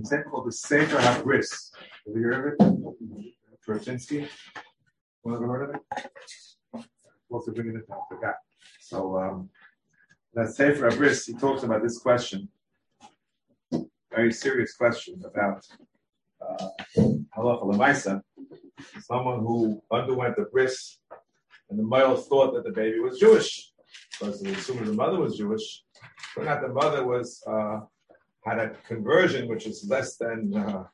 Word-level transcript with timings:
a 0.00 0.06
sefer 0.06 0.30
called 0.30 0.46
the 0.46 0.52
Sefer 0.52 0.98
HaBris. 0.98 1.70
Have 2.06 2.16
you 2.16 2.22
heard 2.22 2.58
of 2.60 2.68
it? 2.68 3.34
Turchinsky? 3.66 4.28
One 5.22 5.34
ever 5.34 5.46
heard 5.46 5.70
of 5.70 5.74
it? 5.76 6.86
Also 7.30 7.52
bringing 7.52 7.76
it 7.76 7.88
down, 7.88 8.00
forgot. 8.08 8.36
So 8.80 9.18
um, 9.18 9.50
that 10.34 10.50
Sefer 10.50 10.90
HaBris, 10.90 11.26
he 11.26 11.34
talks 11.34 11.62
about 11.62 11.82
this 11.82 11.98
question, 11.98 12.48
very 14.10 14.32
serious 14.32 14.74
question 14.74 15.22
about 15.24 15.66
uh, 16.40 16.68
lemaisa. 17.36 18.22
Someone 19.00 19.40
who 19.40 19.82
underwent 19.90 20.36
the 20.36 20.44
bris, 20.44 20.98
and 21.68 21.78
the 21.78 21.82
male 21.82 22.16
thought 22.16 22.54
that 22.54 22.64
the 22.64 22.70
baby 22.70 23.00
was 23.00 23.18
Jewish, 23.18 23.72
because 24.12 24.40
they 24.40 24.52
assumed 24.52 24.86
the 24.86 24.92
mother 24.92 25.18
was 25.18 25.36
Jewish, 25.36 25.82
but 26.36 26.44
not 26.44 26.62
the 26.62 26.68
mother 26.68 27.04
was 27.04 27.42
uh, 27.46 27.80
had 28.48 28.58
a 28.58 28.70
conversion 28.86 29.48
which 29.48 29.66
is 29.66 29.86
less 29.88 30.16
than 30.16 30.54
uh, 30.54 30.84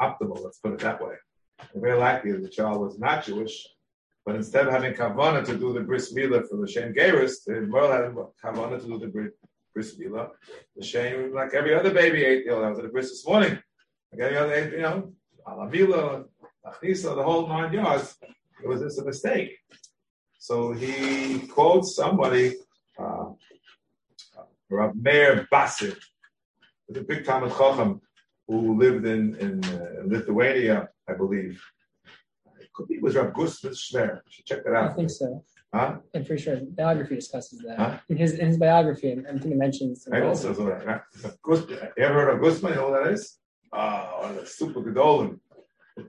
optimal. 0.00 0.42
Let's 0.42 0.58
put 0.58 0.74
it 0.74 0.80
that 0.80 1.02
way. 1.04 1.14
And 1.72 1.82
very 1.82 1.98
likely 1.98 2.32
the 2.32 2.48
child 2.48 2.80
was 2.80 2.98
not 2.98 3.24
Jewish, 3.24 3.66
but 4.24 4.36
instead 4.36 4.66
of 4.66 4.72
having 4.72 4.94
kavana 4.94 5.44
to 5.46 5.56
do 5.56 5.72
the 5.72 5.80
bris 5.80 6.12
milah 6.14 6.48
for 6.48 6.56
the 6.56 6.68
shem 6.68 6.94
geris, 6.94 7.44
the 7.44 7.62
male 7.62 7.90
had 7.90 8.14
kavana 8.42 8.80
to 8.80 8.86
do 8.86 8.98
the 8.98 9.32
bris 9.74 9.98
milah. 9.98 10.30
The 10.76 10.84
shem, 10.84 11.32
like 11.34 11.54
every 11.54 11.74
other 11.74 11.92
baby, 11.92 12.24
ate. 12.24 12.44
You 12.44 12.52
know, 12.52 12.60
that 12.60 12.70
was 12.70 12.78
at 12.78 12.84
the 12.84 12.90
bris 12.90 13.10
this 13.10 13.26
morning. 13.26 13.58
Like 14.12 14.28
any 14.28 14.36
other, 14.36 14.70
you 14.70 14.82
know, 14.82 15.12
alamila, 15.46 16.24
achnisa, 16.66 17.16
the 17.16 17.22
whole 17.22 17.48
nine 17.48 17.72
yards. 17.72 18.16
It 18.62 18.68
was 18.68 18.82
just 18.82 19.00
a 19.00 19.04
mistake. 19.04 19.56
So 20.38 20.72
he 20.72 21.46
quotes 21.48 21.94
somebody, 21.96 22.54
uh, 22.98 23.30
Rav 24.70 24.94
Meir 24.94 25.46
Bassin, 26.88 27.06
the 27.06 27.14
big 27.14 27.24
Talmud 27.24 27.50
Chacham 27.56 28.00
who 28.46 28.78
lived 28.78 29.06
in, 29.06 29.36
in 29.36 29.64
uh, 29.64 30.02
Lithuania, 30.06 30.88
I 31.08 31.14
believe. 31.14 31.62
It 32.60 32.72
could 32.72 32.88
be 32.88 32.96
it 32.96 33.02
was 33.02 33.14
Rav 33.14 33.34
Gustav 33.34 33.72
Schwer. 33.72 34.16
You 34.16 34.30
should 34.30 34.46
check 34.46 34.64
that 34.64 34.74
out. 34.74 34.90
I 34.92 34.94
think 34.94 35.10
so. 35.10 35.44
Huh? 35.74 35.98
I'm 36.14 36.24
pretty 36.24 36.42
sure 36.42 36.56
his 36.56 36.70
biography 36.70 37.16
discusses 37.16 37.60
that. 37.60 37.78
Huh? 37.78 37.98
In 38.08 38.16
his 38.16 38.34
in 38.34 38.46
his 38.48 38.56
biography, 38.56 39.12
I 39.12 39.32
think 39.32 39.52
it 39.52 39.56
mentions. 39.56 40.08
I 40.10 40.22
also 40.22 40.54
saw 40.54 40.64
that. 40.66 40.86
Right? 40.86 41.00
You 41.98 42.04
ever 42.04 42.14
heard 42.14 42.34
of 42.34 42.40
Gustman? 42.40 42.72
You 42.72 42.78
know 42.78 42.88
what 42.88 43.04
that 43.04 43.12
is? 43.12 43.36
Ah, 43.72 44.32
the 44.32 44.46
super 44.46 44.80
gedolim. 44.80 45.40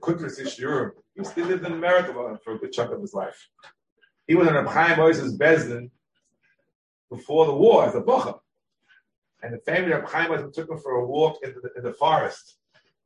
Kutris 0.00 0.40
Ish 0.40 0.58
Europe. 0.58 0.94
He 1.14 1.24
still 1.24 1.46
lived 1.46 1.66
in 1.66 1.72
America 1.72 2.14
for 2.42 2.54
a 2.54 2.58
good 2.58 2.72
chunk 2.72 2.92
of 2.92 3.00
his 3.00 3.12
life. 3.12 3.48
He 4.26 4.34
was 4.34 4.48
in 4.48 4.56
a 4.56 4.68
Chaim 4.68 4.98
Ozer's 4.98 5.36
Bezdin 5.36 5.90
before 7.10 7.46
the 7.46 7.54
war 7.54 7.84
as 7.84 7.94
a 7.96 8.00
bocha. 8.00 8.38
And 9.42 9.54
the 9.54 9.58
family 9.58 9.92
of 9.92 10.04
Chaim 10.04 10.30
Ozer's 10.30 10.54
took 10.54 10.70
him 10.70 10.78
for 10.78 10.92
a 10.92 11.06
walk 11.06 11.38
in 11.42 11.54
the, 11.54 11.70
in 11.76 11.82
the 11.84 11.92
forest 11.92 12.58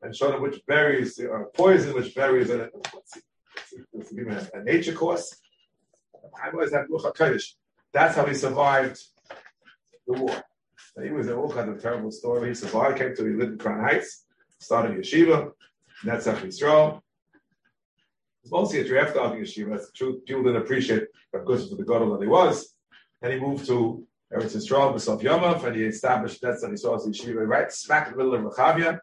and 0.03 0.15
showed 0.15 0.35
him 0.35 0.43
which 0.43 0.65
berries 0.67 1.19
are 1.21 1.47
poison, 1.55 1.95
which 1.95 2.15
berries 2.15 2.49
see, 2.49 2.57
a, 4.19 4.51
a 4.55 4.65
nature 4.65 4.93
course. 4.93 5.37
Chaim 6.41 6.55
Ozer's 6.55 6.73
had. 6.73 7.41
That's 7.93 8.17
how 8.17 8.27
he 8.27 8.35
survived 8.35 9.01
the 10.07 10.15
war. 10.15 10.43
He 11.03 11.11
was 11.11 11.29
in 11.29 11.35
all 11.35 11.51
kinds 11.51 11.71
of 11.71 11.83
terrible 11.83 12.11
story. 12.11 12.49
He 12.49 12.55
survived, 12.55 12.99
came 12.99 13.15
to, 13.17 13.25
he 13.25 13.35
lived 13.35 13.53
in 13.53 13.59
Crown 13.59 13.81
Heights, 13.81 14.27
started 14.59 14.97
yeshiva, 14.97 15.53
that's 16.03 16.27
how 16.27 16.35
Yisrael. 16.35 17.01
It's 18.43 18.53
mostly 18.53 18.81
a 18.81 18.85
draft 18.85 19.17
out 19.17 19.33
of 19.33 19.39
yeshiva. 19.39 19.71
That's 19.71 19.87
the 19.87 19.93
truth. 19.93 20.25
People 20.27 20.43
didn't 20.43 20.63
appreciate 20.63 21.05
Rav 21.33 21.47
Gustman 21.47 21.71
for 21.71 21.77
the 21.77 21.85
God 21.85 22.03
that 22.13 22.23
he 22.23 22.29
was. 22.29 22.75
And 23.23 23.33
he 23.33 23.41
moved 23.41 23.67
to 23.67 24.07
Eretz 24.35 24.57
Yisrael, 24.57 24.93
Besof 24.93 25.23
Yomov, 25.23 25.65
and 25.65 25.77
he 25.77 25.85
established 25.85 26.41
that's 26.43 26.63
when 26.63 26.73
he 26.73 26.77
saw 26.77 26.95
his 26.95 27.07
yeshiva 27.07 27.47
right 27.47 27.71
smack 27.71 28.09
in 28.09 28.13
the 28.13 28.25
middle 28.25 28.35
of 28.35 28.53
Rechavia. 28.53 28.99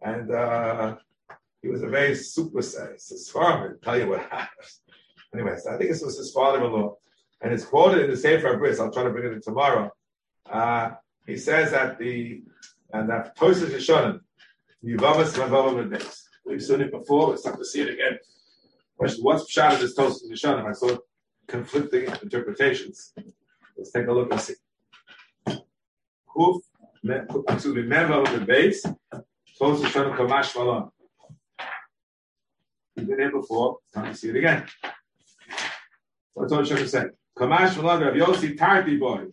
And 0.00 0.32
uh, 0.32 0.96
he 1.60 1.68
was 1.68 1.82
a 1.82 1.88
very 1.88 2.14
super 2.14 2.58
his 2.58 3.30
farmer. 3.32 3.78
Tell 3.82 3.98
you 3.98 4.08
what 4.08 4.20
happens. 4.30 4.80
Anyway, 5.34 5.56
so 5.58 5.74
I 5.74 5.78
think 5.78 5.90
this 5.90 6.02
was 6.02 6.18
his 6.18 6.32
father-in-law, 6.32 6.94
and 7.40 7.52
it's 7.52 7.64
quoted 7.64 8.04
in 8.04 8.10
the 8.10 8.16
Sefer 8.16 8.56
Bris. 8.56 8.80
I'll 8.80 8.90
try 8.90 9.04
to 9.04 9.10
bring 9.10 9.26
it 9.26 9.32
in 9.32 9.42
tomorrow. 9.42 9.90
Uh, 10.50 10.92
he 11.26 11.36
says 11.36 11.70
that 11.70 11.98
the 11.98 12.42
and 12.92 13.08
that 13.08 13.36
Tosas 13.36 13.70
Yeshonim, 13.70 14.20
Yivavas 14.84 15.34
Mavavam 15.38 15.90
Days. 15.90 16.28
We've 16.44 16.62
seen 16.62 16.80
it 16.80 16.90
before. 16.90 17.34
It's 17.34 17.42
time 17.42 17.56
to 17.56 17.64
see 17.64 17.82
it 17.82 17.90
again. 17.90 18.18
What's 18.96 19.16
pshat 19.18 19.74
of 19.74 19.80
this 19.80 19.96
Tosas 19.96 20.30
Yeshonim? 20.30 20.68
I 20.68 20.72
saw 20.72 20.96
conflicting 21.46 22.08
interpretations. 22.22 23.12
Let's 23.76 23.90
take 23.90 24.06
a 24.06 24.12
look 24.12 24.30
and 24.32 24.40
see. 24.40 24.54
Kuf, 25.48 26.60
excuse 27.04 27.74
me, 27.74 27.82
Mavavam 27.82 28.38
the 28.38 28.44
base. 28.44 28.84
Tosas 29.60 29.84
Yeshonim 29.84 30.16
Kamash 30.16 30.56
Malon. 30.56 30.90
We've 32.96 33.06
been 33.06 33.18
here 33.18 33.32
before. 33.32 33.78
Time 33.94 34.12
to 34.12 34.18
see 34.18 34.30
it 34.30 34.36
again. 34.36 34.66
What's 36.34 36.52
Tosas 36.52 36.70
Yeshonim 36.70 36.88
say? 36.88 37.04
Kamash 37.36 37.76
Malon 37.76 38.02
Rav 38.02 38.14
Yossi 38.14 38.56
Tarti 38.56 38.98
boy. 38.98 39.26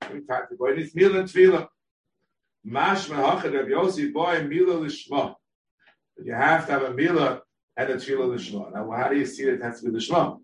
Tarti 0.00 0.56
boy. 0.56 0.72
It's 0.76 0.94
Mila 0.94 1.20
and 1.20 1.28
Tefillah. 1.28 1.68
Mashma 2.66 3.16
hachad 3.22 3.54
Rav 3.54 3.66
Yossi 3.66 4.12
boy 4.12 4.42
mila 4.42 4.74
lishma. 4.74 5.34
You 6.22 6.32
have 6.34 6.66
to 6.66 6.72
have 6.72 6.82
a 6.82 6.92
mila 6.94 7.42
and 7.76 7.90
a 7.90 7.96
tefillah 7.96 8.36
lishma. 8.36 8.72
Now, 8.72 8.90
how 8.90 9.08
do 9.08 9.16
you 9.16 9.26
see 9.26 9.44
that 9.44 9.54
it 9.54 9.62
has 9.62 9.80
to 9.80 9.90
be 9.90 9.98
lishma? 9.98 10.40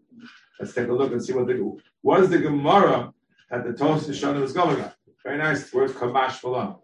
Let's 0.58 0.74
take 0.74 0.88
a 0.88 0.92
look 0.92 1.12
and 1.12 1.24
see 1.24 1.32
what 1.32 1.46
the 1.46 1.76
what 2.02 2.20
is 2.20 2.30
the 2.30 2.38
Gemara 2.38 3.12
that 3.50 3.64
the 3.64 3.72
Toast 3.72 4.08
Shana 4.10 4.42
is 4.42 4.52
going 4.52 4.80
on. 4.80 4.92
Very 5.24 5.38
nice 5.38 5.72
words, 5.72 5.92
kamash 5.92 6.40
falam. 6.40 6.78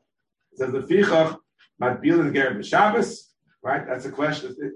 It 0.52 0.58
says 0.58 0.72
the 0.72 0.80
fichach 0.80 1.38
matbil 1.80 2.20
and 2.20 2.34
ger 2.34 2.62
Shabbos. 2.62 3.32
Right, 3.62 3.86
that's 3.86 4.04
a 4.04 4.12
question. 4.12 4.54
It 4.58 4.72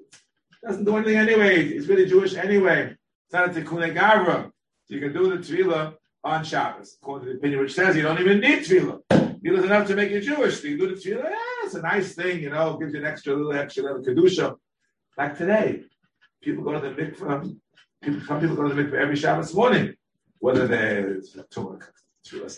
doesn't 0.66 0.84
do 0.84 0.96
anything 0.96 1.16
anyway. 1.16 1.64
It's 1.66 1.86
really 1.86 2.06
Jewish 2.06 2.34
anyway. 2.34 2.96
It's 3.26 3.32
not 3.32 3.48
a 3.48 3.60
tikkun. 3.60 4.50
So 4.84 4.94
you 4.94 5.00
can 5.00 5.12
do 5.12 5.30
the 5.30 5.36
tefillah 5.36 5.94
on 6.24 6.44
Shabbos, 6.44 6.96
according 7.00 7.26
to 7.26 7.32
the 7.32 7.38
opinion 7.38 7.60
which 7.60 7.74
says 7.74 7.96
you 7.96 8.02
don't 8.02 8.20
even 8.20 8.40
need 8.40 8.60
tefillah. 8.60 9.00
Tefillah 9.10 9.58
is 9.58 9.64
enough 9.64 9.86
to 9.88 9.96
make 9.96 10.10
you 10.10 10.20
Jewish. 10.20 10.60
So 10.60 10.68
you 10.68 10.78
do 10.78 10.94
the 10.94 11.00
tefillah, 11.00 11.30
yeah, 11.30 11.64
it's 11.64 11.74
a 11.74 11.82
nice 11.82 12.14
thing, 12.14 12.42
you 12.42 12.50
know, 12.50 12.76
gives 12.76 12.92
you 12.92 13.00
an 13.00 13.06
extra 13.06 13.34
little 13.34 13.52
extra 13.52 13.84
little 13.84 14.02
kedusha. 14.02 14.56
Like 15.16 15.38
today, 15.38 15.84
people 16.42 16.64
go 16.64 16.72
to 16.72 16.80
the 16.80 16.90
mikvah. 16.90 17.56
Some 18.04 18.40
people 18.40 18.56
go 18.56 18.68
to 18.68 18.74
the 18.74 18.82
mikvah 18.82 18.94
every 18.94 19.16
Shabbos 19.16 19.54
morning, 19.54 19.94
whether 20.38 20.66
they're 20.66 21.20
to 21.50 21.78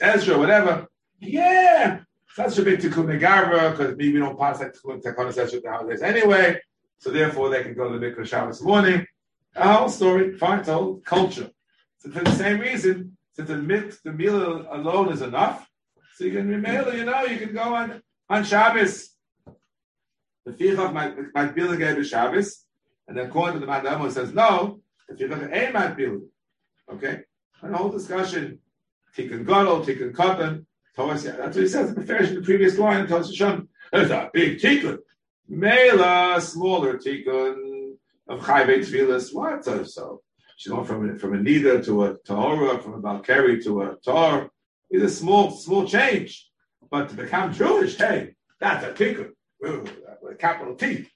Ezra, 0.00 0.38
whatever. 0.38 0.86
Yeah, 1.20 2.00
such 2.34 2.58
a 2.58 2.62
big 2.62 2.80
tikkun 2.80 3.06
negarva 3.06 3.72
because 3.72 3.96
maybe 3.96 4.14
we 4.14 4.18
don't 4.20 4.38
pass 4.38 4.60
like 4.60 4.74
tikkun 4.74 5.36
Ezra 5.36 5.60
the 5.60 5.70
holidays 5.70 6.02
anyway. 6.02 6.60
So 6.98 7.10
therefore, 7.10 7.50
they 7.50 7.62
can 7.62 7.74
go 7.74 7.92
to 7.92 7.98
the 7.98 8.06
mikvah 8.06 8.26
Shabbos 8.26 8.62
morning. 8.62 9.06
A 9.56 9.72
whole 9.72 9.88
story, 9.88 10.36
fine, 10.38 10.60
it's 10.60 10.68
culture. 11.04 11.50
So 11.98 12.10
for 12.10 12.24
the 12.24 12.32
same 12.32 12.60
reason, 12.60 13.16
since 13.34 13.48
the 13.48 13.56
mik, 13.56 14.02
the 14.02 14.12
meal 14.12 14.66
alone 14.70 15.12
is 15.12 15.20
enough, 15.20 15.68
so 16.16 16.24
you 16.24 16.32
can 16.32 16.48
remail, 16.48 16.94
you 16.94 17.04
know, 17.04 17.24
you 17.24 17.38
can 17.38 17.52
go 17.52 17.74
on 17.74 18.02
on 18.30 18.44
Shabbos. 18.44 19.10
The 20.46 20.52
fichach 20.52 20.92
might 20.92 21.16
might 21.34 21.54
build 21.54 21.74
again 21.74 22.02
Shabbos, 22.02 22.64
and 23.08 23.18
according 23.18 23.60
to 23.60 23.66
the 23.66 23.70
Mandamo 23.70 24.10
says 24.10 24.32
no. 24.32 24.80
The 25.16 25.24
fichach 25.24 25.52
ain't 25.52 25.74
might 25.74 25.96
build. 25.96 26.22
Okay, 26.92 27.20
and 27.62 27.74
the 27.74 27.78
whole 27.78 27.90
discussion. 27.90 28.58
Tikkun 29.16 29.46
gadol, 29.46 29.80
tikkun 29.84 30.12
katan. 30.12 30.66
That's 30.96 31.24
what 31.24 31.54
he 31.56 31.68
says 31.68 31.90
in 31.90 32.04
the 32.06 32.16
in 32.16 32.34
the 32.36 32.42
previous 32.42 32.78
line 32.78 33.06
Shon. 33.32 33.68
There's 33.92 34.10
a 34.10 34.30
big 34.32 34.58
tikkun. 34.58 34.98
Mela, 35.48 36.40
smaller 36.40 36.98
tikkun 36.98 37.94
of 38.28 38.40
chayvei 38.40 38.80
tefillas. 38.80 39.34
What? 39.34 39.64
So, 39.64 39.84
so 39.84 40.22
she's 40.56 40.72
going 40.72 40.84
from 40.84 41.18
from 41.18 41.34
a 41.34 41.38
nida 41.38 41.84
to 41.84 42.04
a 42.04 42.14
tahora, 42.18 42.82
from 42.82 42.94
a 42.94 43.00
balkari 43.00 43.62
to 43.64 43.82
a 43.82 43.96
tar. 44.04 44.50
It's 44.90 45.04
a 45.04 45.08
small 45.08 45.50
small 45.50 45.86
change, 45.86 46.48
but 46.90 47.08
to 47.08 47.14
become 47.16 47.52
Jewish, 47.52 47.96
hey, 47.96 48.34
that's 48.60 48.84
a 48.84 48.92
tikkun. 48.92 49.30
With 49.60 49.90
a 50.30 50.34
capital 50.34 50.74
T. 50.74 51.08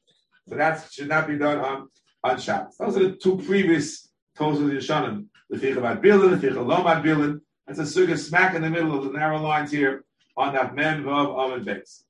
So 0.48 0.56
that 0.56 0.90
should 0.90 1.08
not 1.08 1.26
be 1.26 1.36
done 1.36 1.58
on 1.58 1.88
on 2.24 2.38
Shabbos. 2.38 2.76
Those 2.78 2.96
are 2.96 3.08
the 3.08 3.16
two 3.16 3.38
previous 3.38 4.08
Tosa 4.36 4.62
Yeshanim. 4.62 5.26
The 5.50 5.56
fichah 5.56 5.78
about 5.78 6.02
bilin, 6.02 6.38
the 6.38 6.46
fichah 6.46 6.64
lomad 6.64 7.02
bilin. 7.02 7.40
That's 7.66 7.78
a 7.78 7.82
suga 7.82 8.18
smack 8.18 8.54
in 8.54 8.62
the 8.62 8.70
middle 8.70 8.96
of 8.96 9.04
the 9.04 9.18
narrow 9.18 9.40
lines 9.40 9.70
here 9.70 10.04
on 10.36 10.54
that 10.54 10.74
mem 10.74 11.04
vav 11.04 11.26
almond 11.36 11.64
base. 11.64 12.04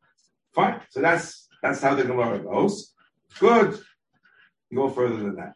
Fine. 0.55 0.81
So 0.91 1.01
that's 1.01 1.49
that's 1.63 1.81
how 1.81 1.95
the 1.95 2.05
Gemara 2.05 2.41
goes. 2.41 2.93
Good. 3.39 3.79
Go 4.75 4.89
further 4.91 5.17
than 5.17 5.37
that. 5.37 5.55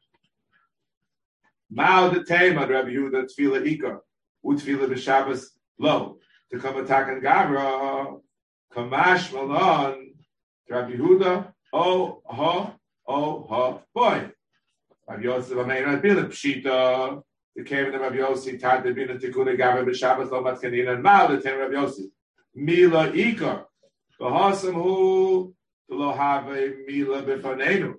Mao 1.70 2.08
the 2.08 2.24
tema 2.24 2.66
Rabbi 2.66 2.90
Yehuda 2.90 3.26
tefila 3.26 3.64
ikar 3.64 4.00
utfila 4.44 4.88
b'Shabbos 4.88 5.46
lo 5.78 6.18
to 6.50 6.58
come 6.58 6.78
attack 6.78 7.08
and 7.08 7.22
gavra 7.22 8.20
kamash 8.74 9.32
malon 9.32 10.14
Rabbi 10.68 10.92
Yehuda 10.92 11.52
oh 11.72 12.22
ha 12.26 12.74
oh 13.06 13.46
ha 13.48 13.78
boy 13.94 14.30
Rabbi 15.08 15.22
Yosef 15.22 15.56
Amein 15.56 15.86
Rabbi 15.86 16.08
Pshita 16.08 17.22
the 17.54 17.64
came 17.64 17.92
the 17.92 17.98
Rabbi 17.98 18.16
Yossi 18.16 18.60
Tad 18.60 18.82
Bina 18.94 19.14
Tikuna 19.14 19.58
Gavra 19.58 19.84
b'Shabbos 19.84 20.30
lo 20.30 20.42
matkanin 20.42 20.92
and 20.92 21.02
Mao 21.02 21.26
the 21.28 21.40
tema 21.40 21.58
Rabbi 21.58 21.74
Yossi 21.74 22.10
Mila 22.54 23.10
ikar 23.10 23.64
Bahasam 24.20 24.74
who 24.74 25.54
lo 25.88 26.12
have 26.12 26.46
mila 26.46 27.22
befanenu. 27.22 27.94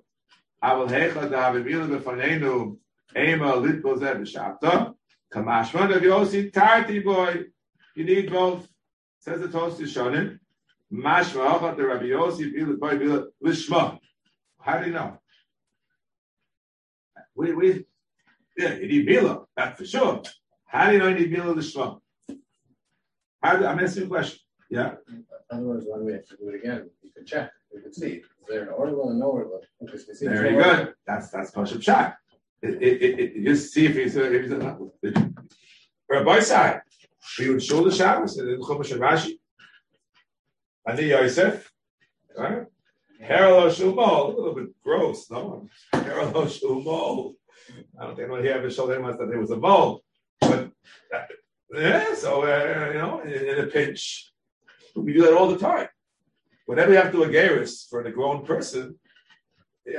I 0.62 0.74
will 0.74 0.88
hecha 0.88 1.30
da 1.30 1.52
have 1.52 1.64
mila 1.64 1.86
befanenu. 1.86 2.78
Ema 3.14 3.52
litbo 3.52 3.98
zeh 3.98 4.16
b'shabta. 4.16 4.94
Kamashman 5.32 5.94
of 5.94 6.02
Yossi 6.02 6.50
tarti 6.50 7.00
boy. 7.04 7.44
You 7.94 8.04
need 8.04 8.32
both. 8.32 8.66
Says 9.20 9.40
the 9.40 9.48
Toast 9.48 9.80
Shonin. 9.82 10.38
Mashma 10.90 11.58
achat 11.58 11.76
the 11.76 11.86
Rabbi 11.86 12.06
Yossi 12.06 12.54
bila 12.54 12.78
boy 12.78 12.96
bila 12.96 13.26
lishma. 13.44 13.98
How 14.60 14.78
do 14.78 14.86
you 14.86 14.92
know? 14.94 15.18
We, 17.34 17.54
we, 17.54 17.84
yeah, 18.56 18.74
you 18.74 18.88
need 18.88 19.06
Mila, 19.06 19.44
that's 19.56 19.78
for 19.78 19.86
sure. 19.86 20.22
How 20.66 20.86
do 20.86 20.92
you 20.92 20.98
know 20.98 21.08
you 21.08 21.18
need 21.18 21.32
Mila 21.32 21.54
Lishma? 21.54 22.00
How 23.42 23.56
do, 23.56 23.66
I'm 23.66 23.80
asking 23.80 24.04
a 24.04 24.06
question. 24.06 24.38
Yeah? 24.70 24.94
In 25.10 25.24
other 25.50 25.62
words, 25.62 25.84
when 25.88 26.04
we 26.04 26.12
have 26.12 26.26
to 26.26 26.36
do 26.36 26.48
it 26.48 26.56
again, 26.56 26.90
you 27.02 27.10
can 27.12 27.26
check, 27.26 27.50
we 27.72 27.82
can 27.82 27.92
see, 27.92 28.14
is 28.14 28.24
there 28.48 28.62
an 28.62 28.68
order 28.70 29.00
and 29.02 29.18
no 29.18 29.26
order? 29.26 29.48
Because 29.80 30.04
we 30.06 30.14
see 30.14 30.26
there's 30.26 30.40
Very 30.40 30.52
no 30.52 30.58
order. 30.58 30.84
good. 30.84 30.94
That's 31.06 31.30
that's 31.30 31.50
Pashup 31.50 31.82
Shak. 31.82 32.16
It, 32.62 32.82
it, 32.82 33.02
it, 33.02 33.20
it, 33.36 33.44
just 33.44 33.72
see 33.72 33.86
if 33.86 33.94
he's 33.94 34.16
if 34.16 34.42
he's 34.42 34.52
a, 34.52 35.32
Rabbi 36.08 36.40
side. 36.40 36.80
We 37.38 37.50
would 37.50 37.62
show 37.62 37.82
the 37.84 37.94
Shabbos 37.94 38.36
and 38.38 38.48
then 38.48 38.60
Chumash 38.60 38.92
and 38.92 39.00
Rashi. 39.00 39.38
Ani 40.86 41.08
Yosef. 41.08 41.72
Right? 42.36 42.66
Parallel 43.26 43.70
Shumol. 43.70 44.34
A 44.34 44.36
little 44.36 44.54
bit 44.54 44.82
gross, 44.82 45.30
no? 45.30 45.66
Parallel 45.92 46.46
Shumol. 46.46 47.34
I 47.98 48.04
don't 48.04 48.16
think 48.16 48.26
anyone 48.26 48.42
here 48.42 48.54
ever 48.54 48.70
showed 48.70 48.90
anyone 48.90 49.16
that 49.16 49.28
there 49.28 49.40
was 49.40 49.50
a 49.50 49.56
mole. 49.56 50.02
But, 50.40 50.70
uh, 51.14 51.22
yeah, 51.74 52.14
so, 52.14 52.42
uh, 52.42 52.90
you 52.92 52.98
know, 52.98 53.20
in, 53.20 53.32
in 53.32 53.64
a 53.64 53.66
pinch, 53.66 54.32
we 54.94 55.12
do 55.14 55.22
that 55.22 55.32
all 55.32 55.48
the 55.48 55.58
time. 55.58 55.88
Whenever 56.66 56.92
you 56.92 56.98
have 56.98 57.12
to 57.12 57.18
do 57.18 57.24
a 57.24 57.28
gerus 57.28 57.88
for 57.88 58.02
a 58.02 58.12
grown 58.12 58.44
person, 58.44 58.98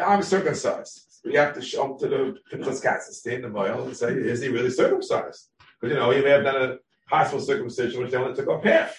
I'm 0.04 0.22
circumcised. 0.22 1.22
We 1.24 1.34
have 1.36 1.54
to 1.56 1.62
show 1.62 1.92
him 1.92 2.00
to 2.00 2.08
the 2.08 2.36
Pinchas 2.52 2.80
Katz 2.80 3.08
and 3.08 3.16
stay 3.16 3.36
in 3.36 3.42
the 3.42 3.50
mile 3.50 3.84
and 3.84 3.98
say, 3.98 4.14
is 4.14 4.42
he 4.42 4.50
really 4.50 4.70
circumcised? 4.70 5.50
Because, 5.80 5.94
you 5.94 6.00
know, 6.00 6.12
he 6.12 6.22
may 6.22 6.30
have 6.30 6.44
done 6.44 6.62
a 6.62 6.78
hospital 7.10 7.44
circumcision, 7.44 8.02
which 8.02 8.12
they 8.12 8.18
only 8.18 8.36
took 8.36 8.48
off 8.48 8.64
half. 8.64 8.96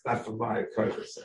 It's 0.00 0.06
not 0.06 0.24
for 0.24 0.32
my 0.32 0.62
purpose. 0.74 1.18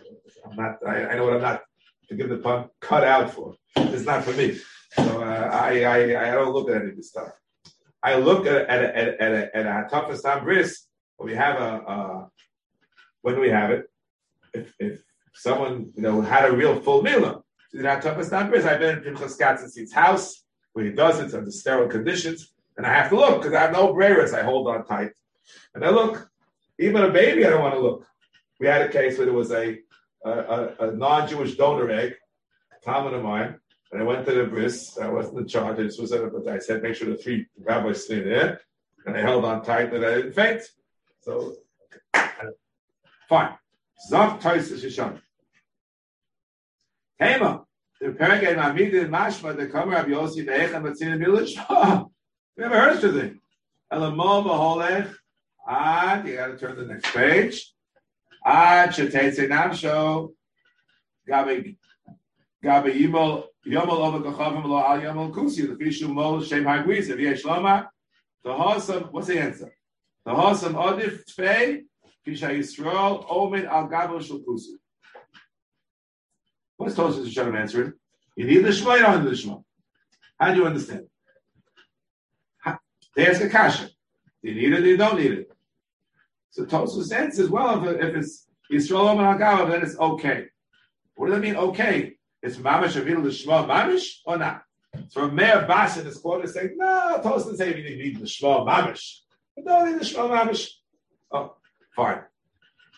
I'm 0.44 0.56
not, 0.57 0.80
I, 0.86 1.06
I 1.06 1.16
know 1.16 1.25
what 1.25 1.36
I'm 1.36 1.42
not, 1.42 1.62
to 2.10 2.16
give 2.16 2.27
the 2.27 2.38
pun, 2.38 2.69
cut 2.81 3.06
out 3.06 3.33
for. 3.33 3.56
It's 3.77 4.06
not 4.06 4.25
for 4.25 4.33
me. 4.33 4.60
So 4.94 5.24
uh, 5.24 5.50
I, 5.51 5.83
I, 5.83 6.30
I 6.30 6.31
don't 6.33 6.54
look 6.54 6.69
at 6.69 6.81
any 6.81 6.89
of 6.89 6.98
this 6.98 7.10
stuff. 7.10 7.30
I 8.04 8.16
look 8.16 8.45
at 8.45 8.68
at 8.68 8.83
a, 8.83 8.98
at 8.98 9.07
a, 9.07 9.24
at 9.24 9.31
a, 9.31 9.57
at 9.57 9.66
a 9.66 9.88
toughest 9.89 10.25
time 10.25 10.44
bris 10.44 10.88
when 11.16 11.30
we 11.30 11.36
have 11.36 11.60
a, 11.60 11.83
uh, 11.83 12.25
when 13.22 13.39
we 13.39 13.50
have 13.50 13.72
it? 13.72 13.89
If, 14.54 14.74
if 14.77 15.04
someone 15.33 15.92
you 15.95 16.04
know 16.04 16.22
had 16.22 16.45
a 16.45 16.56
real 16.56 16.80
full 16.81 17.01
meal, 17.01 17.45
that 17.74 18.01
toughest 18.01 18.30
time 18.30 18.50
bris. 18.50 18.66
I've 18.66 18.80
been 18.80 18.98
in 18.98 19.04
Pinchas 19.04 19.38
Katzen's 19.38 19.94
house 19.94 20.44
where 20.74 20.86
he 20.86 20.91
does 20.91 21.20
it 21.20 21.34
under 21.34 21.50
sterile 21.50 21.88
conditions, 21.88 22.53
and 22.75 22.86
I 22.86 22.94
have 22.94 23.10
to 23.10 23.15
look 23.15 23.41
because 23.41 23.55
I 23.55 23.62
have 23.62 23.72
no 23.72 23.94
breras. 23.94 24.38
I 24.38 24.44
hold 24.44 24.67
on 24.67 24.86
tight, 24.86 25.12
and 25.74 25.84
I 25.86 25.89
look. 25.89 26.29
Even 26.77 27.03
a 27.03 27.10
baby, 27.10 27.46
I 27.46 27.51
don't 27.51 27.62
want 27.62 27.74
to 27.74 27.79
look. 27.79 28.05
We 28.59 28.67
had 28.67 28.81
a 28.81 28.89
case 28.89 29.17
where 29.17 29.25
there 29.25 29.35
was 29.35 29.51
a 29.51 29.79
a, 30.25 30.31
a, 30.31 30.89
a 30.89 30.91
non-Jewish 30.91 31.55
donor 31.55 31.89
egg, 31.91 32.15
Talmud 32.83 33.13
of 33.13 33.24
mine, 33.24 33.59
and 33.91 34.01
I 34.01 34.05
went 34.05 34.25
to 34.25 34.33
the 34.33 34.45
bris. 34.45 34.97
I 34.97 35.07
wasn't 35.07 35.39
in 35.39 35.47
charge. 35.47 35.79
I 35.79 35.83
just 35.83 36.01
was 36.01 36.12
it, 36.12 36.31
but 36.33 36.47
I 36.47 36.59
said, 36.59 36.81
make 36.81 36.95
sure 36.95 37.09
the 37.09 37.17
three 37.17 37.45
rabbis 37.59 38.05
stay 38.05 38.21
there. 38.21 38.59
And 39.05 39.15
I 39.15 39.21
held 39.21 39.45
on 39.45 39.63
tight 39.63 39.91
that 39.91 40.03
I 40.03 40.15
didn't 40.15 40.33
faint. 40.33 40.63
So, 41.21 41.55
fine. 43.29 43.53
Zach 44.07 44.41
Toys 44.41 44.71
Shishon. 44.71 45.21
Tema. 47.19 47.63
The 48.01 48.07
Pergay 48.07 48.55
Mamid 48.55 48.93
in 48.93 49.09
Mashma, 49.09 49.55
the 49.55 49.67
Kamer 49.67 50.00
of 50.00 50.07
Yossi, 50.07 50.45
the 50.45 50.51
Echem, 50.51 50.83
but 50.83 51.00
in 51.00 51.12
the 51.12 51.17
village. 51.17 51.55
Never 52.57 52.79
heard 52.79 53.03
of 53.03 53.15
it. 53.15 53.35
Elamol 53.91 54.45
Maholech. 54.45 55.13
Ah, 55.67 56.24
you 56.24 56.35
got 56.35 56.47
to 56.47 56.57
turn 56.57 56.75
to 56.75 56.83
the 56.83 56.93
next 56.93 57.13
page. 57.13 57.75
Gabi 61.28 61.78
Gabi 62.64 62.94
Yimol 62.94 63.44
Yomol 63.66 64.00
over 64.00 64.20
Kachavim 64.20 64.66
Lo 64.66 64.78
Al 64.78 65.00
Yomol 65.00 65.34
Kusi, 65.34 65.68
the 65.68 65.75
Fishu 65.84 66.08
Mol 66.08 66.42
Shem 66.42 66.64
Hagwiz, 66.64 67.10
if 67.10 67.20
Yesh 67.20 67.44
Loma, 67.46 67.90
the 68.44 68.52
Hossam, 68.52 69.12
what's 69.12 69.28
the 69.28 69.40
answer? 69.40 69.75
The 70.25 70.32
Hossam 70.32 70.74
Odif 70.74 71.24
Tfei, 71.25 71.84
Fisha 72.25 72.50
Yisrael, 72.56 73.25
Omen 73.30 73.66
Al 73.66 73.88
Gabo 73.88 74.22
Shul 74.24 74.40
Kusi. 74.40 74.75
What's 76.78 76.96
Tosis 76.96 77.25
Hashem 77.25 77.56
answering? 77.56 77.94
You 78.36 78.46
need 78.46 78.66
the 78.66 78.72
Shema, 78.72 78.96
you 78.96 79.02
don't 79.02 79.24
need 79.24 79.32
the 79.32 79.38
Shema. 79.38 79.58
How 80.40 80.52
do 80.54 80.60
you 80.60 80.66
understand? 80.68 81.08
They 83.16 83.28
ask 83.28 83.42
a 83.42 83.50
kasha. 83.50 83.90
Do 84.44 84.52
you 84.52 84.56
need 84.56 84.74
it 84.78 84.84
or 84.84 84.88
you 84.88 84.98
don't 84.98 85.18
need 85.18 85.32
it? 85.32 85.45
So 86.55 86.63
Tosus 86.63 87.12
answers, 87.12 87.50
well, 87.50 87.85
if, 87.85 88.00
if 88.01 88.15
it's 88.15 88.47
Yisrael 88.71 89.41
Al 89.41 89.67
then 89.67 89.81
it's 89.81 90.00
okay. 90.00 90.45
What 91.15 91.27
does 91.27 91.35
that 91.35 91.41
mean, 91.41 91.57
okay? 91.57 92.13
It's 92.41 92.55
mamish 92.55 92.95
avil 92.95 93.19
l'shma 93.19 93.67
mamish 93.67 94.19
or 94.25 94.38
not? 94.38 94.62
So 95.09 95.29
Meir 95.29 95.65
Bassin 95.67 96.05
this 96.05 96.17
quote 96.17 96.45
is 96.45 96.53
saying, 96.53 96.75
no, 96.77 97.19
Toast 97.21 97.47
didn't 97.47 97.57
say 97.57 97.77
you 97.77 97.83
need 97.83 98.21
the 98.21 98.24
shma 98.24 98.65
mamish. 98.65 99.17
But 99.53 99.65
no, 99.65 99.83
need 99.83 100.00
the 100.00 100.05
shma 100.05 100.29
mamish. 100.29 100.69
Oh, 101.29 101.57
fine. 101.93 102.21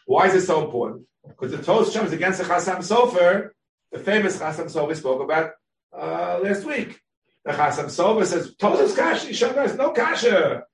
Why 0.05 0.27
is 0.27 0.35
it 0.35 0.45
so 0.45 0.63
important? 0.63 1.07
Because 1.27 1.49
the 1.49 1.63
Toast 1.63 1.95
comes 1.95 2.11
against 2.11 2.37
the 2.37 2.45
Chasam 2.45 2.77
Sofer, 2.77 3.49
the 3.91 3.97
famous 3.97 4.37
Chasam 4.37 4.65
Sofer 4.65 4.89
we 4.89 4.93
spoke 4.93 5.23
about 5.23 5.53
uh, 5.99 6.41
last 6.43 6.63
week. 6.63 7.01
The 7.43 7.53
Chasam 7.53 7.85
Sofer 7.85 8.23
says, 8.23 8.53
Toast 8.55 8.83
is 8.83 8.95
kasha, 8.95 9.29
Yishon 9.29 9.65
is 9.65 9.75
no 9.75 9.93
kasha. 9.93 10.65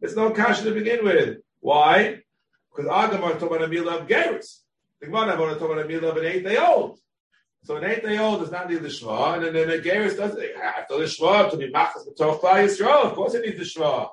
It's 0.00 0.14
no 0.14 0.30
kasha 0.30 0.62
to 0.62 0.70
begin 0.70 1.04
with. 1.04 1.38
Why? 1.58 2.19
Because 2.74 2.90
Agamar 2.90 3.64
a 3.64 3.68
meal 3.68 3.88
of 3.88 4.06
Gerus. 4.06 4.60
The 5.00 5.06
Gemara 5.06 5.36
talking 5.36 5.64
about 5.64 5.84
a 5.84 5.88
meal 5.88 6.04
of 6.04 6.16
an 6.16 6.24
eight 6.24 6.44
day 6.44 6.58
old. 6.58 6.98
So 7.64 7.76
an 7.76 7.84
eight 7.84 8.02
day 8.02 8.18
old 8.18 8.40
does 8.40 8.50
not 8.50 8.70
need 8.70 8.82
the 8.82 8.90
Shema, 8.90 9.34
and 9.34 9.54
then 9.54 9.68
the 9.68 9.78
Geras 9.78 10.16
does 10.16 10.34
it. 10.36 10.54
After 10.56 10.98
the 10.98 11.08
Shema, 11.08 11.48
to 11.50 11.56
be 11.56 11.70
Machas 11.70 12.06
B'toch 12.08 12.40
Klal 12.40 12.64
Yisrael, 12.64 13.04
of 13.04 13.14
course 13.14 13.34
it 13.34 13.44
needs 13.44 13.58
the 13.58 13.64
Shema. 13.64 14.08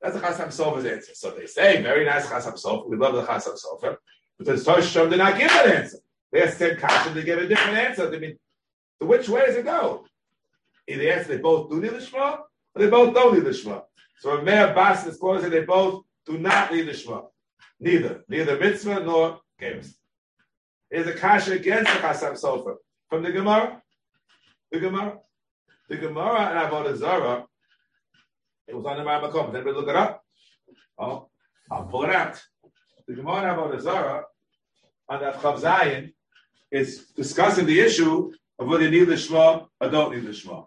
That's 0.00 0.14
the 0.14 0.20
Chasam 0.20 0.48
Sofer's 0.48 0.84
answer. 0.84 1.14
So 1.14 1.30
they 1.30 1.46
say, 1.46 1.82
very 1.82 2.04
nice 2.04 2.26
Chasam 2.26 2.62
Sofer, 2.62 2.88
we 2.88 2.96
love 2.96 3.14
the 3.14 3.22
Chasam 3.22 3.58
Sofer, 3.58 3.96
but 4.38 4.46
the 4.46 4.62
Torah 4.62 4.82
Shem 4.82 5.10
did 5.10 5.18
not 5.18 5.38
give 5.38 5.48
that 5.48 5.66
answer. 5.66 5.98
They 6.30 6.42
asked 6.42 6.58
them 6.58 6.76
Kasha, 6.76 7.10
they 7.10 7.22
give 7.22 7.38
a 7.38 7.46
different 7.46 7.78
answer. 7.78 8.10
They 8.10 8.18
mean, 8.18 8.38
so 8.98 9.06
which 9.06 9.28
way 9.28 9.46
does 9.46 9.56
it 9.56 9.64
go? 9.64 10.04
Either 10.88 11.02
the 11.02 11.12
answer 11.12 11.28
they 11.28 11.42
both 11.42 11.70
do 11.70 11.80
need 11.80 11.92
the 11.92 12.00
Shema, 12.00 12.38
or 12.74 12.82
they 12.82 12.90
both 12.90 13.14
don't 13.14 13.34
need 13.34 13.44
the 13.44 13.54
Shema. 13.54 13.80
So 14.20 14.38
a 14.38 14.42
Meir 14.42 14.74
Bas 14.74 15.06
is 15.06 15.16
quoted 15.16 15.52
they 15.52 15.64
both 15.64 16.04
do 16.26 16.38
not 16.38 16.72
need 16.72 16.82
the 16.82 16.94
Shema. 16.94 17.22
Neither. 17.82 18.24
Neither 18.28 18.58
mitzvah 18.60 19.00
nor 19.00 19.40
Geras 19.60 19.94
is 20.88 21.06
a 21.08 21.14
kasha 21.14 21.54
against 21.54 21.92
the 21.92 21.98
Chasam 21.98 22.40
Sofer. 22.40 22.76
From 23.10 23.24
the 23.24 23.32
Gemara, 23.32 23.82
the 24.70 24.78
Gemara, 24.78 25.18
the 25.88 25.96
Gemara 25.96 26.40
and 26.46 26.70
Avodah 26.70 26.96
Zarah, 26.96 27.44
it 28.68 28.76
was 28.76 28.86
on 28.86 28.98
the 28.98 29.02
Ramakom. 29.02 29.46
Did 29.46 29.56
anybody 29.56 29.76
look 29.76 29.88
it 29.88 29.96
up? 29.96 30.24
Oh, 30.96 31.28
I'll 31.72 31.86
pull 31.86 32.04
it 32.04 32.10
out. 32.10 32.40
The 33.08 33.14
Gemara 33.14 33.50
and 33.50 33.58
Avodah 33.58 33.80
Zarah 33.80 34.24
on 35.08 35.20
that 35.20 35.40
Chav 35.40 35.60
Zayin 35.60 36.12
is 36.70 37.06
discussing 37.16 37.66
the 37.66 37.80
issue 37.80 38.32
of 38.60 38.68
whether 38.68 38.84
you 38.84 38.90
need 38.90 39.08
the 39.08 39.16
Shema 39.16 39.64
or 39.80 39.88
don't 39.90 40.14
need 40.14 40.24
the 40.24 40.32
Shema. 40.32 40.62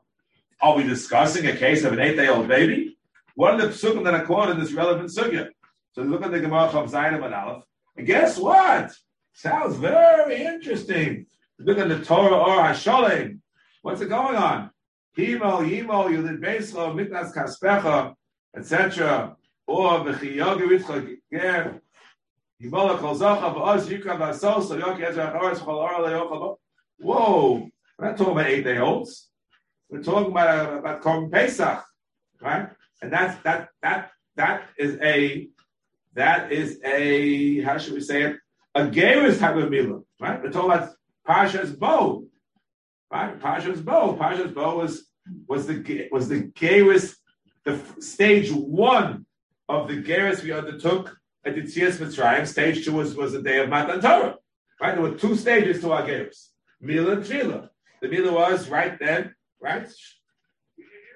Are 0.62 0.76
we 0.76 0.84
discussing 0.84 1.48
a 1.48 1.56
case 1.56 1.86
of 1.86 1.94
an 1.94 2.00
eight-day-old 2.00 2.50
baby? 2.50 2.98
What 3.36 3.54
are 3.54 3.62
the 3.62 3.68
psukim 3.68 4.04
that 4.04 4.14
are 4.14 4.26
quoted 4.26 4.56
in 4.56 4.60
this 4.60 4.74
relevant 4.74 5.10
sugya? 5.10 5.50
So 5.96 6.02
look 6.02 6.24
at 6.24 6.32
the 6.32 6.42
Gemara 6.42 6.68
Chav 6.68 6.92
Zayin 6.92 7.24
and 7.24 7.34
Aleph, 7.34 7.64
and 7.96 8.06
guess 8.06 8.38
what? 8.38 8.92
Sounds 9.32 9.78
very 9.78 10.44
interesting. 10.44 11.26
Look 11.58 11.78
at 11.78 11.88
the 11.88 12.04
Torah 12.04 12.36
or 12.36 12.58
Hasholim. 12.64 13.40
What's 13.82 14.02
it 14.02 14.10
going 14.10 14.36
on? 14.36 14.72
Himo, 15.18 15.64
Yimo, 15.66 16.10
Yulid 16.10 16.42
Beislo, 16.42 16.94
Miknas 16.94 17.34
Kaspecha, 17.34 18.14
etc. 18.58 19.38
Or 19.68 20.02
V'chiyogiritcha 20.02 21.16
Ger, 21.32 21.82
Yimola 22.62 23.00
Kol 23.00 23.16
Zocha, 23.16 23.56
V'oz 23.56 23.88
Yukra 23.88 24.18
V'asol, 24.20 24.68
So 24.68 24.78
Yoki 24.78 25.02
Ezra 25.02 25.32
Choros, 25.32 25.60
Chol 25.60 25.78
Ora 25.78 26.10
Le'yochel. 26.10 26.58
Whoa, 27.00 27.70
we're 27.98 28.06
not 28.06 28.18
talking 28.18 28.34
about 28.34 28.48
eight-day-olds. 28.48 29.30
We're 29.90 30.04
talking 30.04 30.32
about, 30.32 30.80
about 30.80 31.02
Korban 31.02 31.32
Pesach, 31.32 31.82
right? 32.42 32.68
And 33.02 33.14
that's, 33.14 33.42
that, 33.44 33.70
that, 33.82 34.12
that 34.36 34.64
is 34.78 34.98
a, 35.02 35.48
that 36.16 36.52
is 36.52 36.80
a, 36.84 37.62
how 37.62 37.78
should 37.78 37.94
we 37.94 38.02
say 38.02 38.24
it? 38.24 38.38
a 38.76 38.88
Geras 38.88 39.40
type 39.40 39.56
of 39.56 39.70
Mila, 39.70 40.02
right? 40.20 40.44
We're 40.44 40.52
talking 40.52 40.90
Pasha's 41.26 41.72
bow, 41.72 42.26
right? 43.10 43.40
Pasha's 43.40 43.82
bow. 43.82 44.18
Pasha's 44.20 44.52
bow 44.52 44.78
was 44.78 45.10
was 45.48 45.66
the 45.66 46.10
was 46.12 46.28
the 46.28 46.44
Geras, 46.44 47.16
the 47.64 47.80
stage 48.00 48.52
one 48.52 49.26
of 49.70 49.88
the 49.88 50.04
Geras 50.04 50.44
we 50.44 50.52
undertook 50.52 51.18
at 51.46 51.56
the 51.56 51.62
Tzias 51.62 51.98
Mitzrayim. 51.98 52.46
Stage 52.46 52.84
two 52.84 52.94
was, 52.94 53.16
was 53.16 53.32
the 53.32 53.42
day 53.42 53.60
of 53.60 53.70
Matan 53.70 54.02
Torah. 54.02 54.36
Right? 54.80 54.94
There 54.94 55.02
were 55.02 55.18
two 55.18 55.36
stages 55.38 55.82
to 55.82 55.94
our 55.94 56.06
games. 56.06 56.52
Mila 56.82 57.14
and 57.14 57.24
Tefillah. 57.24 57.70
The 58.02 58.10
Mila 58.10 58.34
was 58.34 58.68
right 58.68 59.00
then, 59.00 59.34
right? 59.62 59.88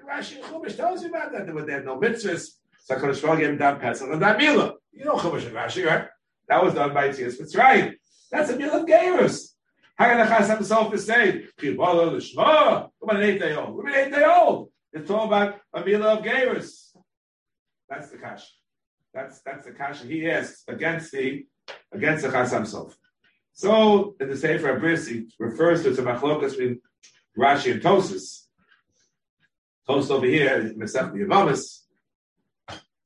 Rashi 0.09 0.41
Chumash 0.41 0.77
tells 0.77 1.03
you 1.03 1.09
about 1.09 1.33
that. 1.33 1.45
There 1.45 1.53
were 1.53 1.65
there 1.65 1.83
no 1.83 1.99
mitzvahs. 1.99 2.51
So 2.89 2.95
HaKadosh 2.95 3.21
Baruch 3.21 3.39
gave 3.39 3.49
him 3.49 3.57
that 3.59 3.79
Pesach 3.79 4.09
and 4.09 4.19
that 4.19 4.39
Mila. 4.39 4.73
You 4.91 5.05
know 5.05 5.15
Chumash 5.15 5.45
and 5.45 5.55
Rashi, 5.55 5.85
right? 5.85 6.07
That 6.47 6.63
was 6.63 6.73
done 6.73 6.91
by 6.91 7.09
Tzias 7.09 7.39
Mitzrayim. 7.39 7.93
That's 8.31 8.49
a 8.49 8.57
Mila 8.57 8.81
of 8.81 8.87
Gerus. 8.87 9.49
How 9.95 10.05
can 10.05 10.17
the 10.17 10.23
Chasam 10.23 10.57
Sofer 10.57 10.95
is 10.95 11.05
saying, 11.05 11.49
Chibala 11.59 12.09
Lishma? 12.11 12.89
Come 12.99 13.09
on, 13.09 13.17
an 13.17 13.21
eight 13.21 13.39
day 13.39 13.53
old. 13.53 13.75
We're 13.75 13.89
an 13.89 14.07
eight 14.07 14.11
day 14.11 14.23
old. 14.23 14.71
It's 14.91 15.07
talking 15.07 15.27
about 15.27 15.59
a 15.71 15.85
Mila 15.85 16.15
of 16.15 16.25
Gerus. 16.25 16.95
That's 17.87 18.09
the 18.09 18.17
Kash. 18.17 18.51
That's 19.13 19.39
that's 19.41 19.65
the 19.65 19.73
Kash 19.73 20.01
he 20.01 20.27
asks 20.27 20.63
against 20.67 21.11
the 21.11 21.45
against 21.91 22.23
the 22.23 22.29
Chasam 22.29 22.63
Sofer. 22.63 22.95
So 23.53 24.15
in 24.19 24.29
the 24.29 24.37
Sefer 24.37 24.79
Bris, 24.79 25.07
he 25.07 25.27
refers 25.37 25.83
to 25.83 25.91
the 25.91 26.01
machlokas 26.01 26.57
between 26.57 26.81
Rashi 27.37 27.73
and 27.73 27.83
Tosis. 27.83 28.47
Tosis 29.87 30.09
over 30.09 30.25
here, 30.25 30.73
Mesech 30.75 31.13
Yavamas, 31.13 31.78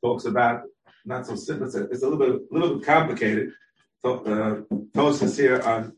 talks 0.03 0.25
about 0.25 0.63
not 1.05 1.25
so 1.25 1.35
simple. 1.35 1.67
It's 1.67 1.75
a, 1.75 1.83
it's 1.85 2.03
a 2.03 2.07
little 2.07 2.19
bit, 2.19 2.29
a 2.29 2.53
little 2.53 2.75
bit 2.77 2.85
complicated. 2.85 3.53
So, 4.03 4.67
uh, 4.95 5.27
here 5.35 5.61
on 5.61 5.93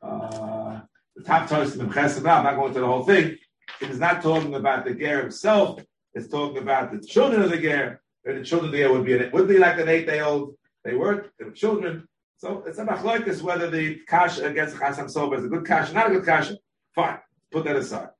uh, 0.00 0.80
the 1.16 1.24
top 1.24 1.48
Tosis 1.48 1.78
in 1.78 1.90
Chesed. 1.90 2.18
I'm 2.18 2.44
not 2.44 2.56
going 2.56 2.72
to 2.74 2.80
the 2.80 2.86
whole 2.86 3.04
thing. 3.04 3.36
It 3.80 3.90
is 3.90 3.98
not 3.98 4.22
talking 4.22 4.54
about 4.54 4.84
the 4.84 4.94
ger 4.94 5.20
himself. 5.20 5.82
It's 6.14 6.28
talking 6.28 6.58
about 6.58 6.92
the 6.92 7.00
children 7.00 7.42
of 7.42 7.50
the 7.50 7.58
ger. 7.58 8.00
And 8.24 8.38
the 8.38 8.44
children 8.44 8.68
of 8.68 8.72
the 8.72 8.78
ger 8.78 8.92
would 8.92 9.04
be 9.04 9.16
an, 9.16 9.30
would 9.32 9.48
be 9.48 9.58
like 9.58 9.78
an 9.78 9.88
eight 9.88 10.06
day 10.06 10.20
old. 10.20 10.56
They 10.84 10.94
weren't. 10.94 11.26
They 11.38 11.44
were 11.44 11.50
children. 11.50 12.08
So 12.36 12.62
it's 12.66 12.78
a 12.78 12.84
machlokes 12.84 13.42
whether 13.42 13.68
the 13.68 13.98
kash 14.06 14.38
against 14.38 14.76
Chasam 14.76 15.12
Sofer 15.12 15.38
is 15.38 15.44
a 15.44 15.48
good 15.48 15.66
kash, 15.66 15.92
not 15.92 16.08
a 16.08 16.14
good 16.14 16.24
kash. 16.24 16.52
Fine, 16.94 17.18
put 17.50 17.64
that 17.64 17.74
aside. 17.74 18.10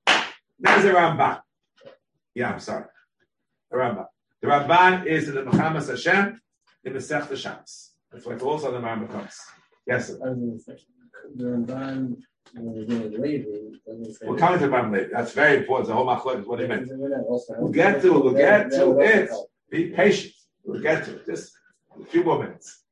There's 0.59 0.85
a 0.85 0.93
Ramban. 0.93 1.41
Yeah, 2.35 2.51
I'm 2.51 2.61
sorry. 2.61 2.87
The 3.71 3.77
Ramban. 3.77 4.07
The 4.41 4.49
Ramban 4.49 5.07
is 5.07 5.29
in 5.29 5.35
the 5.35 5.43
Milchamos 5.43 5.89
Hashem 5.89 6.41
in 6.85 6.93
the 6.93 7.01
Sech 7.01 7.25
Shabbos. 7.37 7.93
That's 8.11 8.25
why 8.25 8.35
it's 8.35 8.43
also 8.43 8.71
the 8.73 8.79
Ramban 8.79 9.11
comes. 9.11 9.41
Yes, 9.87 10.09
sir. 10.09 10.19
I 10.25 10.31
was 10.31 10.39
gonna 10.39 10.59
say, 10.59 10.85
The 11.35 11.45
Ramban, 11.45 12.17
when 12.55 12.65
we're 12.73 12.85
doing 12.85 13.21
Levi. 13.21 13.49
We're 14.23 14.37
coming 14.37 14.61
to 14.61 14.69
Ramban 14.69 14.93
later. 14.93 15.11
That's 15.13 15.33
very 15.33 15.59
important. 15.59 15.89
The 15.89 15.95
whole 15.95 16.07
machlokes, 16.07 16.47
what 16.47 16.61
he 16.61 16.67
meant. 16.67 16.89
Doesn't 16.89 17.11
that 17.11 17.25
also 17.29 17.55
help? 17.55 17.65
We'll 17.65 17.73
get 17.73 18.01
to 18.03 18.17
it. 18.17 18.25
We'll 18.25 18.35
get 18.35 18.71
to 18.71 18.99
it. 19.01 19.31
Be 19.71 19.91
patient. 19.91 20.35
We'll 20.65 20.81
get 20.81 21.05
to 21.07 21.17
it. 21.17 21.27
Just 21.27 21.53
a 22.01 22.05
few 22.07 22.23
more 22.25 22.39
minutes. 22.43 22.85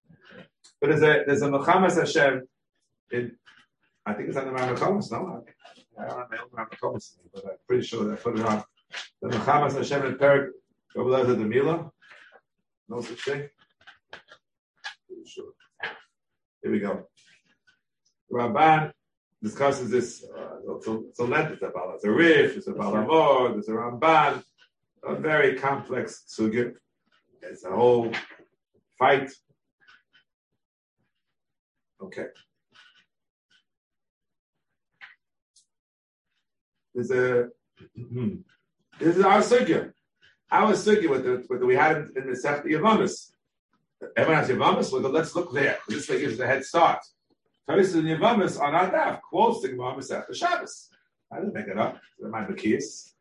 But 0.81 0.89
there's 0.91 1.03
a 1.03 1.25
there's 1.27 1.43
a 1.43 1.49
Milchamos 1.49 1.97
Hashem 1.97 2.47
in 3.13 3.37
I 4.05 4.13
think 4.13 4.29
it's 4.29 4.37
on 4.37 4.47
the 4.47 4.53
Muhammad 4.53 4.79
Thomas, 4.79 5.11
no? 5.11 5.43
I 5.99 6.03
I 6.03 6.09
don't 6.09 6.19
have 6.19 6.31
my 6.31 6.37
own 6.39 6.49
Muhammad 6.53 6.79
Thomas, 6.81 7.19
but 7.33 7.45
I'm 7.45 7.57
pretty 7.67 7.85
sure 7.87 8.05
that 8.05 8.13
I 8.13 8.17
put 8.17 8.39
it 8.39 8.45
on. 8.45 8.63
The 9.23 9.29
Milchamos 9.29 9.75
Hashem 9.77 10.05
in 10.07 10.15
Perik, 10.17 10.51
Rabbi 10.97 11.25
the 11.25 11.37
Mila. 11.37 11.91
No 12.89 13.03
such 13.03 13.23
thing. 13.23 13.49
Sure. 15.27 15.53
Here 16.63 16.73
we 16.73 16.79
go. 16.81 17.07
Rabban 18.33 18.93
discusses 19.43 19.91
this. 19.91 20.25
Uh, 20.25 20.77
it's, 20.77 20.87
a, 20.87 21.01
it's 21.09 21.21
a 21.21 21.25
about 21.25 22.01
a 22.03 22.11
riff. 22.11 22.57
It's 22.57 22.69
about 22.69 22.95
Amor. 22.95 23.53
There's 23.53 23.69
a 23.69 23.73
Ramban. 23.73 24.43
A 25.05 25.15
very 25.17 25.57
complex 25.57 26.25
sugya. 26.29 26.73
It's 27.43 27.65
a 27.65 27.71
whole 27.71 28.11
fight. 28.99 29.31
Okay. 32.03 32.27
There's 36.95 37.11
a 37.11 37.49
this 38.99 39.17
is 39.17 39.23
our 39.23 39.41
sugya. 39.41 39.93
Our 40.51 40.73
sugya 40.73 41.11
with 41.11 41.25
the 41.25 41.45
with 41.49 41.61
the, 41.61 41.67
we 41.67 41.75
had 41.75 42.09
in, 42.15 42.27
the 42.27 42.33
Sefti 42.33 42.67
Yavamas. 42.67 43.33
Everyone 44.17 44.43
has 44.43 44.49
Yavamas. 44.49 44.93
Well, 44.93 45.11
let's 45.11 45.35
look 45.35 45.53
there. 45.53 45.79
This 45.89 46.09
way 46.09 46.21
gives 46.21 46.39
a 46.39 46.47
head 46.47 46.65
start. 46.65 47.01
Tosis 47.69 47.95
and 47.95 48.05
Yavamas 48.05 48.61
on 48.61 48.75
our 48.75 48.91
daf 48.91 49.21
quotes 49.23 49.63
the 49.63 49.69
Gemara 49.71 49.95
Masech 49.95 50.33
Shabbos. 50.33 50.89
I 51.33 51.41
didn't 51.41 51.55
make 51.55 51.67
it 51.67 51.77
up. 51.77 51.99
They're 52.19 52.31
my 52.31 52.45
Makiyas. 52.45 53.13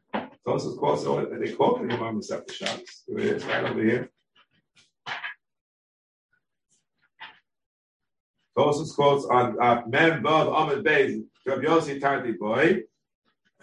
Tosis 0.46 0.78
quotes 0.78 1.04
oh, 1.06 1.26
they 1.26 1.52
quote 1.54 1.82
the 1.82 1.88
Gemara 1.88 2.14
Masech 2.14 2.52
Shabbos. 2.52 3.04
Here 3.08 3.20
it 3.20 3.26
is, 3.26 3.46
right 3.46 3.64
over 3.64 3.82
here. 3.82 4.12
Tosis 8.56 8.94
quotes 8.94 9.26
on 9.26 9.60
uh, 9.60 9.82
Mem 9.88 10.22
Vav 10.22 10.56
Amid 10.56 10.86
Beis 10.86 11.24
Rabbi 11.44 11.64
Yossi 11.64 12.00
Tarti 12.00 12.34
Boy. 12.34 12.84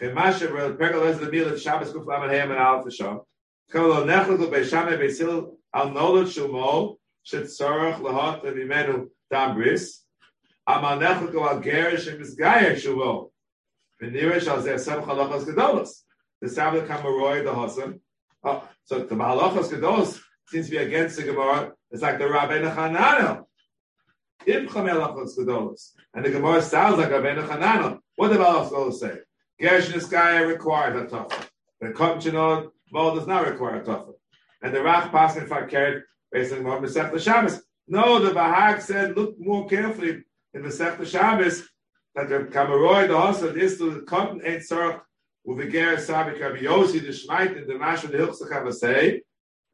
Chemashe 0.01 0.53
Rel 0.53 0.75
Pergal 0.75 1.07
Ez 1.07 1.21
Lemil 1.21 1.57
Shabbos 1.57 1.93
Kuf 1.93 2.05
Lamed 2.07 2.33
Hayam 2.33 2.51
and 2.51 2.59
Gerish 2.59 2.99
and 2.99 3.09
Al 3.09 3.21
Zeh 3.21 3.25
Chalachas 15.03 15.45
Gedolos. 15.45 16.03
The 16.41 16.49
Sabbath 16.49 16.89
Kamaroi 16.89 17.45
the 17.45 17.53
Hosan. 17.53 18.01
Oh, 18.45 18.69
so 18.85 19.01
the 19.01 19.15
Mahalachas 19.15 19.71
Gedolos 19.71 20.21
seems 20.49 20.67
to 20.67 20.73
be 20.73 20.79
against 20.79 21.17
the 21.17 21.23
Gemara. 21.23 21.73
It's 21.91 22.03
like 22.03 22.19
the 22.19 22.25
Rabbeinu 22.25 22.75
Chananel. 22.75 23.45
If 24.45 24.69
Chamelachos 24.71 25.39
Gedolos. 25.39 25.93
And 26.15 26.25
the 26.25 26.31
Gemara 26.31 26.61
sounds 26.61 26.99
like 26.99 27.11
Rabbeinu 27.11 27.47
Chananel. 27.47 28.01
What 28.17 28.29
did 28.29 28.39
Mahalachos 28.39 28.95
say? 28.95 29.19
Gerish 29.61 29.93
and 29.93 30.03
Misgayer 30.03 30.49
requires 30.49 31.01
a 31.01 31.07
tafel. 31.07 31.49
The 31.81 31.89
Komchinod 31.89 32.71
Mol 32.93 33.15
does 33.15 33.27
not 33.27 33.49
require 33.49 33.77
a 33.77 33.81
tafel. 33.83 34.15
And 34.63 34.75
the 34.75 34.79
Rach 34.81 35.11
Pasan 35.11 35.49
Fakert 35.49 36.03
based 36.31 36.53
on 36.53 36.61
Masech 36.61 37.19
Shabbos. 37.21 37.63
No, 37.89 38.21
the 38.21 38.31
Bahag 38.31 38.81
said, 38.81 39.17
look 39.17 39.35
more 39.41 39.67
carefully 39.69 40.23
in 40.55 40.63
Masech 40.63 41.05
Shabbos 41.07 41.69
that 42.15 42.29
the 42.29 42.41
Kamaroi, 42.41 43.09
the 43.09 43.15
Hosan, 43.15 43.57
is 43.57 43.79
to 43.79 43.91
the 43.91 44.01
cotton 44.03 44.41
ain't 44.45 44.63
sorach 44.63 45.01
with 45.45 45.59
the 45.59 45.71
Ger 45.71 45.97
Sabik 45.97 46.41
Rabbi 46.41 46.59
Yossi, 46.59 47.01
the 47.01 47.09
Shmait, 47.09 47.57
and 47.57 47.67
the 47.67 47.75
Mashra, 47.75 48.11
the 48.11 48.19
Hilchsach 48.19 48.51
Havasei, 48.51 49.21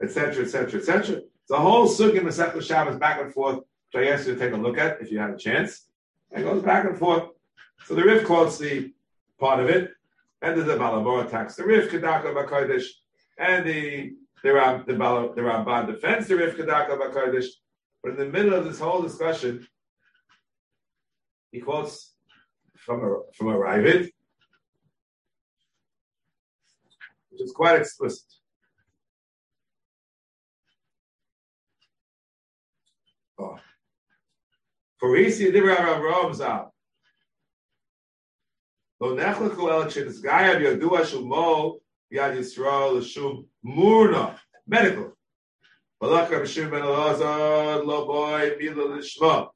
etc., 0.03 0.45
etc., 0.45 0.81
etc. 0.81 1.21
The 1.49 1.57
whole 1.57 1.89
sug 1.89 2.15
in 2.15 2.25
Masech 2.25 2.63
Shabbos 2.63 2.97
back 2.97 3.21
and 3.21 3.35
forth, 3.35 3.57
which 3.93 4.07
I 4.07 4.11
asked 4.11 4.29
you 4.29 4.35
to 4.35 4.41
take 4.41 4.53
a 4.53 4.57
look 4.57 4.79
at 4.79 5.01
if 5.03 5.11
you 5.11 5.19
have 5.19 5.31
a 5.31 5.37
chance. 5.37 5.87
It 6.31 6.43
goes 6.43 6.63
back 6.63 6.85
and 6.85 6.97
forth. 6.97 7.25
So 7.87 7.95
the 7.95 8.03
Riff 8.03 8.25
quotes 8.27 8.59
the 8.59 8.93
part 9.39 9.61
of 9.61 9.69
it, 9.69 9.91
and 10.41 10.61
the 10.61 10.75
a 10.75 10.79
Balabor 10.79 11.27
attacks 11.27 11.57
the 11.57 11.65
Riff 11.65 11.91
Kedaka 11.91 12.35
Bakodesh, 12.35 12.85
and 13.39 13.67
the 13.67 14.13
the 14.43 14.53
Ram, 14.53 14.85
the, 14.87 14.95
Bala, 14.95 15.35
the 15.35 15.41
Ramban 15.41 15.87
defends 15.87 16.29
the 16.29 16.37
Riff 16.37 16.57
Kedaka 16.57 16.99
Bakodesh. 16.99 17.47
But 18.03 18.13
in 18.13 18.19
the 18.19 18.27
middle 18.27 18.55
of 18.55 18.65
this 18.65 18.79
whole 18.79 19.03
discussion, 19.03 19.67
he 21.51 21.61
quotes 21.61 22.15
from 22.77 23.01
a 23.01 23.33
from 23.35 23.49
a 23.49 23.55
Ravid, 23.55 24.11
which 27.31 27.41
is 27.41 27.53
quite 27.53 27.81
explicit. 27.81 28.27
Oh. 33.39 33.59
Farisi 35.03 35.53
Dibra 35.53 35.77
Avraham 35.77 36.35
Zal. 36.35 36.73
Lo 39.01 39.17
nechlechu 39.17 39.71
el 39.71 39.85
shenizgayav 39.87 40.61
yodua 40.61 41.01
shumo 41.01 41.81
yad 42.13 42.37
Yisrael 42.37 42.97
l'shum 42.99 43.47
murna. 43.65 44.39
Medical. 44.67 45.17
Balach 46.03 46.31
Rabbi 46.31 46.45
Shimon 46.45 46.71
ben 46.71 46.83
Elazar 46.83 47.85
lo 47.85 48.07
boy 48.07 48.57
mila 48.59 48.97
l'shma. 48.97 49.49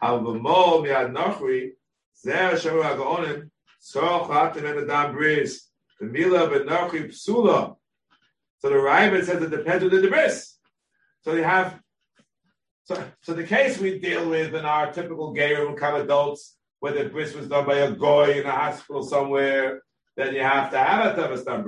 Al 0.00 0.20
v'mo 0.20 0.84
miyad 0.84 1.12
nachri 1.12 1.72
zer 2.16 2.52
shavu 2.52 2.82
ha'gaonim 2.82 3.50
tzorach 3.82 4.28
hatim 4.28 4.66
en 4.66 4.90
adam 4.90 5.14
bris. 5.14 5.68
Mila 6.00 6.48
ben 6.48 6.66
nachri 6.66 7.08
psula. 7.08 7.76
So 8.58 8.68
the 8.68 8.76
Ravid 8.76 9.24
says 9.24 9.42
it 9.42 9.50
depends 9.50 9.84
on 9.84 9.90
the 9.90 10.08
bris. 10.08 10.58
So 11.22 11.34
they 11.34 11.42
have 11.42 11.80
so, 12.84 13.02
so 13.20 13.34
the 13.34 13.42
case 13.42 13.78
we 13.78 13.98
deal 13.98 14.30
with 14.30 14.54
in 14.54 14.64
our 14.64 14.92
typical 14.92 15.32
gay 15.32 15.56
room 15.56 15.76
kind 15.76 15.96
of 15.96 16.04
adults, 16.04 16.56
where 16.78 16.92
the 16.92 17.08
bris 17.08 17.34
was 17.34 17.48
done 17.48 17.66
by 17.66 17.78
a 17.78 17.90
goy 17.90 18.40
in 18.40 18.46
a 18.46 18.52
hospital 18.52 19.02
somewhere, 19.02 19.82
then 20.16 20.34
you 20.34 20.42
have 20.42 20.70
to 20.70 20.78
have 20.78 21.18
a 21.18 21.20
tavis 21.20 21.44
done. 21.44 21.62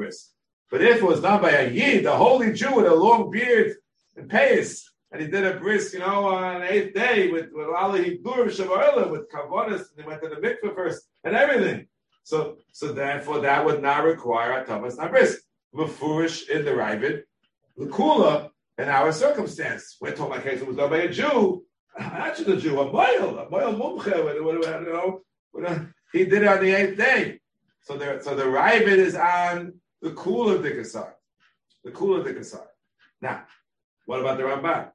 But 0.70 0.82
if 0.82 0.96
it 0.98 1.02
was 1.02 1.20
done 1.20 1.40
by 1.40 1.50
a 1.50 1.70
yid, 1.70 2.06
a 2.06 2.16
holy 2.16 2.52
Jew 2.52 2.74
with 2.74 2.86
a 2.86 2.94
long 2.94 3.30
beard 3.30 3.76
and 4.16 4.28
pace, 4.28 4.90
and 5.10 5.22
he 5.22 5.28
did 5.28 5.46
a 5.46 5.58
bris, 5.58 5.94
you 5.94 6.00
know, 6.00 6.26
on 6.26 6.60
the 6.60 6.72
eighth 6.72 6.94
day 6.94 7.30
with 7.30 7.46
with 7.52 7.68
Ali 7.68 8.18
Hibur 8.18 8.46
Shavarilla 8.46 9.10
with 9.10 9.30
kavonis, 9.30 9.84
and 9.90 10.00
he 10.00 10.06
went 10.06 10.22
to 10.22 10.28
the 10.28 10.36
mikveh 10.36 10.74
first 10.74 11.08
and 11.24 11.34
everything. 11.34 11.86
So, 12.24 12.58
so 12.72 12.92
therefore, 12.92 13.40
that 13.40 13.64
would 13.64 13.80
not 13.80 14.04
require 14.04 14.58
a 14.58 14.64
tavis 14.64 14.96
done 14.96 15.10
bris. 15.10 15.40
Mefurish 15.74 16.48
in 16.48 16.64
the 16.64 16.70
Ravid, 16.72 17.22
the 17.76 17.86
kula 17.86 18.50
in 18.78 18.88
our 18.88 19.12
circumstance. 19.12 19.96
We're 20.00 20.14
talking 20.14 20.42
case 20.42 20.62
was 20.62 20.76
done 20.76 20.90
by 20.90 20.98
a 20.98 21.08
Jew. 21.08 21.64
Imagine 21.98 22.52
a 22.52 22.56
Jew, 22.56 22.80
a 22.80 22.90
moil, 22.90 23.38
a 23.38 23.50
moil 23.50 23.74
mumche, 23.74 24.06
you 24.06 24.92
know, 24.92 25.20
uh, 25.66 25.78
he 26.12 26.24
did 26.24 26.42
it 26.42 26.48
on 26.48 26.60
the 26.62 26.72
eighth 26.72 26.96
day. 26.96 27.37
So 27.88 27.96
the 27.96 28.20
so 28.22 28.34
the 28.34 28.42
Ravid 28.42 28.98
is 28.98 29.14
on 29.14 29.72
the 30.02 30.10
cool 30.10 30.50
of 30.50 30.62
The 30.62 31.90
cooler 31.90 32.22
Dikasar. 32.22 32.66
Now, 33.22 33.44
what 34.04 34.20
about 34.20 34.36
the 34.36 34.42
Ramban? 34.42 34.90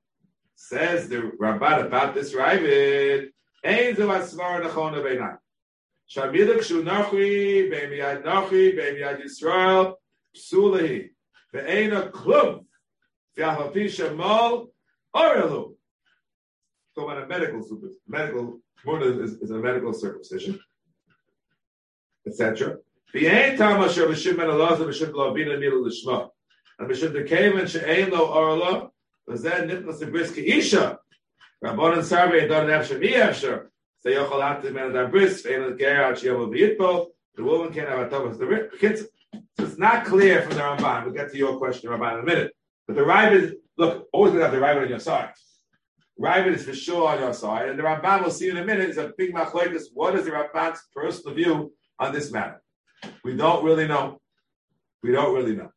Says 0.53 1.09
the 1.09 1.31
Ramban 1.41 1.87
about 1.87 2.13
this 2.13 2.35
Ravid, 2.35 3.29
shemal. 13.87 14.67
So 16.93 17.09
about 17.09 17.23
a 17.23 17.27
medical 17.27 17.67
medical, 18.07 18.59
is, 19.01 19.31
is 19.41 19.49
a 19.49 19.57
medical 19.57 19.93
circumcision, 19.93 20.59
etc. 22.27 22.77
The 23.13 23.27
ain't 23.27 23.57
time 23.57 23.81
asher 23.81 24.07
b'shim 24.07 24.37
ben 24.37 24.47
alazah 24.47 24.87
b'shim 24.87 25.13
lo 25.13 25.33
bina 25.33 25.57
milu 25.57 25.85
l'shma. 25.85 26.29
And 26.79 26.89
b'shim 26.89 27.13
the 27.13 27.23
kaven 27.23 27.67
she'ein 27.67 28.09
lo 28.11 28.25
orla, 28.25 28.89
v'zeh 29.29 29.69
nitnas 29.69 30.11
bris 30.11 30.35
isha. 30.37 30.99
Rabban 31.63 31.93
and 31.93 32.05
Sarve 32.05 32.47
don't 32.47 32.69
have 32.69 32.87
shem 32.87 33.01
efsher. 33.01 33.67
So 33.99 34.09
yochol 34.09 34.41
hat 34.41 34.63
men 34.73 34.93
da 34.93 35.07
bris, 35.07 35.43
ve'en 35.43 35.71
el 35.71 35.77
ger 35.77 36.03
out 36.03 36.19
she'yom 36.19 36.51
v'yitpo. 36.51 37.07
The 37.35 37.43
woman 37.43 37.73
can't 37.73 37.89
have 37.89 37.99
a. 37.99 38.37
The 38.37 38.69
kids, 38.79 39.05
so 39.57 39.65
it's 39.65 39.77
not 39.77 40.05
clear 40.05 40.41
from 40.43 40.53
the 40.53 40.61
Ramban. 40.61 41.05
We'll 41.05 41.13
get 41.13 41.31
to 41.31 41.37
your 41.37 41.57
question, 41.57 41.89
Ramban, 41.89 42.13
in 42.13 42.19
a 42.19 42.23
minute. 42.23 42.55
But 42.87 42.95
the 42.95 43.01
Ravid, 43.01 43.53
look, 43.77 44.07
always 44.13 44.33
gonna 44.33 44.43
have 44.43 44.51
the 44.51 44.59
Ravid 44.59 44.83
on 44.83 44.89
your 44.89 44.99
side. 44.99 45.31
Ravid 46.19 46.55
is 46.55 46.63
for 46.63 46.75
sure 46.75 47.09
on 47.09 47.19
your 47.19 47.33
side, 47.33 47.69
and 47.69 47.79
the 47.79 47.83
Ramban 47.83 48.21
we'll 48.21 48.29
see 48.29 48.49
in 48.49 48.57
a 48.57 48.65
minute 48.65 48.89
is 48.89 48.97
a 48.97 49.11
big 49.17 49.33
machlokes. 49.33 49.85
What 49.93 50.15
is 50.15 50.25
the 50.25 50.31
Ramban's 50.31 50.79
personal 50.93 51.35
view 51.35 51.73
on 51.99 52.13
this 52.13 52.31
matter? 52.31 52.61
We 53.23 53.35
don't 53.35 53.63
really 53.63 53.87
know. 53.87 54.19
We 55.01 55.11
don't 55.11 55.35
really 55.35 55.55
know. 55.55 55.71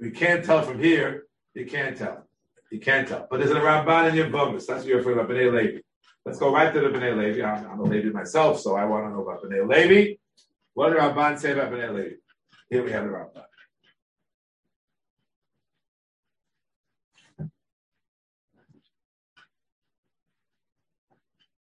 We 0.00 0.10
can't 0.10 0.44
tell 0.44 0.62
from 0.62 0.82
here. 0.82 1.24
You 1.54 1.66
can't 1.66 1.96
tell. 1.96 2.26
You 2.70 2.80
can't 2.80 3.06
tell. 3.06 3.26
But 3.30 3.38
there's 3.38 3.52
a 3.52 3.60
Ramban 3.60 4.10
in 4.10 4.16
your 4.16 4.28
Bumbus. 4.28 4.66
That's 4.66 4.80
what 4.80 4.86
you're 4.86 4.98
referring 4.98 5.18
about 5.18 5.30
Bnei 5.30 5.52
Levi. 5.52 5.78
Let's 6.24 6.38
go 6.38 6.52
right 6.52 6.72
to 6.72 6.80
the 6.80 6.88
Bnei 6.88 7.16
Levi. 7.16 7.46
I'm, 7.46 7.70
I'm 7.70 7.80
a 7.80 7.84
Levi 7.84 8.10
myself, 8.10 8.60
so 8.60 8.76
I 8.76 8.84
want 8.84 9.06
to 9.06 9.10
know 9.10 9.22
about 9.22 9.42
Bnei 9.42 9.68
Levi. 9.68 10.14
What 10.74 10.90
did 10.90 10.98
Ramban 10.98 11.38
say 11.38 11.52
about 11.52 11.70
Bnei 11.70 11.94
Levi? 11.94 12.14
Here 12.68 12.82
we 12.82 12.90
have 12.92 13.04
the 13.04 13.10
Ramban. 13.10 13.44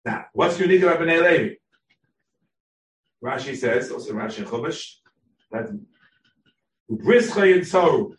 Now, 0.04 0.26
what's 0.32 0.58
unique 0.58 0.82
about 0.82 1.00
Bnei 1.00 1.22
Levi? 1.22 1.54
Rashi 3.24 3.56
says, 3.56 3.90
also 3.90 4.12
Rashi 4.12 4.38
and 4.38 4.46
Chumash, 4.46 4.96
that 5.50 5.70
Ubrischa 6.90 7.54
and 7.54 7.62
Soru. 7.62 8.12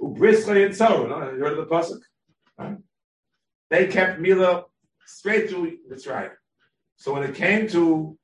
Ubrischa 0.00 0.66
and 0.66 0.74
Soru. 0.74 1.32
You 1.34 1.42
heard 1.42 1.58
of 1.58 1.66
the 1.68 1.74
pasuk? 1.74 2.78
They 3.70 3.86
kept 3.86 4.20
Mila 4.20 4.64
straight 5.06 5.48
through 5.48 5.78
Mitzrayim. 5.90 6.32
So 6.96 7.14
when 7.14 7.22
it 7.22 7.34
came 7.34 7.68
to 7.68 8.18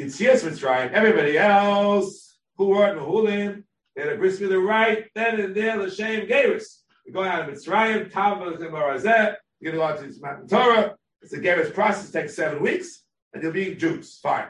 Yitzias 0.00 0.44
Mitzrayim, 0.48 0.92
everybody 0.92 1.36
else 1.36 2.38
who 2.56 2.68
weren't 2.68 2.98
Mahulim, 2.98 3.64
they 3.94 4.02
had 4.02 4.14
a 4.14 4.16
bris 4.16 4.40
Mila 4.40 4.58
right 4.58 5.04
then 5.14 5.40
and 5.40 5.54
there. 5.54 5.76
the 5.76 5.84
L'shem 5.84 6.26
Geras. 6.26 6.78
You're 7.04 7.12
going 7.12 7.28
out 7.28 7.46
of 7.46 7.54
Mitzrayim, 7.54 8.10
Tavah 8.10 8.54
and 8.54 8.72
Barazeh. 8.72 9.36
You're 9.60 9.72
going 9.72 9.96
to 9.96 10.00
go 10.00 10.08
out 10.08 10.12
to 10.12 10.20
Matan 10.20 10.48
Torah. 10.48 10.96
It's 11.20 11.34
a 11.34 11.70
process. 11.70 12.10
takes 12.10 12.34
seven 12.34 12.62
weeks, 12.62 13.04
and 13.32 13.42
you'll 13.42 13.52
be 13.52 13.74
Jews. 13.74 14.18
Fine. 14.22 14.46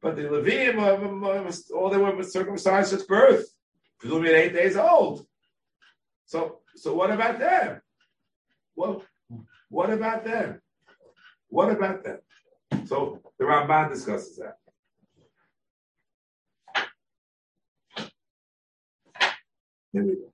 But 0.00 0.16
the 0.16 0.22
Levim, 0.22 1.72
all 1.74 1.90
they 1.90 1.98
were 1.98 2.14
was 2.14 2.32
circumcised 2.32 2.92
at 2.92 3.06
birth, 3.08 3.46
presumably 3.98 4.30
eight 4.30 4.52
days 4.52 4.76
old. 4.76 5.26
So, 6.26 6.60
so 6.76 6.94
what 6.94 7.10
about 7.10 7.38
them? 7.38 7.80
Well, 8.76 9.02
what 9.70 9.90
about 9.90 10.24
them? 10.24 10.60
What 11.48 11.70
about 11.70 12.04
them? 12.04 12.18
So 12.86 13.20
the 13.38 13.44
Ramban 13.44 13.90
discusses 13.90 14.36
that. 14.36 14.56
Here 19.92 20.04
we 20.04 20.14
go. 20.14 20.32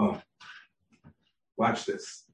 Oh, 0.00 0.20
watch 1.58 1.84
this. 1.84 2.24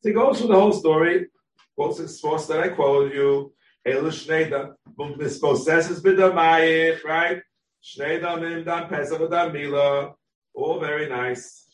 So 0.00 0.10
he 0.10 0.12
goes 0.12 0.38
through 0.38 0.48
the 0.48 0.60
whole 0.60 0.72
story, 0.72 1.26
quotes 1.74 1.98
the 1.98 2.08
source 2.08 2.46
that 2.46 2.60
I 2.60 2.68
quoted 2.68 3.14
you, 3.14 3.52
Elu 3.86 4.12
Shneda, 4.12 4.74
mispossesses 4.98 6.00
b'damayich, 6.00 7.02
right? 7.04 7.40
Shneda 7.82 8.40
mim 8.40 8.64
dam 8.64 8.88
pesach 8.88 9.18
v'dam 9.18 10.14
all 10.54 10.80
very 10.80 11.08
nice, 11.08 11.66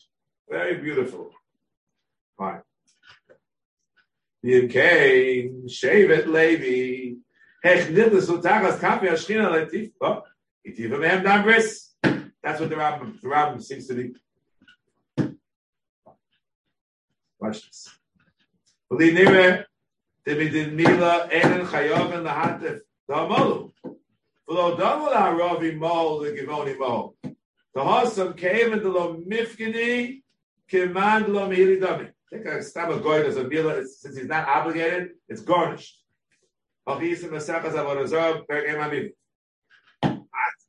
very 0.49 0.77
beautiful. 0.77 1.31
Fine. 2.37 2.61
Yimkein, 4.45 5.65
Shevet 5.65 6.27
Levi, 6.27 7.15
Hech 7.63 7.87
nidlis 7.87 8.27
utachas 8.29 8.77
kafi 8.79 9.07
ashchina 9.09 9.49
letif, 9.51 9.91
oh, 10.01 10.21
itiva 10.67 10.99
mehem 10.99 11.23
dam. 11.23 11.45
That's 12.43 12.59
what 12.59 12.69
the 12.69 12.75
Rambam, 12.75 13.21
the 13.21 13.27
Rambam 13.29 13.63
seems 13.63 13.87
to 13.87 13.93
be. 13.93 14.13
Watch 17.39 17.65
this. 17.65 17.89
Believe 18.89 19.13
nire, 19.13 19.65
Mila 20.75 21.29
Enen 21.31 21.65
Chayov 21.65 22.13
and 22.15 22.25
the 22.25 22.29
Hatif 22.29 22.79
V'lo 23.09 24.77
Damal 24.77 25.13
Haravi 25.13 25.77
Mol 25.77 26.19
the 26.19 26.75
Mol. 26.77 27.15
The 27.23 28.33
came 28.33 28.73
into 28.73 28.89
Lo 28.89 29.15
Mifkini 29.15 30.21
Kiman 30.69 31.29
Lo 31.29 31.49
Mihili 31.49 31.79
Dami. 31.79 32.09
Take 32.31 32.45
a 32.45 32.61
of 32.89 33.37
a 33.37 33.43
Mila, 33.43 33.85
since 33.85 34.17
he's 34.17 34.27
not 34.27 34.47
obligated, 34.47 35.11
it's 35.29 35.41
garnished. 35.41 36.03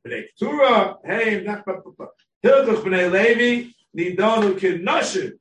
B'nei 0.05 0.25
Ketura, 0.39 0.97
hey, 1.03 1.43
Hilchach 1.43 2.83
B'nei 2.83 3.11
Levi, 3.11 3.71
Nidonu 3.97 4.59
Kinoshin. 4.59 5.33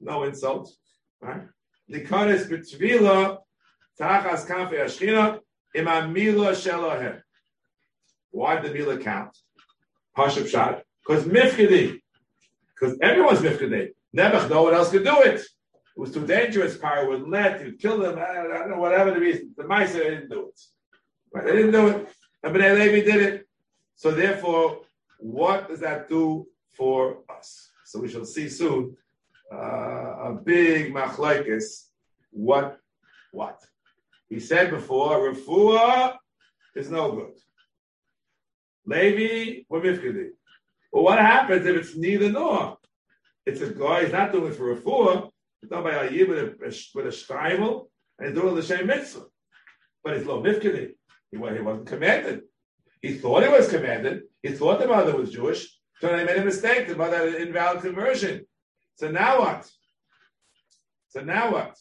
No 0.00 0.22
insult, 0.24 0.72
right? 1.20 1.42
Nikonis 1.90 2.48
B'Tvila, 2.48 3.38
Tachas 4.00 4.46
Kafe 4.46 4.76
Ashchina, 4.76 5.40
Ima 5.74 6.08
Mila 6.08 6.52
Shelohem. 6.52 7.20
Why 8.30 8.60
the 8.60 8.72
Mila 8.72 8.98
count? 8.98 9.36
Pashup 10.16 10.48
Shad. 10.48 10.82
Because 11.06 11.24
Mifkidi. 11.24 12.00
Because 12.74 12.98
everyone's 13.02 13.40
Mifkidi. 13.40 13.90
Nebuch, 14.16 14.48
no 14.48 14.62
one 14.62 14.74
else 14.74 14.90
could 14.90 15.04
do 15.04 15.20
it. 15.22 15.40
It 15.40 16.00
was 16.00 16.12
too 16.12 16.26
dangerous. 16.26 16.76
Power 16.76 17.08
would 17.08 17.28
let 17.28 17.64
you 17.64 17.72
kill 17.72 17.98
them. 17.98 18.18
I 18.18 18.34
don't 18.34 18.70
know, 18.70 18.78
whatever 18.78 19.10
the 19.10 19.20
reason. 19.20 19.54
The 19.56 19.64
Maisa 19.64 19.94
didn't 19.94 20.28
do 20.28 20.48
it. 20.48 20.60
Right? 21.32 21.44
They 21.44 21.52
didn't 21.52 21.72
do 21.72 21.88
it. 21.88 22.08
And 22.42 22.54
B'nai 22.54 22.78
Levi 22.78 23.04
did 23.04 23.22
it. 23.22 23.47
So 23.98 24.12
therefore, 24.12 24.82
what 25.18 25.68
does 25.68 25.80
that 25.80 26.08
do 26.08 26.46
for 26.76 27.18
us? 27.28 27.70
So 27.84 27.98
we 27.98 28.08
shall 28.08 28.24
see 28.24 28.48
soon 28.48 28.96
uh, 29.52 29.56
a 30.28 30.40
big 30.44 30.94
machlekes. 30.94 31.88
What? 32.30 32.78
What? 33.32 33.60
He 34.28 34.38
said 34.38 34.70
before, 34.70 35.32
refuah 35.32 36.16
is 36.76 36.90
no 36.90 37.10
good. 37.10 37.34
Levi 38.86 39.64
or 39.68 39.80
mifkedi. 39.80 40.28
But 40.92 41.02
what 41.02 41.18
happens 41.18 41.66
if 41.66 41.76
it's 41.76 41.96
neither 41.96 42.30
nor? 42.30 42.78
It's 43.46 43.62
a 43.62 43.70
guy, 43.70 44.04
he's 44.04 44.12
not 44.12 44.30
doing 44.30 44.52
it 44.52 44.54
for 44.54 44.76
refuah, 44.76 45.28
he's 45.60 45.70
done 45.70 45.82
by 45.82 46.06
a 46.06 46.10
year 46.10 46.28
with 46.28 46.38
a, 46.38 46.84
with 46.94 47.06
a 47.06 47.86
and 48.20 48.28
he's 48.28 48.40
doing 48.40 48.54
the 48.54 48.62
same 48.62 48.86
mitzvah. 48.86 49.24
But 50.04 50.14
it's 50.14 50.26
lo 50.26 50.40
mifkedi. 50.40 50.92
He, 51.32 51.36
he 51.36 51.36
wasn't 51.36 51.86
commanded. 51.88 52.42
He 53.00 53.14
thought 53.14 53.44
he 53.44 53.48
was 53.48 53.68
commanded. 53.68 54.22
He 54.42 54.50
thought 54.50 54.80
the 54.80 54.86
mother 54.86 55.16
was 55.16 55.30
Jewish. 55.30 55.68
So 56.00 56.08
they 56.08 56.24
made 56.24 56.38
a 56.38 56.44
mistake. 56.44 56.88
The 56.88 56.96
mother 56.96 57.16
had 57.16 57.28
an 57.28 57.48
invalid 57.48 57.82
conversion. 57.82 58.46
So 58.96 59.10
now 59.10 59.40
what? 59.40 59.70
So 61.08 61.20
now 61.20 61.52
what? 61.52 61.76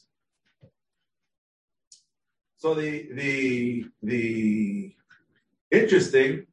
So 2.57 2.73
the 2.73 3.09
the 3.13 3.85
the 4.01 4.95
interesting 5.71 6.47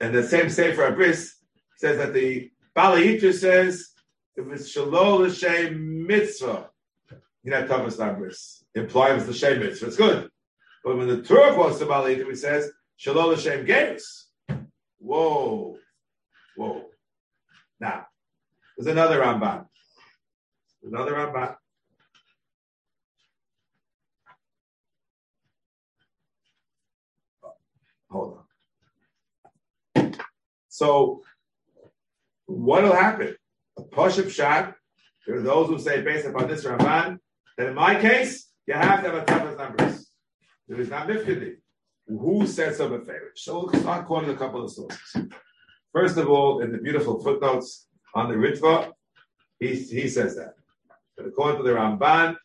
and 0.00 0.14
the 0.14 0.22
same 0.22 0.50
Sefer 0.50 0.90
HaBris 0.90 1.30
says 1.76 1.98
that 1.98 2.14
the 2.14 2.50
Bali 2.74 3.18
says 3.32 3.88
if 4.34 4.46
it's 4.52 4.74
shalol 4.74 5.20
l'shem 5.20 6.06
mitzvah, 6.06 6.70
you 7.42 7.50
know 7.50 7.66
Thomas 7.66 7.96
Abris 7.96 8.64
implying 8.74 9.16
it's 9.16 9.26
the 9.26 9.34
shem 9.34 9.60
mitzvah. 9.60 9.86
It's 9.86 9.96
good, 9.96 10.28
but 10.84 10.96
when 10.96 11.08
the 11.08 11.22
Torah 11.22 11.54
quotes 11.54 11.78
the 11.78 11.86
Bali 11.86 12.14
it 12.14 12.38
says 12.38 12.70
Shalom 12.98 13.34
Hashem 13.34 13.66
Gerus. 13.66 14.30
Whoa, 14.98 15.76
whoa. 16.56 16.84
Now, 17.78 18.06
there's 18.76 18.86
another 18.90 19.20
Ramban. 19.20 19.66
Another 20.82 21.12
Ramban. 21.12 21.56
Hold 28.10 28.38
on. 29.94 30.14
So, 30.68 31.22
what'll 32.46 32.94
happen? 32.94 33.36
A 33.78 33.82
push 33.82 34.16
of 34.16 34.32
shot. 34.32 34.74
There 35.26 35.36
are 35.36 35.42
those 35.42 35.68
who 35.68 35.78
say, 35.78 36.00
based 36.00 36.26
upon 36.26 36.48
this 36.48 36.64
Ramban, 36.64 37.18
that 37.58 37.66
in 37.66 37.74
my 37.74 38.00
case, 38.00 38.50
you 38.66 38.72
have 38.72 39.02
to 39.02 39.10
have 39.10 39.22
a 39.22 39.24
toughest 39.26 39.58
numbers. 39.58 40.10
There 40.66 40.80
is 40.80 40.88
not 40.88 41.06
mifkadi. 41.08 41.56
Who 42.08 42.46
sets 42.46 42.80
up 42.80 42.92
a 42.92 42.98
favorite? 43.00 43.36
So 43.36 43.68
we'll 43.70 43.80
start 43.82 44.06
quoting 44.06 44.30
a 44.30 44.36
couple 44.36 44.64
of 44.64 44.70
sources. 44.70 45.16
First 45.92 46.16
of 46.18 46.28
all, 46.28 46.60
in 46.60 46.70
the 46.72 46.78
beautiful 46.78 47.22
footnotes 47.22 47.88
on 48.14 48.30
the 48.30 48.36
Ritva, 48.36 48.92
he, 49.58 49.74
he 49.74 50.08
says 50.08 50.36
that. 50.36 50.54
But 51.16 51.26
according 51.26 51.58
to 51.58 51.62
the 51.64 51.74
Ramban, 51.74 52.36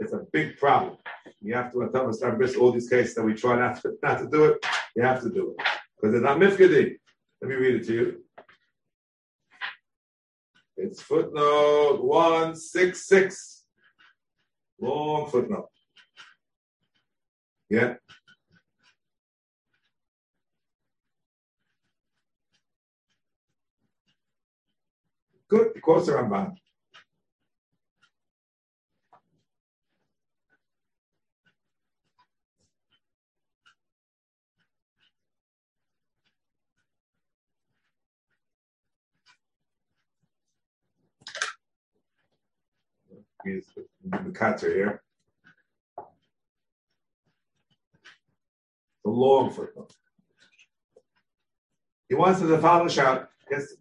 it's 0.00 0.12
a 0.12 0.26
big 0.32 0.56
problem. 0.56 0.96
You 1.40 1.54
have 1.54 1.72
to 1.72 1.82
us 1.82 2.56
all 2.56 2.72
these 2.72 2.88
cases 2.88 3.14
that 3.14 3.22
we 3.22 3.34
try 3.34 3.56
not 3.58 3.80
to, 3.82 3.92
not 4.02 4.18
to 4.18 4.28
do 4.28 4.46
it, 4.46 4.66
you 4.96 5.02
have 5.02 5.22
to 5.22 5.30
do 5.30 5.54
it. 5.56 5.66
Because 6.00 6.14
it's 6.16 6.24
not 6.24 6.38
mifkadi. 6.38 6.96
Let 7.40 7.48
me 7.48 7.54
read 7.54 7.76
it 7.76 7.86
to 7.86 7.92
you. 7.92 8.24
It's 10.76 11.00
footnote 11.02 12.02
166. 12.02 13.64
Long 14.80 15.30
footnote. 15.30 15.68
Yeah. 17.68 17.94
Good. 25.52 25.82
Quotes 25.82 26.06
the 26.06 26.12
Ramban. 26.12 26.56
He's 43.44 43.66
the 44.04 44.30
cuts 44.30 44.64
are 44.64 44.72
here. 44.72 45.02
The 49.04 49.10
long 49.10 49.50
footnote. 49.50 49.92
He 52.08 52.14
wants 52.14 52.40
to 52.40 52.46
the 52.46 52.56
following 52.56 52.88
shout. 52.88 53.28
Yes, 53.50 53.74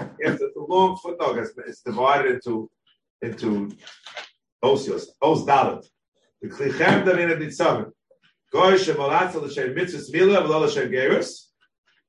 yes, 0.00 0.38
the 0.38 0.52
long 0.56 0.96
footnote 0.96 1.38
is 1.38 1.52
it's 1.66 1.82
divided 1.82 2.36
into 2.36 2.70
into 3.22 3.70
osios, 4.62 5.06
os 5.20 5.44
dalet. 5.44 5.86
The 6.40 6.48
klichem 6.48 7.04
davin 7.04 7.30
at 7.30 7.38
nitzav. 7.38 7.90
Goy 8.52 8.74
shemalatzel 8.74 9.42
l'shem 9.42 9.74
mitzvah 9.74 10.12
mila 10.12 10.42
v'lo 10.42 10.66
l'shem 10.66 10.90
gerus, 10.90 11.48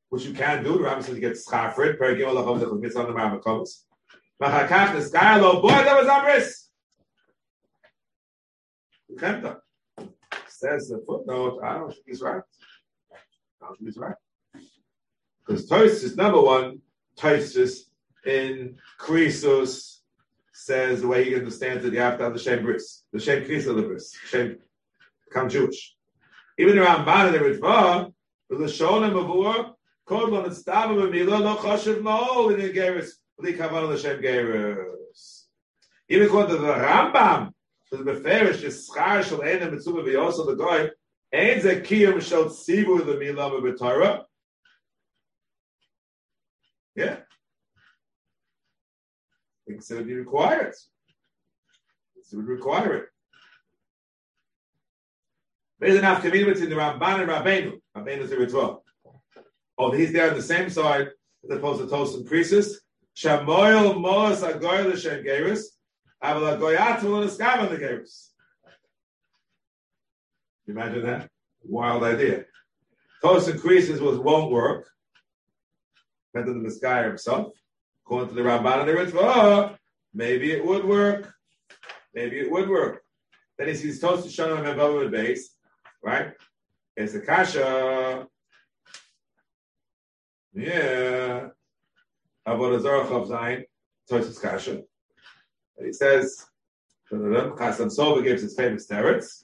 which 0.09 0.25
you 0.25 0.33
can 0.33 0.63
do. 0.63 0.73
The 0.73 0.79
Rambam 0.85 1.03
says 1.03 1.15
you 1.15 1.21
get 1.21 1.33
schar 1.37 1.73
for 1.73 1.85
it. 1.85 1.99
Per 1.99 2.15
gimel 2.15 2.35
lachom 2.35 2.59
zechol 2.61 2.79
mitzvah 2.79 3.01
on 3.01 3.07
the 3.07 3.19
Rambam 3.19 3.67
Machakach 4.41 4.95
neskaya 4.95 5.41
lo 5.41 5.61
boy 5.61 5.69
that 5.69 5.97
was 5.97 6.07
amris. 6.07 6.69
Chemta. 9.17 9.57
Says 10.47 10.89
the 10.89 11.03
footnote, 11.05 11.59
I 11.63 11.73
don't 11.75 11.91
think 11.91 12.03
he's 12.07 12.21
right. 12.21 12.41
I 13.61 13.65
don't 13.65 13.77
think 13.77 13.89
he's 13.89 13.97
right. 13.97 14.15
Because 15.45 15.69
Tosis, 15.69 16.15
number 16.15 16.41
one, 16.41 16.81
Tosis 17.19 17.81
in 18.25 18.77
Krisos 18.99 19.97
says 20.53 21.01
the 21.01 21.07
way 21.07 21.23
he 21.23 21.35
understands 21.35 21.85
it, 21.85 21.93
you 21.93 21.99
have 21.99 22.17
to 22.17 22.23
have 22.23 22.33
the 22.33 22.39
same 22.39 22.63
bris, 22.63 23.03
the 23.13 23.19
same 23.19 23.43
Krisa 23.43 23.75
the 23.75 23.81
bris, 23.81 24.15
become 25.27 25.49
Jewish. 25.49 25.95
Even 26.57 26.77
around 26.77 27.05
Bana, 27.05 27.31
the 27.31 27.39
Ritva, 27.39 28.11
the 28.49 28.55
Lashon 28.55 29.03
and 29.05 29.13
Mavur, 29.13 29.73
called 30.05 30.33
on 30.33 30.43
the 30.43 30.49
Stav 30.49 31.01
of 31.01 31.11
Mila, 31.11 31.39
no 31.39 31.55
Choshev 31.55 32.01
Maol 32.01 32.53
in 32.53 32.59
the 32.59 32.73
Geras, 32.73 33.11
Li 33.37 33.53
Kavan 33.53 33.87
Lashem 33.87 34.21
Geras. 34.21 35.43
Even 36.09 36.27
according 36.27 36.55
to 36.55 36.61
the 36.61 36.73
Rambam, 36.73 37.53
the 37.91 37.97
beferish 37.97 38.63
is 38.63 38.89
schar 38.89 39.23
shel 39.23 39.43
ena 39.43 39.71
mitzvah 39.71 40.03
v'yoso 40.03 40.45
the 40.45 40.55
goy 40.55 40.89
ein 41.33 41.59
ze 41.59 41.81
kiyum 41.81 42.21
shel 42.21 42.45
tzivu 42.45 43.03
the 43.05 43.13
milah 43.13 43.51
b'torah. 43.61 44.25
Yeah. 46.95 47.17
To 49.87 50.03
be 50.03 50.15
required. 50.15 50.73
It 52.17 52.35
would 52.35 52.47
require 52.47 52.93
it. 52.95 53.05
There's 55.79 55.97
enough 55.97 56.21
community 56.21 56.51
between 56.51 56.69
the 56.69 56.75
Ramban 56.75 57.21
and 57.21 57.29
Rabbeinu. 57.29 57.79
Rabbeinu 57.95 58.21
is 58.21 58.29
the 58.29 58.35
Ritva. 58.35 58.79
Oh, 59.77 59.91
he's 59.91 60.11
there 60.11 60.29
on 60.29 60.35
the 60.35 60.43
same 60.43 60.69
side 60.69 61.09
as 61.43 61.55
opposed 61.55 61.81
to 61.81 61.87
Tosin 61.87 62.25
Priestess. 62.25 62.81
Shamoyel 63.15 63.95
Moas 63.95 64.41
Agoy 64.41 64.93
L'Shem 64.93 65.23
Geris. 65.23 65.63
Aval 66.23 66.57
Agoyat 66.57 67.01
will 67.03 67.15
on 67.15 67.25
the 67.25 67.77
Geris. 67.77 68.29
Imagine 70.67 71.05
that. 71.05 71.29
Wild 71.63 72.03
idea. 72.03 72.45
Tosin 73.23 73.59
Priestess 73.59 73.99
was 73.99 74.17
won't 74.17 74.51
work. 74.51 74.89
Better 76.33 76.53
than 76.53 76.63
this 76.63 76.77
guy 76.77 77.03
himself. 77.03 77.53
According 78.05 78.29
to 78.29 78.35
the 78.35 78.41
Ramban 78.41 78.81
and 78.81 78.89
the 78.89 78.93
Ritva, 78.93 79.21
oh, 79.21 79.75
maybe 80.13 80.51
it 80.51 80.65
would 80.65 80.85
work. 80.85 81.33
Maybe 82.13 82.39
it 82.39 82.51
would 82.51 82.69
work. 82.69 83.03
Then 83.57 83.67
he 83.67 83.75
sees 83.75 83.99
toast 83.99 84.35
to 84.35 84.55
and 84.55 84.67
Above 84.67 85.11
base, 85.11 85.55
right? 86.03 86.31
It's 86.95 87.13
a 87.13 87.21
kasha. 87.21 88.27
Yeah. 90.53 91.49
Avodah 92.47 92.81
Zarach 92.81 93.11
of 93.11 93.27
Zayin, 93.27 93.63
toast 94.09 94.41
kasha. 94.41 94.81
And 95.77 95.85
he 95.85 95.93
says, 95.93 96.45
Chasam 97.11 97.95
Sofer 97.95 98.23
gives 98.23 98.41
his 98.41 98.55
famous 98.55 98.87
teretz. 98.87 99.43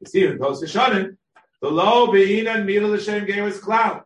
You 0.00 0.06
see 0.06 0.26
in 0.26 0.38
Toast 0.38 0.66
Shannon, 0.68 1.18
the 1.60 1.70
low 1.70 2.08
be'inan 2.08 2.64
mila 2.64 2.88
l'shem 2.88 3.24
gave 3.24 3.44
us 3.44 3.58
cloud. 3.58 4.02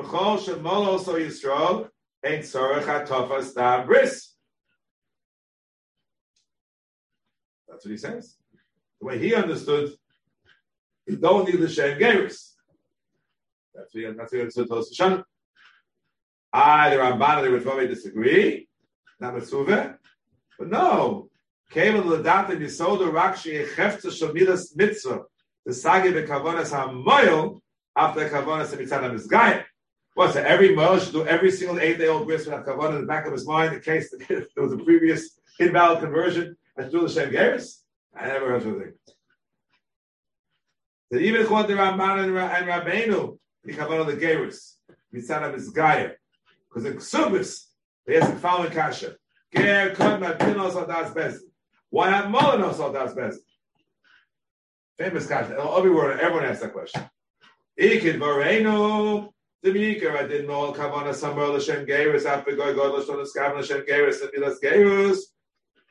V'chol 0.00 0.38
shemol 0.38 0.86
also 0.86 1.18
Yisrael, 1.18 1.88
Ein 2.24 2.40
tzorech 2.40 2.84
atofas 2.84 3.54
dam 3.54 3.86
bris. 3.86 4.34
That's 7.68 7.84
what 7.84 7.90
he 7.90 7.96
says. 7.96 8.36
The 9.00 9.06
way 9.06 9.18
he 9.18 9.34
understood, 9.34 9.92
you 11.06 11.16
don't 11.16 11.46
need 11.46 11.60
the 11.60 11.68
shem 11.68 11.98
geris. 11.98 12.52
That's 13.74 13.94
what 13.94 14.00
he, 14.00 14.04
that's 14.04 14.18
what 14.18 14.32
he 14.32 14.40
understood. 14.40 15.24
I, 16.52 16.90
the 16.90 16.96
Ramban, 16.96 17.46
and 17.46 17.54
the 17.54 17.58
Ritva 17.60 17.88
disagree. 17.88 18.68
Not 19.20 19.34
Metzuve. 19.34 19.96
But 20.58 20.68
no. 20.68 21.30
Kevel 21.72 22.04
l'data 22.04 22.50
misoda 22.58 23.10
rakshi 23.10 23.64
echefta 23.64 24.10
shomidas 24.10 24.76
mitzvah. 24.76 25.22
The 25.64 25.72
sagi 25.72 26.10
bekavonas 26.10 26.72
ha-moyel 26.72 27.60
after 27.96 28.28
kavonas 28.28 28.70
ha-mitzad 28.70 29.00
ha-mizgayim. 29.00 29.64
What, 30.20 30.34
so 30.34 30.42
every 30.42 30.76
male 30.76 30.98
should 30.98 31.14
do 31.14 31.26
every 31.26 31.50
single 31.50 31.80
eight-day-old 31.80 32.26
bris 32.26 32.44
with 32.44 32.54
kavanah 32.66 32.96
in 32.96 33.00
the 33.00 33.06
back 33.06 33.24
of 33.24 33.32
his 33.32 33.46
mind 33.46 33.72
in 33.72 33.80
case 33.80 34.14
there 34.28 34.44
was 34.54 34.70
a 34.70 34.76
previous 34.76 35.40
invalid 35.58 36.00
conversion 36.00 36.58
and 36.76 36.92
do 36.92 37.00
the 37.00 37.08
same 37.08 37.30
gears? 37.30 37.82
I 38.14 38.26
never 38.26 38.50
heard 38.50 38.66
of 38.66 38.80
it. 38.82 38.98
That 41.10 41.22
even 41.22 41.46
called 41.46 41.68
the 41.68 41.72
Ramban 41.72 42.24
and 42.24 42.68
Rabbeinu, 42.68 43.38
the 43.64 43.72
kavanah 43.72 44.08
the 44.08 44.16
gears, 44.16 44.76
mitzana 45.10 45.54
mizgaya, 45.54 46.12
because 46.68 46.84
in 46.84 46.98
Ksubis 46.98 47.68
they 48.06 48.18
ask 48.18 48.30
the 48.30 48.38
following 48.40 48.72
kasha: 48.72 49.16
Ger 49.56 49.94
kod 49.94 50.20
matinos 50.20 50.74
adas 50.74 51.14
bezin. 51.14 51.48
Why 51.88 52.10
not 52.10 52.26
molinos 52.26 52.74
adas 52.74 53.16
bezin? 53.16 53.38
Famous 54.98 55.26
kasha. 55.26 55.58
Everywhere, 55.58 56.20
everyone 56.20 56.44
asks 56.44 56.60
that 56.60 56.74
question. 56.74 57.08
Ikid 57.80 58.18
vareinu 58.18 59.32
the 59.62 59.72
Meeker, 59.72 60.16
I 60.16 60.26
didn't 60.26 60.46
know 60.46 60.72
Kavana 60.72 61.14
Samar 61.14 61.46
Lashem 61.46 61.86
Geirus, 61.86 62.24
after 62.24 62.52
Goy 62.52 62.74
God 62.74 62.92
Lashon 62.92 63.26
Skav 63.26 63.54
Lashem 63.54 63.86
Geirus, 63.88 64.22
and 64.22 64.30
Milas 64.32 64.56
Geirus, 64.62 65.18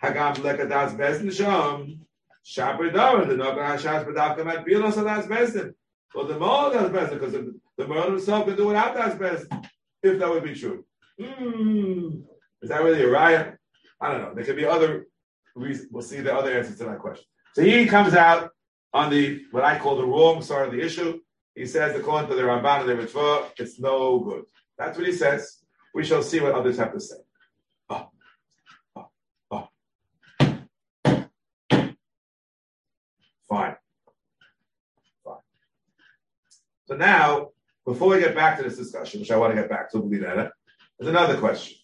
Hagam 0.02 0.36
Lekadas 0.38 0.98
Bezdin 0.98 1.32
Sham, 1.32 2.06
Shaper 2.44 2.90
Davar, 2.90 3.28
the 3.28 3.36
Noga 3.36 3.78
Hashas 3.78 4.06
Bedavka 4.06 4.46
Mat 4.46 4.66
Bilos 4.66 4.96
Das 4.96 5.28
Bezdin. 5.28 5.74
Well, 6.16 6.26
the 6.26 6.40
Mol 6.40 6.72
Das 6.72 6.90
Bezdin, 6.90 7.14
because 7.14 7.34
the, 7.34 7.60
the 7.78 7.88
Merlin 7.88 8.14
himself 8.14 8.46
can 8.46 8.56
do 8.56 8.68
without 8.68 8.96
Das 8.96 9.16
Bezdin, 9.16 9.70
if 10.02 10.18
that 10.18 10.30
would 10.30 10.44
be 10.44 10.56
true. 10.56 10.84
Mm. 11.20 12.24
Is 12.62 12.70
that 12.70 12.84
really 12.84 13.04
a 13.04 13.10
riot? 13.10 13.58
I 14.02 14.12
don't 14.12 14.22
know. 14.22 14.34
There 14.34 14.44
could 14.44 14.56
be 14.56 14.66
other 14.66 15.08
reasons. 15.56 15.90
We'll 15.92 16.02
see 16.02 16.22
the 16.22 16.34
other 16.34 16.58
answers 16.58 16.78
to 16.80 16.86
that 16.86 17.00
question. 17.00 17.26
So 17.54 17.62
he 17.62 17.86
comes 17.86 18.14
out 18.14 18.52
on 18.94 19.10
the 19.10 19.44
what 19.52 19.64
I 19.64 19.78
call 19.78 19.98
the 19.98 20.06
wrong 20.06 20.42
side 20.42 20.68
of 20.68 20.72
the 20.72 20.82
issue. 20.82 21.20
He 21.56 21.66
says, 21.66 21.96
according 21.96 22.30
to 22.30 22.36
the 22.36 22.44
Ramban 22.44 22.82
and 22.82 22.90
the 22.90 23.06
Ritva, 23.06 23.50
it's 23.58 23.80
no 23.80 24.20
good. 24.20 24.46
That's 24.78 24.98
what 24.98 25.08
he 25.08 25.14
says. 25.14 25.64
We 25.94 26.06
shall 26.06 26.24
see 26.24 26.40
what 26.40 26.54
others 26.54 26.78
have 26.78 26.94
to 26.94 27.00
say. 27.00 27.18
Oh. 27.90 28.10
Oh. 28.96 29.08
Oh. 29.52 29.68
Fine. 33.50 33.76
Fine. 35.26 35.44
So 36.86 36.96
now, 36.96 37.50
before 37.86 38.10
we 38.10 38.20
get 38.20 38.36
back 38.36 38.58
to 38.58 38.64
this 38.64 38.78
discussion, 38.78 39.20
which 39.20 39.32
I 39.32 39.38
want 39.38 39.56
to 39.56 39.62
get 39.62 39.70
back 39.70 39.92
to, 39.92 40.00
there's 40.08 41.10
another 41.10 41.38
question. 41.38 41.78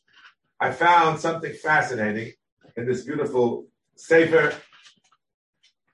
I 0.60 0.72
found 0.72 1.20
something 1.20 1.54
fascinating 1.54 2.34
in 2.78 2.86
this 2.86 3.04
beautiful 3.04 3.68
sefer 3.96 4.54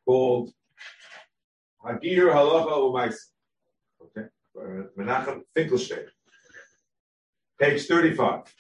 called 0.06 0.52
Hagir 1.84 2.32
Halacha 2.34 2.74
Umais. 2.74 3.16
Okay, 4.58 4.88
Menachem 4.98 5.42
Finkelstein, 5.56 6.08
page 7.60 7.86
35. 7.86 8.54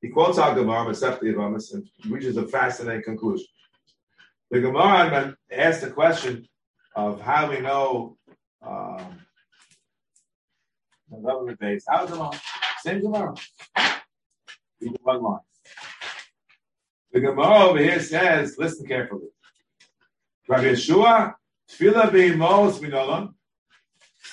He 0.00 0.08
quotes 0.08 0.38
our 0.38 0.54
Gemara, 0.54 0.86
Masechta 0.86 1.22
Yavamas, 1.22 1.74
and 1.74 1.86
reaches 2.08 2.36
a 2.36 2.46
fascinating 2.48 3.04
conclusion. 3.04 3.46
The 4.50 4.60
Gemara 4.60 5.36
asked 5.50 5.82
the 5.82 5.90
question 5.90 6.48
of 6.96 7.20
how 7.20 7.50
we 7.50 7.60
know 7.60 8.16
um, 8.60 9.20
the 11.10 11.18
government 11.18 11.60
base. 11.60 11.84
The 11.84 12.06
Gemara? 12.06 12.30
Same 12.82 13.00
Gemara. 13.00 13.34
Read 14.80 14.96
one 15.02 15.22
line. 15.22 15.40
The 17.12 17.20
Gemara 17.20 17.68
over 17.68 17.78
here 17.78 18.00
says, 18.00 18.56
listen 18.58 18.86
carefully. 18.86 19.28
Rabbi 20.48 20.64
Yeshua, 20.64 21.34
Tefillah 21.70 22.10
be'imos 22.10 22.80
minolam, 22.80 23.34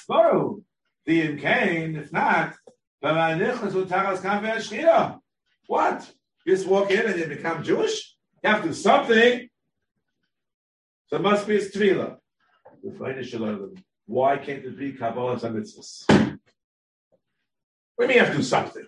Sporu, 0.10 0.63
the 1.06 1.28
Imkain, 1.28 1.95
if 1.98 2.12
not, 2.12 2.56
what? 5.67 6.12
You 6.45 6.56
just 6.56 6.67
walk 6.67 6.91
in 6.91 7.06
and 7.06 7.19
you 7.19 7.28
become 7.28 7.63
Jewish? 7.63 8.15
You 8.43 8.50
have 8.50 8.62
to 8.63 8.69
do 8.69 8.74
something. 8.74 9.50
So 11.08 11.17
it 11.17 11.22
must 11.22 11.48
be 11.48 11.58
a 11.58 11.60
Tefillah. 11.60 12.17
Why 14.08 14.38
can't 14.38 14.65
it 14.65 14.78
be 14.78 14.93
Kabbalah 14.93 15.39
and 15.43 15.56
mean 18.08 18.17
you 18.17 18.19
have 18.19 18.32
to 18.32 18.38
do 18.38 18.43
something? 18.43 18.88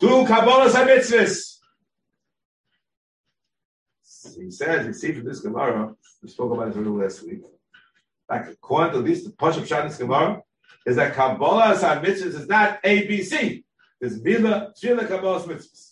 Do 0.00 0.26
Kabbalah 0.26 0.70
and. 0.70 1.60
He 4.38 4.50
says, 4.50 4.86
you 4.86 4.92
see 4.92 5.12
from 5.12 5.24
this 5.24 5.40
Gemara, 5.40 5.94
we 6.22 6.28
spoke 6.28 6.52
about 6.52 6.68
it 6.68 6.76
a 6.76 6.78
little 6.78 6.98
last 6.98 7.22
week. 7.22 7.42
Like 8.30 8.46
according 8.46 8.92
to 8.92 8.98
at 9.00 9.04
least 9.04 9.24
the 9.24 9.30
Push 9.32 9.56
of 9.56 9.64
Shadis 9.64 9.98
Gemara, 9.98 10.42
is 10.86 10.96
that 10.96 11.14
Kabbalah 11.14 11.72
and 11.72 12.06
mitzvahs 12.06 12.34
is 12.34 12.48
not 12.48 12.78
A, 12.84 13.06
B, 13.06 13.22
C. 13.22 13.64
There's 14.00 14.22
Mila, 14.22 14.72
Tefillah, 14.80 15.08
Kabbalah, 15.08 15.42
mitzvahs. 15.42 15.90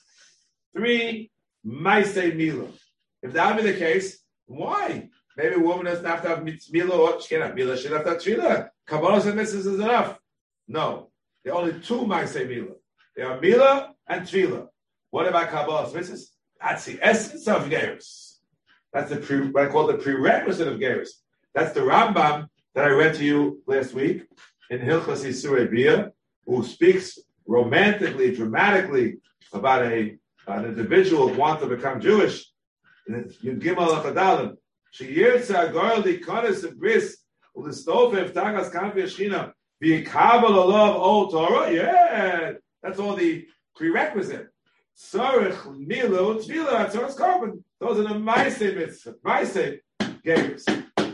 Three, 0.72 1.31
Maisei 1.66 2.35
Mila. 2.35 2.68
If 3.22 3.33
that 3.33 3.55
would 3.55 3.64
be 3.64 3.72
the 3.72 3.79
case, 3.79 4.20
why? 4.46 5.11
Maybe 5.37 5.57
a 5.57 5.59
woman 5.59 5.87
doesn't 5.87 6.05
have 6.05 6.22
to 6.22 6.29
have 6.29 6.44
Mila 6.44 6.96
or 6.96 7.20
she 7.20 7.29
can't 7.29 7.42
have 7.42 7.55
Mila, 7.55 7.77
she 7.77 7.88
doesn't 7.88 8.07
have 8.07 8.20
to 8.20 8.40
have. 8.40 8.70
Kabbalah 8.87 9.16
and 9.16 9.38
mitzvahs 9.38 9.55
is 9.55 9.66
enough. 9.66 10.18
No. 10.68 11.11
There 11.44 11.55
are 11.55 11.61
only 11.61 11.81
two 11.81 12.01
Maisei 12.03 12.48
Mila. 12.48 12.74
They 13.16 13.22
are 13.22 13.40
Mila 13.40 13.94
and 14.07 14.22
Tefillah. 14.22 14.68
What 15.11 15.27
about 15.27 15.48
Kabbalah 15.48 15.90
mitzvahs? 15.90 16.29
That's 16.61 16.85
the 16.85 16.98
essence 17.03 17.48
of 17.48 17.64
Geirus. 17.64 18.37
That's 18.92 19.11
the 19.11 19.16
pre, 19.16 19.51
what 19.51 19.68
I 19.68 19.70
call 19.70 19.88
the 19.88 19.98
prerequisite 19.98 20.68
of 20.68 20.79
Geirus. 20.79 21.09
That's 21.59 21.75
the 21.75 21.81
Rambam 21.81 22.47
that 22.77 22.85
I 22.85 22.90
read 22.90 23.16
to 23.16 23.25
you 23.25 23.61
last 23.66 23.92
week 23.92 24.29
in 24.71 24.79
Hilchas 24.79 25.25
Yisur 25.25 25.68
Bia, 25.68 26.12
who 26.47 26.62
speaks 26.62 27.18
romantically, 27.49 28.33
dramatically 28.33 29.16
about 29.53 29.83
a 29.85 30.16
an 30.47 30.64
individual 30.66 31.27
who 31.27 31.37
wants 31.37 31.64
to 31.64 31.68
become 31.68 32.01
Jewish. 32.01 32.49
Yud 33.11 33.61
Gimel 33.61 33.88
Achadalim. 33.88 34.55
Sheyirtza 34.94 35.73
Goyal 35.73 36.05
Dikonis 36.05 36.62
and 36.62 36.79
Bris 36.79 37.25
Ulistofev 37.57 38.33
Tagas 38.33 38.71
Kampi 38.73 39.03
Yeshchina 39.03 39.51
V'yikabel 39.83 40.44
of 40.44 40.97
Old 40.97 41.33
Torah. 41.33 41.73
Yeah, 41.73 42.53
that's 42.85 43.01
all 43.01 43.16
the 43.16 43.49
prerequisite. 43.75 44.47
Sarich 44.97 45.77
Milo 45.77 46.35
Tvila 46.35 46.88
Tzoras 46.88 47.16
Korban. 47.16 47.64
Those 47.81 47.99
are 47.99 48.03
the 48.05 48.14
Maaseh 48.14 48.77
mitzvah, 48.77 49.14
Maaseh 49.27 49.81
games. 50.23 50.64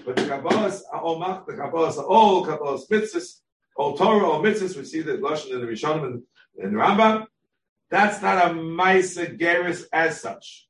But 0.04 0.16
the 0.16 0.22
Kabbalah's 0.22 0.84
all 0.92 1.18
the 1.18 1.52
Kabbalah's 1.52 1.98
all 1.98 2.46
Kabbalah's 2.46 2.86
mitzvahs, 2.88 3.40
all 3.76 3.96
Torah, 3.96 4.26
all 4.26 4.42
mitzvahs. 4.42 4.76
We 4.76 4.84
see 4.84 5.02
the 5.02 5.12
Lashon 5.18 5.52
in 5.52 5.60
the 5.60 5.66
Rishonim 5.66 6.04
and, 6.04 6.22
and 6.58 6.74
Rambam. 6.74 7.26
That's 7.90 8.20
not 8.22 8.46
a 8.46 8.54
Maaseh 8.54 9.38
Geris 9.38 9.84
as 9.92 10.20
such. 10.20 10.66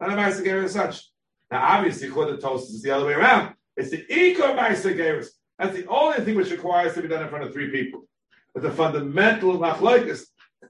Not 0.00 0.10
a 0.10 0.12
Maaseh 0.12 0.44
Geris 0.44 0.64
as 0.64 0.72
such. 0.72 1.10
Now, 1.50 1.62
obviously, 1.62 2.10
Chod 2.10 2.40
Toast 2.40 2.70
is 2.70 2.82
the 2.82 2.90
other 2.90 3.06
way 3.06 3.14
around. 3.14 3.54
It's 3.76 3.90
the 3.90 4.04
Eco 4.12 4.54
Maaseh 4.54 4.96
Geris. 4.96 5.28
That's 5.58 5.76
the 5.76 5.86
only 5.86 6.24
thing 6.24 6.36
which 6.36 6.50
requires 6.50 6.94
to 6.94 7.02
be 7.02 7.08
done 7.08 7.22
in 7.22 7.28
front 7.28 7.44
of 7.44 7.52
three 7.52 7.70
people. 7.70 8.04
But 8.52 8.62
the 8.62 8.70
fundamental 8.70 9.58
machlokes, 9.58 10.22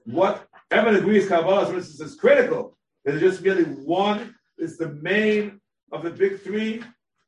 what 0.05 0.47
Everyone 0.69 0.99
agrees 0.99 1.29
Kabbalah's 1.29 1.69
mitzvahs 1.69 2.01
is 2.01 2.15
critical. 2.15 2.77
There's 3.05 3.21
just 3.21 3.41
merely 3.41 3.63
one 3.63 4.35
is 4.57 4.77
the 4.77 4.89
main 4.89 5.61
of 5.93 6.03
the 6.03 6.09
big 6.09 6.41
three. 6.41 6.83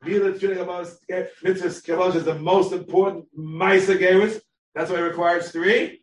Mitzvahs 0.05 1.83
Kabbalah 1.85 2.15
is 2.15 2.25
the 2.25 2.35
most 2.35 2.71
important 2.71 3.25
Maisa 3.37 3.97
Geras. 3.97 4.39
That's 4.73 4.89
why 4.89 4.97
it 4.97 5.01
requires 5.01 5.51
three. 5.51 6.01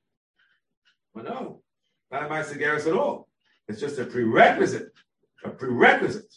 Well, 1.14 1.24
no, 1.24 1.62
not 2.10 2.24
a 2.24 2.26
Maisa 2.26 2.86
at 2.86 2.92
all. 2.92 3.28
It's 3.68 3.80
just 3.80 3.98
a 3.98 4.04
prerequisite. 4.04 4.92
A 5.44 5.50
prerequisite. 5.50 6.32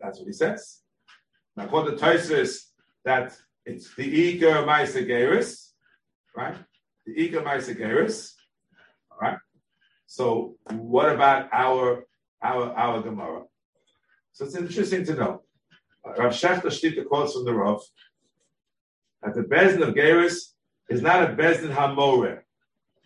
That's 0.00 0.18
what 0.18 0.26
he 0.26 0.32
says. 0.32 0.80
Now, 1.56 1.64
according 1.64 1.98
to 1.98 2.04
Toisus, 2.04 2.66
that 3.04 3.36
it's 3.64 3.94
the 3.94 4.38
Iker 4.40 4.64
Maisa 4.64 5.06
Geras, 5.06 5.70
right? 6.36 6.56
The 7.04 7.14
Iker 7.14 7.42
Maisa 7.42 7.76
Geras 7.76 8.36
all 9.16 9.28
right. 9.28 9.38
So 10.06 10.56
what 10.70 11.10
about 11.12 11.48
our 11.52 12.04
our 12.42 12.72
our 12.72 13.02
Gemara? 13.02 13.44
So 14.32 14.44
it's 14.44 14.56
interesting 14.56 15.04
to 15.06 15.14
know. 15.14 15.42
Rav 16.06 16.32
Shechter 16.32 16.62
Shlita 16.66 17.06
quotes 17.06 17.34
from 17.34 17.44
the 17.44 17.54
Rav 17.54 17.82
that 19.22 19.34
the 19.34 19.42
Bezdin 19.42 19.86
of 19.86 19.94
Geras 19.94 20.52
is 20.88 21.02
not 21.02 21.22
a 21.24 21.34
Bezdin 21.34 21.74
Hamoreh. 21.74 22.40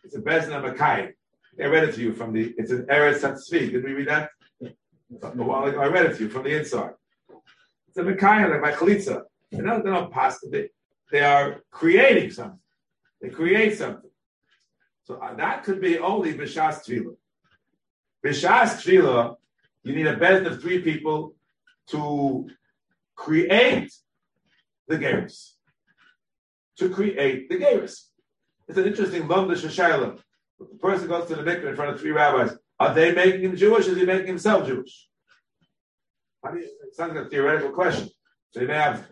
It's 0.04 0.14
a 0.14 0.20
Bezdin 0.20 0.50
Hamakai. 0.50 1.12
I 1.60 1.66
read 1.66 1.88
it 1.88 1.94
to 1.96 2.00
you 2.00 2.14
from 2.14 2.32
the, 2.32 2.54
it's 2.56 2.70
an 2.70 2.86
Eretz 2.86 3.20
Hatzvi. 3.20 3.72
Did 3.72 3.84
we 3.84 3.92
read 3.92 4.08
that? 4.08 4.30
A 5.22 5.28
while 5.42 5.64
ago, 5.64 5.80
I 5.80 5.86
read 5.86 6.06
it 6.06 6.16
to 6.16 6.24
you 6.24 6.30
from 6.30 6.44
the 6.44 6.56
inside. 6.56 6.92
It's 7.88 7.98
a 7.98 8.02
Mekayim, 8.02 8.50
like 8.50 8.60
my 8.60 8.72
Chalitza. 8.72 9.22
They're 9.50 9.62
not, 9.62 9.82
they're 9.82 9.92
not 9.92 10.12
pasta. 10.12 10.46
They, 10.48 10.68
they 11.10 11.20
are 11.20 11.62
creating 11.70 12.30
something. 12.30 12.60
They 13.20 13.28
create 13.28 13.76
something. 13.76 14.10
So 15.02 15.16
uh, 15.16 15.34
that 15.34 15.64
could 15.64 15.80
be 15.80 15.98
only 15.98 16.34
Bishas 16.34 16.84
Tevilah. 16.86 17.16
Bishas 18.24 18.80
Tevilah, 18.84 19.36
you 19.82 19.94
need 19.94 20.06
a 20.06 20.16
bed 20.16 20.46
of 20.46 20.60
three 20.60 20.80
people 20.82 21.34
to 21.88 22.48
create 23.20 23.92
the 24.88 24.96
Geras. 24.96 25.50
To 26.78 26.88
create 26.88 27.50
the 27.50 27.56
Geras. 27.56 28.06
It's 28.66 28.78
an 28.78 28.86
interesting 28.86 29.24
Lumda 29.24 29.54
Shashayla. 29.56 30.18
The 30.58 30.78
person 30.78 31.08
goes 31.08 31.28
to 31.28 31.36
the 31.36 31.42
mikveh 31.42 31.68
in 31.68 31.76
front 31.76 31.94
of 31.94 32.00
three 32.00 32.12
rabbis. 32.12 32.56
Are 32.78 32.94
they 32.94 33.12
making 33.12 33.42
him 33.42 33.56
Jewish 33.56 33.86
or 33.88 33.90
is 33.90 33.98
he 33.98 34.06
making 34.06 34.26
himself 34.26 34.66
Jewish? 34.66 35.06
How 36.42 36.52
do 36.52 36.60
you, 36.60 36.64
it 36.64 36.94
sounds 36.94 37.14
like 37.14 37.26
a 37.26 37.28
theoretical 37.28 37.72
question. 37.72 38.08
So 38.52 38.60
they 38.60 38.66
may 38.66 38.74
have. 38.74 39.06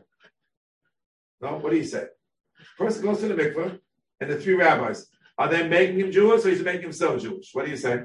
No, 1.43 1.59
what 1.59 1.71
do 1.71 1.77
you 1.77 1.85
say? 1.85 2.05
The 2.59 2.85
person 2.85 3.03
goes 3.03 3.21
to 3.21 3.29
the 3.29 3.35
mikveh 3.35 3.79
and 4.21 4.31
the 4.31 4.41
three 4.41 4.55
rabbis. 4.55 5.07
Are 5.37 5.49
they 5.49 5.69
making 5.69 6.01
him 6.01 6.11
Jewish 6.11 6.47
or 6.47 6.49
is 6.49 6.59
he 6.59 6.65
making 6.65 6.83
himself 6.83 7.21
Jewish? 7.21 7.51
What 7.53 7.67
do 7.67 7.71
you 7.71 7.77
say? 7.77 8.05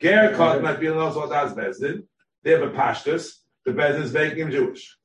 Ger 0.00 0.36
might 0.60 0.80
be 0.80 0.88
as 0.88 0.94
Bezdin. 0.94 2.02
They 2.42 2.50
have 2.50 2.62
a 2.62 2.70
pashtus. 2.70 3.41
The 3.64 3.72
Bezdin 3.72 4.02
is 4.02 4.12
making 4.12 4.38
him 4.38 4.50
Jewish. 4.50 4.96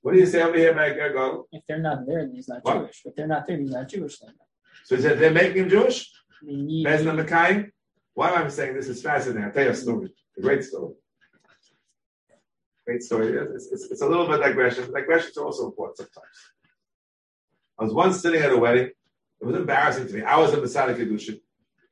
What 0.00 0.14
do 0.14 0.18
you 0.18 0.26
say 0.26 0.42
over 0.42 0.58
here, 0.58 0.74
Ger 0.74 1.12
Go? 1.12 1.46
If 1.52 1.62
they're 1.68 1.78
not 1.78 2.06
there, 2.06 2.26
then 2.26 2.34
he's 2.34 2.48
not 2.48 2.64
what? 2.64 2.78
Jewish. 2.78 3.02
If 3.04 3.14
they're 3.14 3.28
not 3.28 3.46
there, 3.46 3.58
he's 3.58 3.70
not 3.70 3.88
Jewish 3.88 4.18
then. 4.18 4.34
So 4.84 4.96
he 4.96 5.02
said 5.02 5.18
they're 5.18 5.30
making 5.30 5.64
him 5.64 5.68
Jewish? 5.70 6.10
Bezdin 6.44 7.24
Mekayim? 7.24 7.70
Why 8.14 8.30
am 8.30 8.44
I 8.44 8.48
saying 8.48 8.74
this 8.74 8.88
is 8.88 9.00
fascinating? 9.00 9.44
I'll 9.44 9.52
tell 9.52 9.64
you 9.64 9.70
a 9.70 9.74
story. 9.74 10.12
A 10.36 10.40
great 10.40 10.64
story. 10.64 10.94
Great 12.84 13.02
story. 13.02 13.28
It's, 13.54 13.70
it's, 13.70 13.90
it's 13.92 14.02
a 14.02 14.06
little 14.06 14.26
bit 14.26 14.40
digression. 14.40 14.92
Digressions 14.92 15.36
are 15.36 15.44
also 15.44 15.66
important 15.66 15.98
sometimes. 15.98 16.36
I 17.78 17.84
was 17.84 17.94
once 17.94 18.20
sitting 18.20 18.42
at 18.42 18.52
a 18.52 18.56
wedding. 18.56 18.90
It 19.40 19.46
was 19.46 19.56
embarrassing 19.56 20.08
to 20.08 20.14
me. 20.14 20.22
I 20.22 20.36
was 20.38 20.52
a 20.52 20.60
Masada 20.60 20.94
Kedushin 20.94 21.40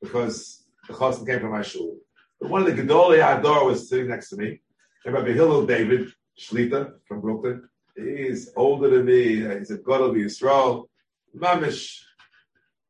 because 0.01 0.63
the 0.87 0.93
chassan 0.93 1.25
came 1.25 1.39
from 1.39 1.51
my 1.51 1.61
shul. 1.61 1.97
But 2.39 2.49
one 2.49 2.61
of 2.61 2.67
the 2.67 2.81
Gedolei 2.81 3.19
Hador 3.19 3.65
was 3.65 3.89
sitting 3.89 4.07
next 4.07 4.29
to 4.29 4.37
me. 4.37 4.61
Rabbi 5.05 5.31
Hillel 5.31 5.65
David 5.65 6.11
Shlita 6.37 6.93
from 7.07 7.21
Brooklyn 7.21 7.67
He's 7.95 8.49
older 8.55 8.89
than 8.89 9.05
me. 9.05 9.57
He's 9.57 9.71
a 9.71 9.77
God 9.77 10.01
of 10.01 10.15
Yisrael. 10.15 10.87
Mamish. 11.37 12.01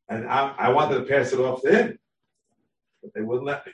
And 0.10 0.28
I, 0.28 0.54
I 0.58 0.70
wanted 0.70 1.00
to 1.00 1.06
pass 1.06 1.32
it 1.32 1.40
off 1.40 1.62
to 1.62 1.72
him, 1.72 2.00
but 3.02 3.14
they 3.14 3.22
wouldn't 3.22 3.46
let 3.46 3.66
me. 3.66 3.72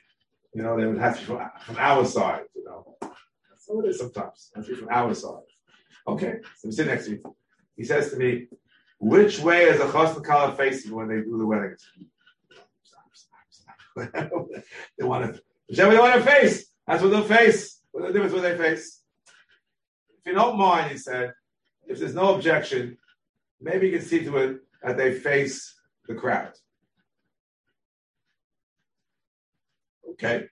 You 0.54 0.63
know, 0.63 0.78
they 0.78 0.86
would 0.86 1.00
have 1.00 1.19
to 1.19 1.26
from, 1.26 1.50
from 1.62 1.78
our 1.80 2.06
side, 2.06 2.43
you 2.56 2.63
know. 2.63 2.95
That's 3.02 3.67
how 3.67 3.80
it 3.82 3.89
is 3.89 4.00
sometimes. 4.00 4.52
To 4.56 4.76
from 4.76 4.89
our 4.89 5.13
side. 5.13 5.41
Okay, 6.08 6.36
so 6.58 6.67
I'm 6.67 6.71
sitting 6.71 6.91
next 6.91 7.06
to 7.06 7.12
me. 7.12 7.19
He 7.76 7.84
says 7.84 8.12
to 8.12 8.17
me, 8.17 8.47
which 9.00 9.39
way 9.39 9.63
is 9.63 9.82
a 9.82 9.86
chosn 9.86 10.56
facing 10.56 10.95
when 10.95 11.08
they 11.08 11.21
do 11.21 11.38
the 11.38 11.45
wedding? 11.45 11.76
they 14.97 15.06
want 15.06 15.36
to, 15.36 15.41
whichever 15.67 15.91
they 15.91 16.00
want 16.00 16.13
to 16.13 16.21
face, 16.21 16.67
that's 16.86 17.02
what 17.02 17.10
they'll 17.10 17.23
face. 17.23 17.77
What's 17.97 18.10
the 18.10 18.13
difference 18.13 18.33
what 18.33 18.43
they 18.43 18.55
face? 18.55 19.01
If 20.19 20.27
you 20.27 20.33
don't 20.33 20.55
mind, 20.55 20.91
he 20.91 20.99
said, 20.99 21.33
if 21.88 21.97
there's 21.97 22.13
no 22.13 22.36
objection, 22.36 22.95
maybe 23.60 23.88
you 23.88 23.97
can 23.97 24.07
see 24.07 24.23
to 24.23 24.38
it 24.38 24.57
that 24.83 24.97
they 24.97 25.15
face 25.15 25.73
the 26.07 26.13
crowd. 26.13 26.51
Okay. 30.12 30.45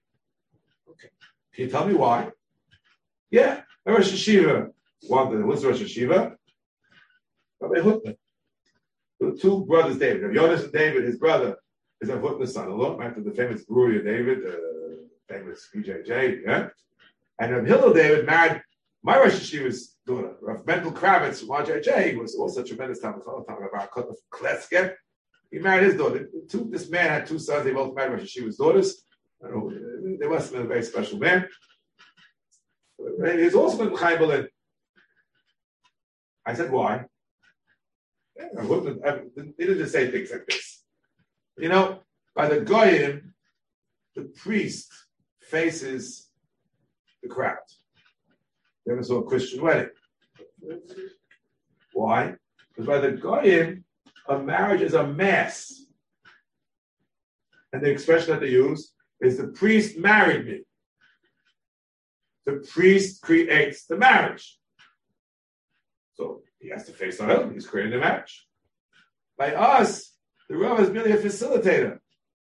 Okay. 0.89 1.09
Can 1.53 1.65
you 1.65 1.69
tell 1.69 1.85
me 1.85 1.93
why? 1.93 2.31
Yeah, 3.29 3.61
Rosh 3.85 4.11
Hashiva 4.11 4.71
wanted. 5.03 5.45
What's 5.45 5.63
Rosh 5.63 5.83
Hashiva? 5.83 6.35
Rabbi 7.59 7.75
Hutner. 7.75 8.15
The 9.19 9.37
two 9.39 9.65
brothers, 9.65 9.99
David. 9.99 10.35
Rabbi 10.35 10.51
and 10.51 10.71
David, 10.71 11.03
his 11.03 11.19
brother, 11.19 11.57
is 12.01 12.09
a 12.09 12.13
Hutner's 12.13 12.55
son-in-law, 12.55 12.99
after 13.01 13.21
the 13.21 13.29
famous 13.29 13.63
brewery 13.65 14.01
David, 14.03 14.41
the 14.41 15.07
famous 15.29 15.69
BJJ, 15.75 16.41
yeah? 16.43 16.69
And 17.39 17.51
Rabbi 17.51 17.67
Hillel 17.67 17.93
David 17.93 18.25
married 18.25 18.61
my 19.03 19.19
Rosh 19.19 19.33
Hashiva's 19.33 19.97
daughter, 20.07 20.35
Rav 20.41 20.65
Mendel 20.65 20.91
Kravitz 20.91 21.39
from 21.39 21.49
RJJ, 21.49 22.17
was 22.17 22.35
also 22.35 22.61
a 22.61 22.65
tremendous 22.65 22.99
time, 22.99 23.21
about 23.23 23.91
Kleske. 24.31 24.95
He 25.51 25.59
married 25.59 25.85
his 25.85 25.95
daughter. 25.95 26.27
Two, 26.49 26.67
this 26.71 26.89
man 26.89 27.09
had 27.09 27.27
two 27.27 27.37
sons. 27.37 27.65
They 27.65 27.71
both 27.71 27.95
married 27.95 28.13
Rosh 28.13 28.35
Hashiva's 28.35 28.57
daughters. 28.57 29.03
Know, 29.43 29.71
they 30.19 30.27
must 30.27 30.45
have 30.45 30.53
been 30.53 30.65
a 30.65 30.67
very 30.67 30.81
special 30.81 31.19
man. 31.19 31.47
He's 32.97 33.53
also 33.53 33.77
been 33.77 33.95
Chaim 33.95 34.17
Berlin. 34.17 34.47
I 36.45 36.53
said, 36.53 36.71
why? 36.71 37.05
I 38.39 38.63
wouldn't, 38.63 39.05
I, 39.05 39.19
they 39.35 39.65
didn't 39.65 39.77
just 39.77 39.93
say 39.93 40.09
things 40.09 40.31
like 40.31 40.45
this. 40.47 40.83
You 41.57 41.69
know, 41.69 41.99
by 42.35 42.47
the 42.49 42.61
Goyim, 42.61 43.33
the 44.15 44.23
priest 44.23 44.91
faces 45.41 46.24
the 47.27 47.33
crowd. 47.33 47.57
Never 48.85 49.03
saw 49.03 49.19
a 49.19 49.23
Christian 49.23 49.61
wedding. 49.61 49.89
Why? 51.93 52.35
Because 52.69 52.87
by 52.87 52.99
the 52.99 53.11
Goyim, 53.11 53.83
a 54.27 54.39
marriage 54.39 54.81
is 54.81 54.93
a 54.93 55.07
mass. 55.07 55.73
And 57.73 57.81
the 57.83 57.89
expression 57.89 58.31
that 58.31 58.41
they 58.41 58.49
use 58.49 58.93
is 59.21 59.37
the 59.37 59.47
priest 59.47 59.97
married 59.97 60.45
me. 60.45 60.61
The 62.45 62.65
priest 62.71 63.21
creates 63.21 63.85
the 63.85 63.97
marriage. 63.97 64.57
So 66.13 66.41
he 66.59 66.69
has 66.69 66.85
to 66.85 66.91
face 66.91 67.17
the 67.17 67.25
husband. 67.25 67.53
He's 67.53 67.67
creating 67.67 67.93
the 67.93 67.99
marriage. 67.99 68.45
By 69.37 69.55
us, 69.55 70.13
the 70.47 70.55
Rav 70.55 70.79
is 70.79 70.91
merely 70.91 71.11
a 71.11 71.17
facilitator. 71.17 71.99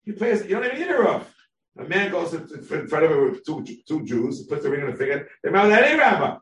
He 0.05 0.13
plays, 0.13 0.45
you 0.45 0.51
don't 0.51 0.65
even 0.65 0.79
need 0.79 0.89
a 0.89 0.99
Rav. 0.99 1.35
A 1.77 1.85
man 1.85 2.11
goes 2.11 2.35
in 2.35 2.65
front 2.65 3.05
of 3.05 3.45
two, 3.45 3.65
two 3.87 4.05
Jews, 4.05 4.43
puts 4.45 4.63
the 4.63 4.71
ring 4.71 4.83
on 4.83 4.91
the 4.91 4.97
finger, 4.97 5.29
they 5.43 5.51
marry 5.51 5.73
any 5.73 5.99
rabbi. 5.99 6.37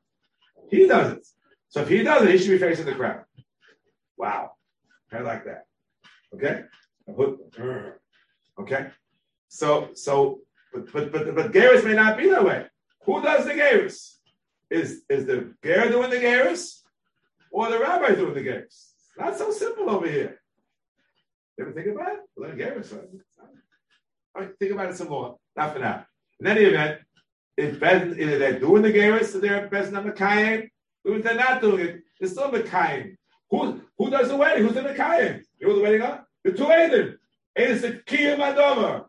He 0.70 0.86
does 0.86 1.12
it. 1.12 1.26
So 1.68 1.82
if 1.82 1.88
he 1.88 2.02
does 2.02 2.22
it, 2.22 2.30
he 2.30 2.38
should 2.38 2.50
be 2.50 2.58
facing 2.58 2.86
the 2.86 2.94
crowd. 2.94 3.24
Wow. 4.16 4.52
I 5.12 5.20
like 5.20 5.44
that. 5.44 5.66
Okay? 6.34 6.62
Uh, 7.08 7.90
okay? 8.60 8.88
So, 9.48 9.90
so, 9.94 10.40
but 10.72 10.92
but 10.92 11.12
but 11.12 11.34
but 11.34 11.52
Garus 11.52 11.84
may 11.84 11.94
not 11.94 12.18
be 12.18 12.28
that 12.30 12.44
way. 12.44 12.66
Who 13.04 13.22
does 13.22 13.44
the 13.44 13.52
Garus? 13.52 14.16
Is 14.70 15.02
is 15.08 15.26
the 15.26 15.54
Ger 15.62 15.88
doing 15.90 16.10
the 16.10 16.16
Garus, 16.16 16.82
or 17.50 17.70
the 17.70 17.78
rabbi 17.78 18.14
doing 18.14 18.34
the 18.34 18.40
Garus? 18.40 18.92
Not 19.16 19.38
so 19.38 19.52
simple 19.52 19.88
over 19.88 20.08
here. 20.08 20.40
You 21.56 21.64
ever 21.64 21.72
think 21.72 21.86
about 21.86 22.14
it? 22.14 22.20
Well, 22.36 22.50
then 22.50 22.58
Garus. 22.58 22.92
Think 24.58 24.72
about 24.72 24.90
it 24.90 24.96
some 24.96 25.08
more. 25.08 25.36
Not 25.56 25.72
for 25.72 25.78
now. 25.78 26.06
In 26.40 26.46
any 26.46 26.62
event, 26.62 27.00
if 27.56 27.80
Ben, 27.80 28.14
either 28.18 28.38
they're 28.38 28.60
doing 28.60 28.82
the 28.82 28.92
Garus 28.92 29.34
or 29.34 29.38
they're 29.38 29.68
Bezna 29.68 30.04
Mekayim, 30.04 30.68
if 31.04 31.22
they're 31.22 31.34
not 31.34 31.60
doing 31.60 31.86
it, 31.86 32.02
they're 32.20 32.28
still 32.28 32.50
Mekayim. 32.50 33.16
Who 33.50 33.80
who 33.96 34.10
does 34.10 34.28
the 34.28 34.36
wedding? 34.36 34.64
Who's 34.64 34.74
the 34.74 34.82
Mekayim? 34.82 35.42
You 35.58 35.68
know 35.68 35.76
the 35.76 35.82
wedding 35.82 36.02
are? 36.02 36.26
The 36.44 36.52
two 36.52 36.64
Aiden. 36.64 37.16
Aiden 37.58 37.70
is 37.70 37.82
the 37.82 37.92
Kiyam 37.92 38.38
Adama. 38.38 39.06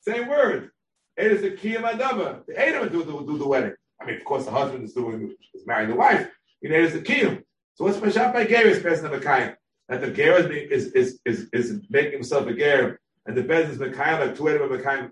Same 0.00 0.28
word. 0.28 0.70
Aiden 1.18 1.30
is 1.32 1.42
the 1.42 1.50
Kiyam 1.50 1.82
Adama. 1.82 2.44
The 2.46 2.54
Aiden 2.54 2.90
do, 2.90 3.04
do, 3.04 3.24
do 3.26 3.38
the 3.38 3.46
wedding. 3.46 3.74
I 4.00 4.06
mean, 4.06 4.16
of 4.16 4.24
course, 4.24 4.46
the 4.46 4.50
husband 4.50 4.84
is 4.84 4.94
doing 4.94 5.34
is 5.54 5.66
marrying 5.66 5.90
the 5.90 5.96
wife. 5.96 6.28
You 6.60 6.70
know, 6.70 6.76
is 6.76 6.94
the 6.94 7.00
Kiyam. 7.00 7.42
So 7.74 7.84
what's 7.84 7.98
Mashat 7.98 8.32
by 8.32 8.46
Geras 8.46 8.78
of 8.78 9.22
Mekayim? 9.22 9.54
That 9.88 10.00
the 10.00 10.10
Geras 10.10 10.50
is, 10.70 10.92
is, 10.92 11.20
is, 11.24 11.48
is, 11.52 11.80
making 11.90 12.12
himself 12.12 12.46
a 12.46 12.54
Ger, 12.54 13.00
and 13.26 13.36
the 13.36 13.42
Bez 13.42 13.70
is 13.70 13.78
Mekayim, 13.78 14.20
like 14.20 14.36
two 14.36 14.44
Aiden 14.44 14.68
Mekayim, 14.68 15.10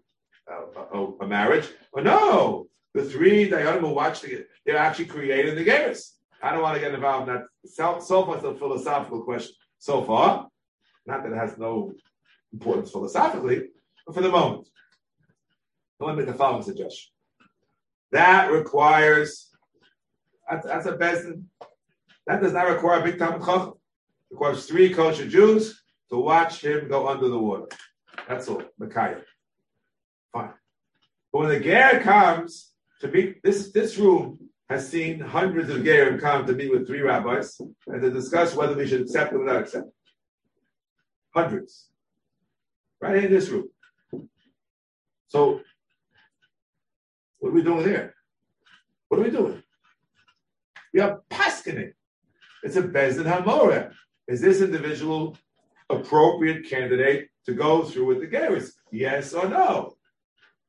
uh, 0.50 0.82
a, 0.92 1.24
a, 1.24 1.26
marriage. 1.26 1.68
But 1.92 2.04
no, 2.04 2.66
the 2.94 3.04
three 3.04 3.48
Dayanim 3.48 3.82
will 3.82 3.94
watch 3.94 4.20
the, 4.20 4.46
they're 4.66 4.76
actually 4.76 5.06
creating 5.06 5.54
the 5.54 5.64
Geras. 5.64 6.14
I 6.42 6.52
don't 6.52 6.62
want 6.62 6.74
to 6.74 6.80
get 6.80 6.94
involved 6.94 7.28
in 7.28 7.34
that. 7.34 7.44
So, 7.66 8.00
so 8.00 8.24
far, 8.24 8.36
it's 8.36 8.44
a 8.44 8.54
philosophical 8.54 9.22
question. 9.22 9.54
So 9.78 10.02
far, 10.02 10.48
not 11.06 11.22
that 11.22 11.32
it 11.32 11.36
has 11.36 11.56
no 11.58 11.92
importance 12.52 12.90
philosophically, 12.90 13.68
but 14.06 14.14
for 14.14 14.22
the 14.22 14.28
moment. 14.28 14.68
Want 15.98 16.16
to 16.16 16.24
make 16.24 16.32
the 16.32 16.38
following 16.38 16.62
suggestion. 16.62 17.12
That 18.11 18.50
requires, 18.50 19.50
that's, 20.48 20.66
that's 20.66 20.86
a 20.86 20.96
bezin. 20.96 21.44
That 22.26 22.42
does 22.42 22.54
not 22.54 22.68
require 22.68 23.00
a 23.00 23.04
big 23.04 23.18
time. 23.18 23.34
It 23.34 23.74
requires 24.30 24.66
three 24.66 24.94
kosher 24.94 25.28
Jews 25.28 25.82
to 26.11 26.16
watch 26.16 26.64
him 26.64 26.88
go 26.88 27.06
under 27.06 27.28
the 27.28 27.38
water. 27.38 27.66
That's 28.29 28.49
all. 28.49 28.62
Mekayah. 28.81 29.23
Fine. 30.33 30.53
But 31.33 31.39
when 31.39 31.49
the 31.49 31.61
ger 31.61 32.01
comes 32.01 32.73
to 33.01 33.09
meet 33.09 33.43
this 33.43 33.73
this 33.73 33.97
room 33.97 34.51
has 34.71 34.89
seen 34.89 35.18
hundreds 35.18 35.68
of 35.68 35.79
Gerim 35.79 36.21
come 36.21 36.47
to 36.47 36.53
meet 36.53 36.71
with 36.71 36.87
three 36.87 37.01
rabbis 37.01 37.61
and 37.89 38.01
to 38.01 38.11
discuss 38.11 38.55
whether 38.55 38.77
we 38.77 38.87
should 38.87 39.01
accept 39.01 39.33
them 39.33 39.43
or 39.43 39.47
not 39.47 39.62
accept. 39.62 39.89
Hundreds. 41.35 41.89
Right 43.01 43.25
in 43.25 43.33
this 43.33 43.49
room. 43.49 43.68
So, 45.27 45.61
what 47.41 47.49
are 47.49 47.53
we 47.53 47.62
doing 47.62 47.85
here? 47.85 48.14
What 49.09 49.18
are 49.18 49.25
we 49.25 49.31
doing? 49.31 49.61
We 50.95 51.01
are 51.01 51.21
paskening. 51.31 51.93
It's 52.62 52.77
a 52.77 52.83
Bezin 52.83 53.25
Hamora. 53.25 53.93
Is 54.29 54.41
this 54.41 54.61
individual 54.61 55.37
appropriate 55.89 56.68
candidate 56.68 57.30
to 57.47 57.53
go 57.53 57.84
through 57.84 58.07
with 58.07 58.20
the 58.20 58.26
Geras? 58.26 58.72
Yes 58.91 59.32
or 59.34 59.49
no? 59.49 59.97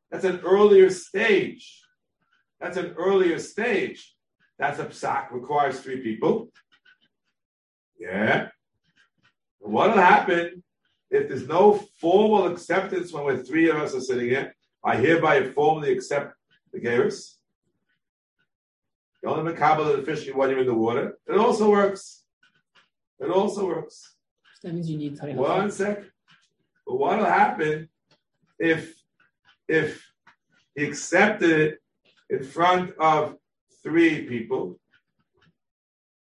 That's 0.09 0.25
an 0.25 0.41
earlier 0.45 0.89
stage. 0.89 1.81
That's 2.59 2.77
an 2.77 2.93
earlier 2.97 3.39
stage. 3.39 4.15
That's 4.59 4.79
a 4.79 4.85
psak, 4.85 5.31
requires 5.31 5.79
three 5.79 6.01
people. 6.01 6.51
Yeah. 7.99 8.49
What'll 9.59 9.97
happen 9.97 10.63
if 11.09 11.27
there's 11.27 11.47
no 11.47 11.73
formal 11.99 12.47
acceptance 12.47 13.11
when 13.11 13.23
we're 13.23 13.43
three 13.43 13.69
of 13.69 13.77
us 13.77 13.95
are 13.95 14.01
sitting 14.01 14.29
here? 14.29 14.55
I 14.83 14.97
hereby 14.97 15.49
formally 15.49 15.91
accept 15.91 16.35
the 16.73 16.79
Geras. 16.79 17.35
You 19.21 19.29
only 19.29 19.53
Makabal 19.53 19.99
officially 19.99 20.33
when 20.33 20.49
you're 20.49 20.59
in 20.59 20.65
the 20.67 20.73
water. 20.73 21.17
It 21.27 21.37
also 21.37 21.69
works. 21.69 22.23
It 23.19 23.29
also 23.29 23.67
works. 23.67 24.15
That 24.63 24.73
means 24.73 24.89
you 24.89 24.97
need 24.97 25.19
One 25.35 25.71
sec. 25.71 26.03
But 26.91 26.99
what'll 26.99 27.23
happen 27.23 27.87
if 28.59 28.93
if 29.69 30.05
he 30.75 30.83
accepted 30.83 31.49
it 31.49 31.79
in 32.29 32.43
front 32.43 32.91
of 32.99 33.37
three 33.81 34.25
people, 34.25 34.77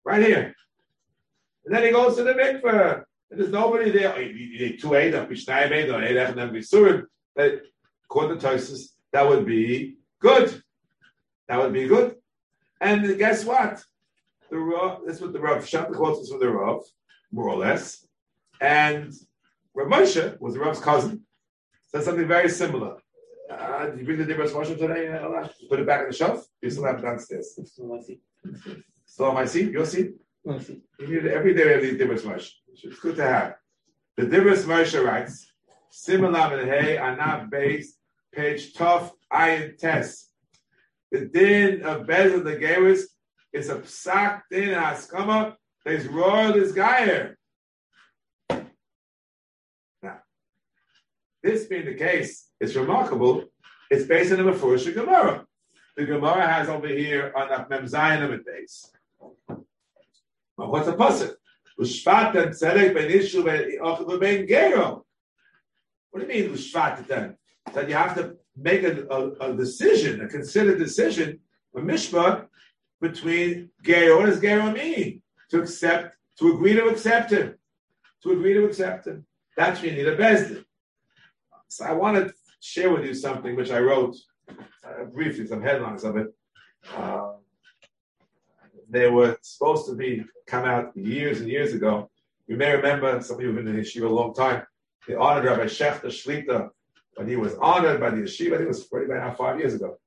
right 0.03 0.25
here. 0.25 0.55
And 1.65 1.75
then 1.75 1.83
he 1.83 1.91
goes 1.91 2.15
to 2.15 2.23
the 2.23 2.33
mikveh, 2.33 3.03
and 3.29 3.39
there's 3.39 3.51
nobody 3.51 3.91
there. 3.91 4.15
Oh, 4.15 4.77
two 4.81 4.95
Adam, 4.95 5.27
Mishnayim 5.27 5.71
Adam, 5.71 6.03
Adam, 6.03 6.39
and 6.39 6.51
Bisurim. 6.51 7.03
That, 7.35 7.61
according 8.05 8.39
to 8.39 8.47
Tosis, 8.47 8.95
that 9.13 9.29
would 9.29 9.45
be 9.45 9.97
good. 10.19 10.63
That 11.47 11.59
would 11.59 11.73
be 11.73 11.87
good. 11.87 12.15
And 12.81 13.19
guess 13.19 13.45
what? 13.45 13.83
The 14.49 14.57
Rav, 14.57 15.01
that's 15.05 15.21
what 15.21 15.31
the 15.31 15.39
Rav 15.39 15.63
Shabbat 15.63 15.93
quotes 15.93 16.21
us 16.21 16.29
from 16.29 16.39
the 16.39 16.49
Rav, 16.49 16.81
more 17.31 17.49
or 17.49 17.57
less. 17.57 18.03
And 18.59 19.13
Rav 19.75 19.87
Moshe 19.87 20.39
was 20.39 20.53
the 20.53 20.59
Rav's 20.59 20.79
cousin. 20.79 21.21
Said 21.89 22.03
something 22.03 22.27
very 22.27 22.49
similar. 22.49 22.97
Uh, 23.51 23.87
did 23.87 23.99
you 23.99 24.05
bring 24.05 24.17
the 24.17 24.25
Dibras 24.25 24.51
Moshe 24.51 24.77
today? 24.77 25.07
Uh, 25.09 25.47
Put 25.69 25.79
it 25.79 25.85
back 25.87 26.01
on 26.01 26.07
the 26.07 26.13
shelf? 26.15 26.45
You 26.61 26.69
still 26.69 26.85
have 26.85 26.99
it 26.99 27.01
downstairs. 27.01 27.57
Still 29.05 29.25
on 29.27 29.33
my 29.35 29.45
seat? 29.45 29.71
Your 29.71 29.85
seat? 29.85 30.13
We'll 30.43 30.59
see. 30.59 30.81
You 30.99 31.07
need 31.07 31.25
it 31.25 31.31
every 31.31 31.53
day 31.53 31.65
we 31.65 31.71
have 31.71 31.81
these 31.81 31.99
Dibras 31.99 32.21
Moshe. 32.21 32.51
It's 32.83 32.99
good 32.99 33.15
to 33.17 33.23
have. 33.23 33.55
The 34.17 34.23
Dibras 34.23 34.63
Moshe 34.65 35.03
writes, 35.03 35.51
Similar 35.89 36.59
and 36.59 36.69
Hey 36.69 36.97
are 36.97 37.15
not 37.15 37.49
based, 37.49 37.95
page 38.33 38.73
tough, 38.73 39.11
iron 39.31 39.75
test. 39.77 40.29
The 41.11 41.25
din 41.25 41.83
of 41.83 42.05
Bezel 42.05 42.41
the 42.43 42.55
Geras 42.57 43.03
is 43.53 43.69
a 43.69 43.75
psak 43.75 44.41
din 44.51 44.69
haskama, 44.69 45.55
there's 45.85 46.07
royal 46.07 46.53
this 46.53 46.71
guy 46.71 47.05
here. 47.05 47.37
Now, 48.49 50.19
this 51.45 51.65
being 51.65 51.85
the 51.85 51.93
case, 51.93 52.49
it's 52.59 52.75
remarkable. 52.75 53.45
It's 53.91 54.05
based 54.05 54.31
on 54.31 54.39
the 54.39 54.51
Mefurish 54.51 54.91
Gemara. 54.93 55.45
The 55.95 56.05
Gemara 56.05 56.47
has 56.47 56.67
over 56.67 56.87
here 56.87 57.31
on 57.35 57.47
the 57.49 57.65
Mem 57.69 57.85
Zayin 57.85 58.33
of 58.33 58.45
days. 58.45 58.91
Well, 59.47 60.71
what's 60.71 60.87
the 60.87 60.93
pasuk? 60.93 61.35
Ushvat 61.79 62.35
and 62.41 62.51
tzedek 62.51 62.93
ben 62.95 63.09
ishu 63.11 64.19
ben 64.19 64.47
gero. 64.47 65.05
What 66.09 66.27
do 66.27 66.33
you 66.33 66.43
mean 66.43 66.57
ushvat 66.57 67.05
then? 67.07 67.37
That 67.73 67.87
you 67.89 67.95
have 67.95 68.15
to 68.15 68.37
make 68.57 68.83
a, 68.83 69.05
a, 69.07 69.51
a 69.51 69.53
decision, 69.55 70.21
a 70.21 70.27
considered 70.27 70.79
decision, 70.79 71.39
a 71.75 71.79
mishpah 71.79 72.47
between 73.01 73.69
gero. 73.83 74.17
What 74.17 74.27
does 74.27 74.39
gero 74.39 74.71
mean? 74.71 75.21
To 75.51 75.61
accept, 75.61 76.17
to 76.39 76.53
agree 76.53 76.73
to 76.73 76.87
accept 76.87 77.31
him, 77.31 77.55
to 78.23 78.31
agree 78.31 78.53
to 78.53 78.65
accept 78.65 79.05
him. 79.07 79.25
That's 79.55 79.81
when 79.81 79.91
you 79.91 79.97
need 79.97 80.07
a 80.07 80.17
bezdin. 80.17 80.65
So 81.67 81.85
I 81.85 81.93
want 81.93 82.17
to 82.17 82.33
share 82.59 82.91
with 82.91 83.05
you 83.05 83.13
something 83.13 83.55
which 83.55 83.71
I 83.71 83.79
wrote 83.79 84.15
uh, 84.49 85.05
briefly, 85.13 85.47
some 85.47 85.61
headlines 85.61 86.03
of 86.03 86.17
it. 86.17 86.27
Uh, 86.95 87.33
they 88.89 89.09
were 89.09 89.37
supposed 89.41 89.87
to 89.87 89.95
be 89.95 90.23
come 90.47 90.65
out 90.65 90.95
years 90.95 91.41
and 91.41 91.49
years 91.49 91.73
ago. 91.73 92.09
You 92.47 92.57
may 92.57 92.75
remember, 92.75 93.21
some 93.21 93.37
of 93.37 93.41
you 93.41 93.47
have 93.47 93.55
been 93.55 93.67
in 93.67 93.81
yeshiva 93.81 94.05
a 94.05 94.09
long 94.09 94.33
time, 94.33 94.63
the 95.07 95.19
honored 95.19 95.45
Rabbi 95.45 95.65
Shechter 95.65 96.05
Shlita, 96.05 96.69
when 97.15 97.27
he 97.27 97.35
was 97.35 97.55
honored 97.55 97.99
by 97.99 98.09
the 98.11 98.17
yeshiva, 98.17 98.53
I 98.53 98.57
think 98.57 98.61
it 98.61 98.67
was 98.67 98.85
probably 98.85 99.15
about 99.15 99.37
five 99.37 99.59
years 99.59 99.73
ago. 99.73 99.97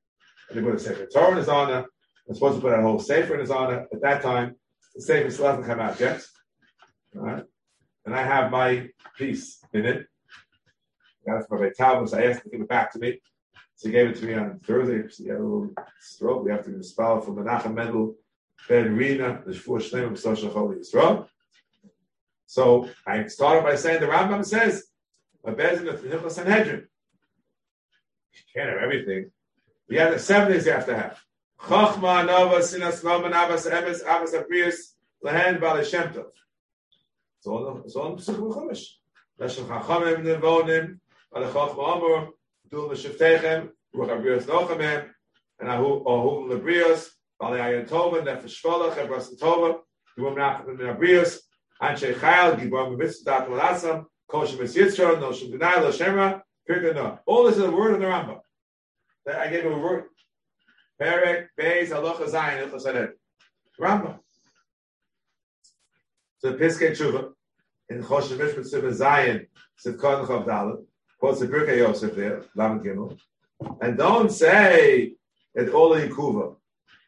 And 0.48 0.58
they 0.58 0.62
put 0.62 0.76
a 0.76 0.78
Sefer 0.78 1.06
Torah 1.06 1.32
in 1.32 1.38
his 1.38 1.48
honor. 1.48 1.84
They're 2.26 2.34
supposed 2.34 2.56
to 2.56 2.60
put 2.60 2.78
a 2.78 2.82
whole 2.82 2.98
Sefer 2.98 3.34
in 3.34 3.40
his 3.40 3.50
honor. 3.50 3.86
At 3.92 4.02
that 4.02 4.22
time, 4.22 4.56
the 4.94 5.02
Sefer 5.02 5.30
still 5.30 5.46
hasn't 5.46 5.66
come 5.66 5.80
out 5.80 5.98
yet. 5.98 6.22
All 7.16 7.22
right? 7.22 7.44
And 8.04 8.14
I 8.14 8.22
have 8.22 8.50
my 8.50 8.88
piece 9.16 9.58
in 9.72 9.86
it. 9.86 10.06
That's 11.24 11.46
from 11.46 11.60
Rabbi 11.60 11.72
Talmud. 11.76 12.12
I 12.14 12.24
asked 12.26 12.42
to 12.44 12.50
give 12.50 12.60
it 12.60 12.68
back 12.68 12.92
to 12.92 12.98
me. 12.98 13.20
So 13.76 13.88
he 13.88 13.92
gave 13.92 14.08
it 14.08 14.16
to 14.16 14.24
me 14.24 14.34
on 14.34 14.58
Thursday. 14.60 15.08
He 15.22 15.28
had 15.28 15.38
a 15.38 15.42
little 15.42 15.70
stroke. 16.00 16.44
We 16.44 16.50
have 16.50 16.64
to 16.64 16.82
spell 16.82 17.20
from 17.20 17.36
Menachem 17.36 17.74
Mendel 17.74 18.16
Ben 18.68 18.96
Rina, 18.96 19.42
the 19.46 19.52
Shvur 19.52 19.78
Shleim 19.80 20.12
of 20.12 20.18
Social 20.18 20.50
Holy 20.50 20.76
Yisrael. 20.76 21.28
So 22.46 22.88
I 23.06 23.26
started 23.26 23.62
by 23.62 23.76
saying 23.76 24.00
the 24.00 24.06
Rambam 24.06 24.44
says, 24.44 24.88
a 25.44 25.52
bezin 25.52 25.88
of 25.88 26.02
the 26.02 26.30
Sanhedrin. 26.30 26.88
You 28.32 28.40
can't 28.54 28.70
have 28.70 28.78
everything. 28.78 29.30
We 29.88 29.96
have 29.96 30.12
the 30.12 30.18
seven 30.18 30.52
days 30.52 30.66
you 30.66 30.72
have 30.72 30.86
to 30.86 30.96
have. 30.96 31.20
Chachma, 31.60 32.26
Nova, 32.26 32.56
Sinas, 32.56 33.02
Loman, 33.04 33.32
Abbas, 33.32 33.66
Emes, 33.66 34.00
Abbas, 34.02 34.32
Aprius, 34.32 34.94
Lehen, 35.24 35.60
Bale 35.60 35.84
Shem 35.84 36.12
Tov. 36.12 36.26
It's 37.38 37.46
all 37.46 38.10
in 38.10 38.16
Pesach 38.16 38.36
Chumash. 38.36 38.84
Leshem 39.40 39.66
Chachamim, 39.66 40.22
Nevonim, 40.22 40.98
Bale 41.32 41.48
Chachma 41.50 41.96
Amor, 41.96 42.28
Dul 42.70 42.88
Meshiftechem, 42.90 43.70
Ruch 43.94 44.10
Abrius 44.10 44.44
Nochamim, 44.44 45.08
and 45.60 45.68
Ahu, 45.68 46.04
Ahum 46.04 46.48
Lebrios, 46.50 47.08
Bale 47.38 47.58
Ayin 47.58 47.88
Tova, 47.88 48.22
Nefesh 48.22 48.60
Shvolach, 48.62 48.94
Ebras 48.94 49.38
Tova, 49.38 49.80
Duam 50.18 50.34
Nachman 50.36 50.78
Abrios, 50.78 51.38
Anshe 51.82 52.14
Chayal, 52.14 52.96
Mitzvah, 52.96 53.24
Dat 53.24 53.48
Malasam. 53.48 54.06
All 54.30 54.42
this 57.44 57.56
is 57.56 57.62
a 57.62 57.70
word 57.70 57.94
in 57.94 58.00
the 58.00 58.06
Rambam. 58.06 58.40
I 59.26 59.48
gave 59.48 59.64
you 59.64 59.72
a 59.72 59.78
word. 59.78 60.04
Perek, 61.00 61.46
Beis, 61.58 61.88
Halacha 61.88 62.28
Zayin, 62.28 62.68
Ilchas 62.68 62.84
Hared. 62.84 63.12
Rambam. 63.80 64.18
So 66.40 66.52
Piskei 66.52 66.90
Tshuva, 66.90 67.32
in 67.88 68.02
Choshen 68.02 68.36
Mishpat 68.36 68.66
Siva 68.66 68.88
Zayin, 68.88 69.46
Sivkon 69.82 70.26
Chav 70.26 70.44
Dalet, 70.46 70.84
quotes 71.18 71.40
the 71.40 71.46
Yosef 71.46 72.14
there, 72.14 72.44
Gimel, 72.56 73.18
and 73.80 73.96
don't 73.96 74.30
say 74.30 75.14
that 75.54 75.72
all 75.72 75.94
are 75.94 76.06
Yikuva. 76.06 76.56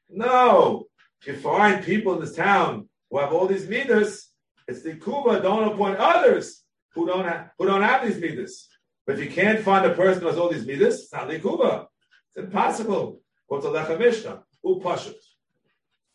No, 0.08 0.86
you 1.24 1.36
find 1.36 1.84
people 1.84 2.14
in 2.14 2.20
this 2.20 2.34
town 2.34 2.88
who 3.10 3.18
have 3.18 3.32
all 3.32 3.46
these 3.46 3.68
midas, 3.68 4.30
it's 4.66 4.82
the 4.82 4.94
Kuba. 4.94 5.40
Don't 5.40 5.72
appoint 5.72 5.98
others 5.98 6.62
who 6.94 7.06
don't 7.06 7.24
have 7.24 7.50
who 7.58 7.66
don't 7.66 7.82
have 7.82 8.04
these 8.04 8.20
midas. 8.20 8.68
But 9.06 9.18
if 9.18 9.24
you 9.24 9.30
can't 9.30 9.60
find 9.60 9.84
a 9.86 9.94
person 9.94 10.22
who 10.22 10.28
has 10.28 10.38
all 10.38 10.50
these 10.50 10.66
midas, 10.66 11.00
it's 11.00 11.12
not 11.12 11.28
the 11.28 11.38
Kuba. 11.38 11.88
It's 12.28 12.44
impossible. 12.44 13.20
What's 13.46 13.66
a 13.66 13.68
Lechem 13.68 13.98
Mishnah? 13.98 14.42
Who 14.62 14.80
pushes? 14.80 15.36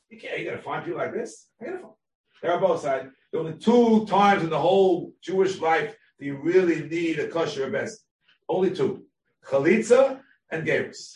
You 0.09 0.19
can't. 0.19 0.39
You 0.39 0.45
got 0.45 0.57
to 0.57 0.61
find 0.61 0.85
people 0.85 0.99
like 0.99 1.13
this. 1.13 1.47
I 1.61 1.65
gotta 1.65 1.79
find. 1.79 1.93
There 2.41 2.51
are 2.51 2.59
both 2.59 2.81
sides. 2.81 3.09
The 3.31 3.39
only 3.39 3.53
two 3.53 4.05
times 4.05 4.43
in 4.43 4.49
the 4.49 4.59
whole 4.59 5.13
Jewish 5.21 5.59
life 5.59 5.95
that 6.17 6.25
you 6.25 6.37
really 6.37 6.87
need 6.87 7.19
a 7.19 7.27
kosher 7.27 7.69
best. 7.69 8.05
Only 8.47 8.71
two: 8.71 9.03
chalitza 9.47 10.21
and 10.51 10.67
gerus. 10.67 11.15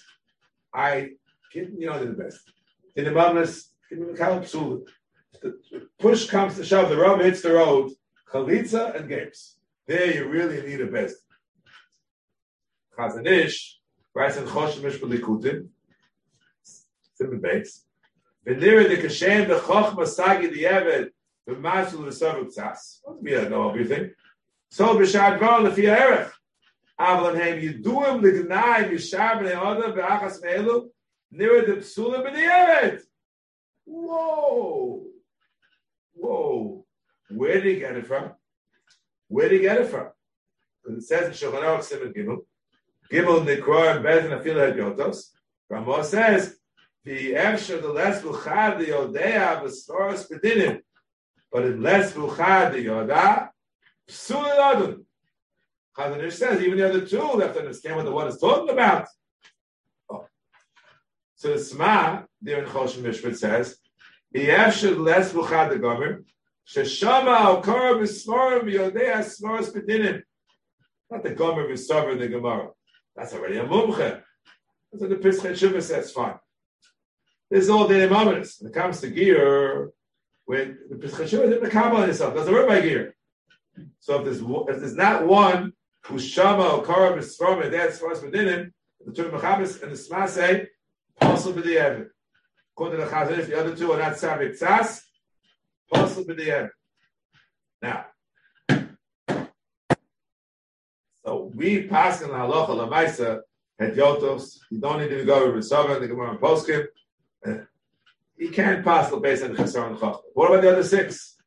I, 0.73 1.11
you 1.53 1.85
know, 1.87 2.03
the 2.03 2.11
best. 2.11 2.51
In 2.95 3.05
the 3.05 3.11
mammas, 3.11 3.69
in 3.91 3.99
the 3.99 4.13
kalpsul, 4.13 4.85
the 5.41 5.87
push 5.99 6.27
comes 6.27 6.55
to 6.55 6.65
shove, 6.65 6.89
the 6.89 6.97
rubber 6.97 7.23
hits 7.23 7.41
the 7.41 7.53
road. 7.53 7.91
Chalitza 8.31 8.95
and 8.95 9.09
gerus. 9.09 9.55
There 9.87 10.13
you 10.13 10.27
really 10.27 10.61
need 10.61 10.81
a 10.81 10.87
best. 10.87 11.15
Chazon 12.97 13.27
Ish 13.27 13.79
writes 14.13 14.37
in 14.37 14.45
Choshemish 14.45 14.99
Belikutim, 14.99 15.69
Simon 17.15 17.39
Bates. 17.39 17.85
Venira 18.45 18.87
the 18.87 18.97
Kashem 18.97 19.47
the 19.47 19.55
Chochma 19.55 20.05
Sagi 20.07 20.47
the 20.47 20.63
Eved 20.63 21.09
the 21.45 21.53
Masul 21.53 22.05
the 22.05 22.11
Savuk 22.11 22.47
Tzas. 22.55 22.99
What's 23.03 23.21
me 23.21 23.31
know 23.49 23.69
everything? 23.69 24.11
So 24.69 24.95
b'shad 24.95 25.39
bar 25.39 25.61
lefi 25.61 25.85
erech. 25.87 26.31
Avlan 26.99 27.37
hem 27.37 27.59
yiduim 27.59 28.21
l'gnai 28.21 28.89
mishar 28.89 29.39
b'nei 29.39 29.55
odam 29.55 29.95
v'achas 29.95 30.41
me'elu 30.43 30.89
nira 31.33 31.65
the 31.65 31.77
psulim 31.77 32.25
b'nei 32.25 32.47
Eved. 32.47 33.01
Whoa. 33.85 35.05
Whoa. 36.13 36.85
Where 37.29 37.53
did 37.55 37.65
he 37.65 37.79
get 37.79 37.95
it 37.95 38.05
from? 38.05 38.31
Where 39.27 39.49
did 39.49 39.57
he 39.57 39.61
get 39.61 39.81
it 39.81 39.87
from? 39.87 40.09
Because 40.83 41.03
it 41.03 41.07
says 41.07 41.27
in 41.27 41.49
Shulchan 41.49 41.63
Aruch 41.63 41.83
Simon 41.83 42.13
Gimel, 42.13 42.45
Gimel 43.11 43.39
and 43.39 44.05
Bezin 44.05 44.39
Afil 44.39 44.75
Yotos. 44.75 45.29
Ramah 45.69 46.03
says, 46.03 46.57
the 47.03 47.33
Efsher 47.33 47.81
the 47.81 47.89
less 47.89 48.21
Vuchad 48.21 48.79
the 48.79 48.85
Yodea 48.85 49.63
V'Storos 49.63 50.29
Bedinim. 50.29 50.81
But 51.51 51.65
in 51.65 51.81
less 51.81 52.13
Vuchad 52.13 52.73
the 52.73 52.85
Yoda, 52.85 53.49
Psul 54.09 54.57
Adon. 54.57 55.05
Chazon 55.97 56.23
Ish 56.23 56.35
says, 56.35 56.61
even 56.61 56.77
the 56.77 56.89
other 56.89 57.05
two 57.05 57.39
have 57.39 57.53
to 57.53 57.59
understand 57.59 57.95
what 57.95 58.05
the 58.05 58.11
one 58.11 58.27
is 58.27 58.39
talking 58.39 58.69
about. 58.69 59.07
Oh. 60.09 60.25
So 61.35 61.53
the 61.53 61.59
Sma, 61.59 62.23
there 62.41 62.63
in 62.63 62.69
Choshen 62.69 63.03
Mishpat 63.03 63.37
says, 63.37 63.77
less 64.33 65.33
Vuchad 65.33 65.69
the 65.69 65.79
Gomer, 65.79 66.23
Sheshama 66.67 67.39
al 67.39 67.61
Korah 67.61 67.95
B'Smorim 67.95 68.63
Yodea 68.63 69.17
Smoros 69.17 69.73
Bedinim. 69.73 70.21
Not 71.09 71.23
the 71.23 71.31
Gomer 71.31 71.67
B'Sover 71.67 72.17
the 72.17 72.27
Gemara. 72.27 72.69
That's 73.15 73.33
already 73.33 73.57
a 73.57 73.65
mumche. 73.65 74.21
That's 74.91 75.01
what 75.01 75.09
the 75.09 75.15
Pischei 75.15 75.51
Shuvah 75.51 75.81
says, 75.81 76.11
fine. 76.11 76.35
This 77.49 77.63
is 77.63 77.69
all 77.69 77.87
the 77.87 77.95
Imamitis. 77.95 78.61
When 78.61 78.71
it 78.71 78.73
comes 78.73 79.01
to 79.01 79.09
gear, 79.09 79.91
when 80.45 80.77
the 80.89 80.95
Pischei 80.95 81.25
Shuvah 81.25 81.49
didn't 81.49 81.71
Kabbalah 81.71 82.05
himself, 82.05 82.35
doesn't 82.35 82.53
work 82.53 82.67
by 82.67 82.81
gear. 82.81 83.15
So 83.99 84.19
if 84.19 84.25
there's, 84.25 84.41
if 84.41 84.79
there's 84.79 84.95
not 84.95 85.25
one 85.25 85.73
who's 86.05 86.27
Shama 86.27 86.67
or 86.67 86.83
Korah 86.83 87.17
B'Sforim 87.17 87.65
and 87.65 87.73
that's 87.73 87.99
first 87.99 88.23
within 88.23 88.47
him, 88.47 88.73
the 89.05 89.13
two 89.13 89.25
Mechamis 89.25 89.81
and 89.81 89.91
the 89.91 89.97
Sma 89.97 90.27
say, 90.27 90.67
possible 91.19 91.61
the 91.61 91.75
Evid. 91.75 92.07
According 92.73 92.99
to 92.99 93.05
the 93.05 93.11
Chazon, 93.11 93.37
if 93.37 93.47
the 93.47 93.59
other 93.59 93.75
two 93.75 93.91
are 93.91 93.99
not 93.99 94.13
Savik 94.13 94.59
Tzas, 94.59 95.01
possible 95.91 96.35
the 96.35 96.43
Evid. 96.43 96.69
Now, 97.81 98.05
so 101.25 101.51
we 101.53 101.83
pass 101.83 102.21
in 102.21 102.29
halacha 102.29 102.69
lamaisa 102.69 103.41
at 103.79 103.95
yotos. 103.95 104.57
You 104.69 104.79
don't 104.79 104.99
need 104.99 105.09
to 105.09 105.23
go 105.25 105.51
with 105.51 105.63
Risava, 105.63 105.99
the 105.99 106.07
Gemara 106.07 106.31
and 106.31 106.39
Poskim. 106.39 106.85
Uh, 107.45 107.65
you 108.35 108.49
can't 108.49 108.83
pass 108.83 109.09
the 109.09 109.17
base 109.17 109.43
on 109.43 109.55
Chesar 109.55 109.87
and. 109.87 109.97
What 110.33 110.51
about 110.51 110.61
the 110.61 110.71
other 110.71 110.83
six? 110.83 111.38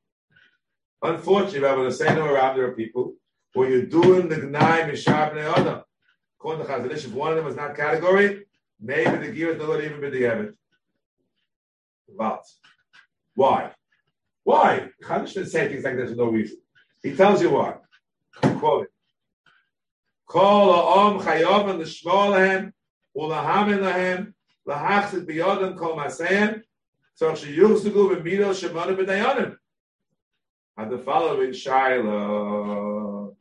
Unfortunately, 1.02 1.66
I 1.66 1.74
want 1.74 1.90
to 1.90 1.96
say 1.96 2.14
no 2.14 2.26
around 2.26 2.56
there 2.56 2.66
are 2.66 2.72
people 2.72 3.14
who 3.54 3.68
you're 3.68 3.86
doing 3.86 4.28
the 4.28 4.36
Gnai 4.36 4.88
Mishab 4.88 5.36
Adam. 5.36 5.82
According 6.38 6.66
to 6.66 6.72
Chazon 6.72 6.92
Ish, 6.92 7.04
if 7.06 7.12
one 7.12 7.32
of 7.32 7.36
them 7.36 7.46
is 7.46 7.56
not 7.56 7.76
category, 7.76 8.46
maybe 8.80 9.16
the 9.26 9.32
gear 9.32 9.50
is 9.52 9.58
not 9.58 9.82
even 9.82 10.00
be 10.00 10.10
the 10.10 10.22
Evid. 10.22 10.54
But 12.16 12.44
Why? 13.34 13.72
Why? 14.44 14.90
Chadash 15.02 15.34
didn't 15.34 15.48
say 15.50 15.68
things 15.68 15.84
like 15.84 15.96
this 15.96 16.10
for 16.10 16.16
no 16.16 16.26
reason. 16.26 16.58
He 17.02 17.14
tells 17.14 17.42
you 17.42 17.50
why. 17.50 17.76
Quote 18.58 18.84
it. 18.84 18.90
Kol 20.26 20.72
ha'om 20.72 21.20
chayav 21.20 21.78
l'shmor 21.78 22.30
lahem 22.32 22.72
u'lahamin 23.16 23.80
lahem 23.80 24.34
lahachzit 24.66 25.26
biyodem 25.26 25.76
kol 25.76 25.96
masehem 25.96 26.62
tzorch 27.20 27.44
sheyuchzugu 27.44 28.22
b'mido 28.22 28.52
shemona 28.52 28.96
b'dayanim. 28.96 29.56
And 30.78 30.90
the 30.90 30.98
following 30.98 31.52
Shiloh. 31.52 33.36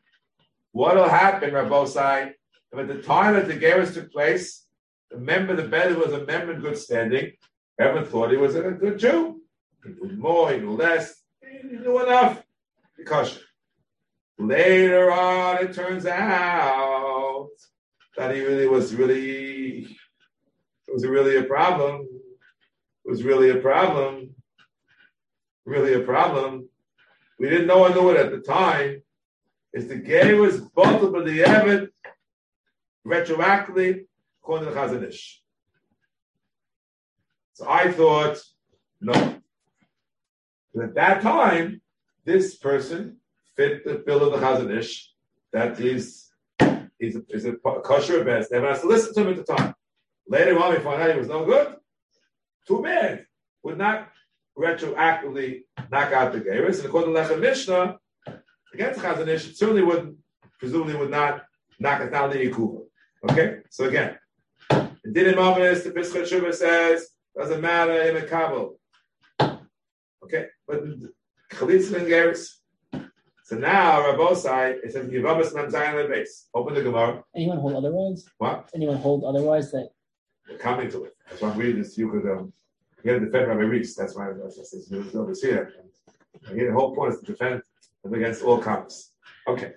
What'll 0.74 1.08
happen, 1.08 1.52
Rabbosai, 1.52 2.34
if 2.72 2.80
at 2.80 2.88
the 2.88 3.02
time 3.02 3.36
that 3.36 3.48
the 3.48 3.56
Geras 3.56 3.94
took 3.94 4.12
place, 4.12 4.66
the 5.10 5.18
member, 5.18 5.56
the 5.56 5.68
bed 5.68 5.98
was 5.98 6.12
a 6.14 6.26
member 6.26 6.54
in 6.54 6.62
good 6.62 6.78
standing, 6.78 7.32
everyone 7.80 8.10
thought 8.10 8.32
he 8.32 8.38
was 8.38 8.56
a 8.56 8.72
good 8.72 9.00
Jew. 9.00 9.42
He 9.84 9.92
knew 9.92 10.18
more, 10.18 10.52
he 10.52 10.60
knew 10.60 10.72
less, 10.72 11.24
he 11.42 11.68
knew 11.68 12.04
enough. 12.04 12.44
Because 12.98 13.40
later 14.38 15.12
on, 15.12 15.64
it 15.64 15.74
turns 15.74 16.06
out 16.06 17.50
that 18.18 18.36
he 18.36 18.42
really 18.42 18.68
was 18.68 18.94
really, 18.94 19.84
it 19.84 20.94
was 20.94 21.06
really 21.06 21.38
a 21.38 21.44
problem. 21.44 22.08
It 23.06 23.10
was 23.10 23.24
really 23.24 23.52
a 23.52 23.58
problem. 23.58 24.36
Really 25.66 25.94
a 25.94 26.02
problem. 26.02 26.68
We 27.42 27.50
didn't 27.50 27.66
know 27.66 27.84
I 27.84 27.92
knew 27.92 28.12
it 28.12 28.18
at 28.18 28.30
the 28.30 28.38
time. 28.38 29.02
Is 29.74 29.88
the 29.88 29.96
gay 29.96 30.36
was 30.36 30.62
bottled 30.62 31.12
by 31.12 31.24
the 31.24 31.40
Evid 31.40 31.90
retroactively 33.04 34.06
according 34.40 34.68
to 34.68 34.74
the 34.76 34.80
Chazon 34.80 35.08
Ish. 35.08 35.42
So 37.54 37.68
I 37.68 37.92
thought, 37.92 38.38
no. 39.00 39.14
But 40.72 40.84
at 40.84 40.94
that 40.94 41.22
time, 41.24 41.82
this 42.26 42.58
person 42.58 43.18
fit 43.56 43.86
the 43.86 43.96
bill 43.96 44.24
of 44.24 44.40
the 44.40 44.46
Chazon 44.46 44.78
Ish 44.78 45.12
that 45.52 45.80
he's, 45.80 46.30
he's 47.00 47.16
a, 47.16 47.24
he's 47.28 47.46
a 47.46 47.54
kosher 47.54 48.24
best. 48.24 48.52
Everyone 48.52 48.76
has 48.76 48.84
to 48.84 48.88
listen 48.88 49.16
to 49.16 49.22
him 49.22 49.30
at 49.30 49.48
the 49.48 49.56
time. 49.56 49.74
Later 50.28 50.60
on, 50.60 50.74
we 50.74 50.80
find 50.80 51.02
out 51.02 51.12
he 51.12 51.18
was 51.18 51.28
no 51.28 51.44
good. 51.44 51.76
Too 52.68 52.84
bad. 52.84 53.26
Would 53.64 53.80
not 53.80 54.10
retroactively 54.62 55.62
knock 55.92 56.14
out 56.14 56.32
the 56.32 56.40
Geras. 56.40 56.78
And 56.78 56.86
according 56.86 57.14
to 57.14 57.20
Lechem 57.20 57.40
Mishnah, 57.40 57.98
against 58.74 59.00
Chazon 59.00 59.28
Ish, 59.28 59.50
it 59.50 59.58
certainly 59.58 59.82
wouldn't, 59.82 60.18
presumably 60.60 60.96
would 60.96 61.12
not 61.12 61.44
knock 61.80 62.02
it 62.02 62.12
down 62.12 62.30
the 62.30 62.38
Yikuva. 62.38 62.84
Okay? 63.30 63.60
So 63.70 63.86
again, 63.86 64.18
it 64.70 65.14
did 65.14 65.28
in 65.28 65.36
Mavis, 65.36 65.84
the 65.84 65.92
Pischat 65.92 66.30
Shuvah 66.30 66.54
says, 66.54 67.10
doesn't 67.38 67.62
matter 67.62 68.02
in 68.04 68.18
a 68.18 68.26
Kabul. 68.26 68.80
Okay? 70.24 70.48
But 70.68 70.84
Chalitza 71.52 71.96
and 71.96 72.08
Geras. 72.08 72.48
So 73.44 73.58
now, 73.58 74.02
Rabosai, 74.02 74.78
it 74.84 74.94
says, 74.94 75.08
Yivamas 75.08 75.54
Mem 75.54 75.70
Zayin 75.70 76.10
base. 76.10 76.48
Open 76.54 76.74
the 76.74 76.84
Gemara. 76.84 77.22
Anyone 77.36 77.58
hold 77.58 77.76
otherwise? 77.76 78.26
What? 78.38 78.70
Anyone 78.74 78.98
hold 78.98 79.26
otherwise 79.26 79.72
that 79.72 79.90
We're 80.50 80.58
coming 80.58 80.90
to 80.92 81.06
it. 81.06 81.16
That's 81.28 81.42
why 81.42 81.50
I'm 81.50 81.58
reading 81.58 81.82
this. 81.82 81.98
You 81.98 82.10
um, 82.32 82.54
um, 83.10 83.20
got 83.20 83.26
defend 83.26 83.48
Rabbi 83.48 83.62
Reese. 83.62 83.96
That's 83.96 84.16
why 84.16 84.32
that's, 84.32 84.58
that's, 84.58 84.72
that's, 84.72 84.88
that's 84.88 85.16
over 85.16 85.34
here. 85.42 85.74
Here 86.50 86.68
the 86.68 86.74
whole 86.74 86.96
point 86.96 87.14
is 87.14 87.20
to 87.20 87.26
defend 87.26 87.62
against 88.06 88.44
all 88.44 88.58
comers. 88.58 89.12
Okay. 89.48 89.74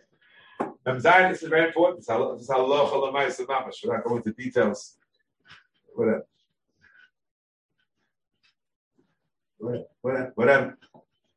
Mem 0.86 1.00
Zayin, 1.00 1.30
this 1.32 1.42
is 1.42 1.48
very 1.48 1.66
important. 1.68 2.00
It's 2.00 2.08
how 2.08 2.32
it's 2.32 2.50
how 2.50 2.64
low 2.64 2.86
Cholamai 2.88 3.26
Samamash. 3.28 3.84
We're 3.84 3.96
not 3.96 4.04
going 4.04 4.18
into 4.18 4.32
details. 4.32 4.96
Whatever. 5.94 6.26
Whatever. 9.58 10.32
Whatever. 10.34 10.78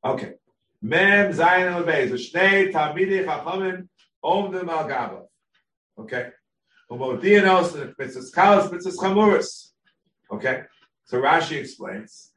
Okay. 0.04 0.34
Mem 0.82 1.32
Zayin 1.34 1.72
al 1.72 1.84
Beis. 1.84 2.12
Shnei 2.12 2.72
Talmidei 2.72 3.26
Chachamim 3.26 3.88
Omdim 4.24 4.68
al 4.70 4.88
Gaba. 4.88 5.24
Okay. 5.98 6.30
Umodianos 6.92 7.96
Mitzvahs 7.96 8.34
Kalas 8.34 8.70
Mitzvahs 8.70 8.98
Chamuris. 8.98 9.72
Okay. 10.32 10.64
So 11.08 11.22
Rashi 11.22 11.58
explains. 11.58 12.34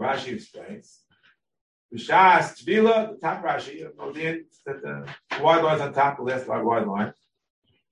Rashi 0.00 0.34
explains. 0.34 1.00
B'shas 1.94 2.60
Tvila, 2.60 3.12
the 3.12 3.18
top 3.20 3.44
Rashi, 3.44 3.86
Modian, 3.96 4.46
that 4.66 4.82
the 4.82 5.08
wide 5.40 5.62
lines 5.62 5.80
on 5.80 5.92
top, 5.92 6.16
the 6.16 6.24
last 6.24 6.46
wide 6.48 6.86
line. 6.86 7.12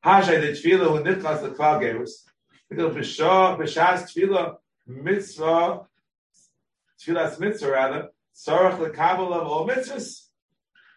Hashay 0.04 0.40
the 0.40 0.48
Tvila 0.48 0.88
who 0.88 1.04
nichlas 1.04 1.42
the 1.42 1.50
cloud 1.50 1.80
gave 1.80 2.00
us. 2.00 2.24
Because 2.68 2.94
B'shas 2.94 4.12
Tvila 4.12 4.56
mitzvah, 4.88 5.86
Tfilas 7.00 7.38
mitzvah 7.38 7.70
rather, 7.70 8.08
Sarach 8.34 8.78
the 8.78 8.90
Kabbalah 8.90 9.38
of 9.38 9.46
all 9.46 9.68
mitzvahs. 9.68 10.26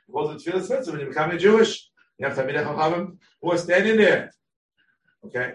Was 0.07 0.47
it 0.47 0.51
Tfilas 0.51 0.69
mitzvah 0.69 0.91
when 0.93 1.01
you 1.01 1.07
become 1.07 1.30
a 1.30 1.38
Jewish? 1.38 1.89
You 2.17 2.28
have 2.28 2.36
to 2.36 2.43
Tamid 2.43 2.55
Chachamim 2.55 3.17
who 3.39 3.51
are 3.51 3.57
standing 3.57 3.97
there. 3.97 4.32
Okay. 5.26 5.53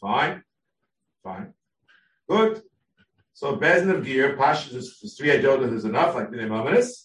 Fine. 0.00 0.42
Fine. 1.22 1.54
Good. 2.28 2.62
So 3.32 3.56
Bezin 3.56 3.94
of 3.94 4.04
Gear, 4.04 4.36
Pash 4.36 4.70
is 4.72 5.14
three 5.18 5.28
Ajodas 5.28 5.72
is 5.72 5.84
enough, 5.84 6.14
like 6.14 6.30
the 6.30 6.36
Nemamis. 6.36 7.04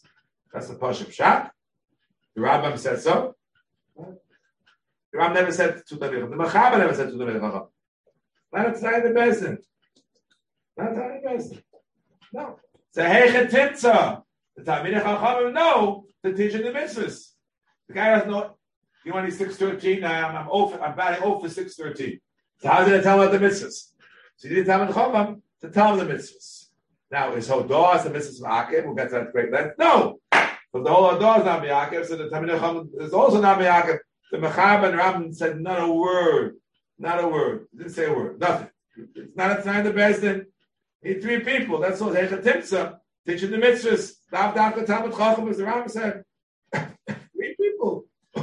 That's 0.53 0.67
the 0.67 0.75
Pash 0.75 1.01
of 1.01 1.13
Shak. 1.13 1.51
The 2.35 2.41
Rambam 2.41 2.77
said 2.77 2.99
so. 3.01 3.35
The 3.97 5.17
Rambam 5.17 5.33
never 5.33 5.51
said 5.51 5.81
to 5.87 5.95
the 5.95 6.07
The 6.07 6.17
Machaba 6.19 6.77
never 6.77 6.93
said 6.93 7.09
to 7.09 7.17
the 7.17 7.25
Chacham. 7.25 7.67
Not 8.51 8.73
the 8.73 8.79
Bezin. 9.09 9.57
Not 10.77 10.87
outside 10.87 11.23
the 11.23 11.27
Bezin. 11.27 11.63
No. 12.31 12.59
It's 12.89 12.97
a 12.97 13.57
Timtza. 13.57 14.23
The 14.55 14.63
Talmidei 14.63 15.03
Chachamim 15.03 15.53
know 15.53 16.05
to 16.23 16.33
teach 16.33 16.53
in 16.53 16.63
the 16.63 16.71
mitzvahs. 16.71 17.29
The 17.87 17.93
guy 17.93 18.15
doesn't 18.15 18.29
know. 18.29 18.57
You 19.05 19.13
want 19.13 19.29
to 19.29 19.35
six 19.35 19.55
thirteen? 19.57 20.03
I'm 20.03 20.35
I'm 20.35 20.47
over. 20.49 20.81
I'm 20.81 20.95
batting 20.95 21.23
over 21.23 21.49
six 21.49 21.75
thirteen. 21.75 22.19
So 22.59 22.69
how's 22.69 22.85
he 22.85 22.91
gonna 22.91 23.03
tell 23.03 23.21
about 23.21 23.31
the 23.31 23.45
mitzvahs? 23.45 23.91
So 24.39 24.47
you 24.47 24.63
him 24.63 24.65
the 24.65 24.93
Chacham 24.93 25.43
to 25.61 25.69
tell 25.69 25.97
the 25.97 26.05
mitzvahs. 26.05 26.67
Now 27.11 27.33
is 27.33 27.49
Hodah 27.49 28.01
the 28.03 28.09
mitzvahs 28.09 28.39
of 28.39 28.45
Akev? 28.45 28.85
We'll 28.85 28.95
get 28.95 29.09
to 29.09 29.15
that 29.15 29.33
great 29.33 29.51
length. 29.51 29.75
No, 29.77 30.19
but 30.31 30.85
the 30.85 30.89
whole 30.89 31.11
Hodah 31.11 31.39
is 31.39 31.45
not 31.45 31.61
Yaakov. 31.61 32.05
So 32.05 32.15
the 32.15 32.29
Talmidei 32.29 32.57
Chacham 32.57 32.89
is 33.01 33.13
also 33.13 33.41
not 33.41 33.59
Yaakov. 33.59 33.99
The 34.31 34.37
Mechab 34.37 34.85
and 34.85 34.97
Ram 34.97 35.33
said 35.33 35.59
not 35.59 35.81
a 35.81 35.91
word, 35.91 36.55
not 36.97 37.21
a 37.21 37.27
word. 37.27 37.67
Didn't 37.75 37.91
say 37.91 38.05
a 38.05 38.13
word. 38.13 38.39
Nothing. 38.39 38.69
It's 39.13 39.35
not 39.35 39.51
a 39.51 39.79
of 39.79 39.83
the 39.83 39.91
Bezdin. 39.91 40.45
Need 41.03 41.21
three 41.21 41.41
people. 41.41 41.79
That's 41.81 41.99
all. 41.99 42.11
Hecha 42.11 42.41
Timsa 42.41 42.97
teaching 43.27 43.51
the 43.51 43.57
mitzvahs. 43.57 44.13
Dav 44.31 44.55
Dav 44.55 44.85
Talmud 44.85 45.17
Chacham, 45.17 45.49
as 45.49 45.57
the 45.57 45.65
Ram 45.65 45.89
said. 45.89 46.23
three 46.73 47.55
people. 47.59 48.05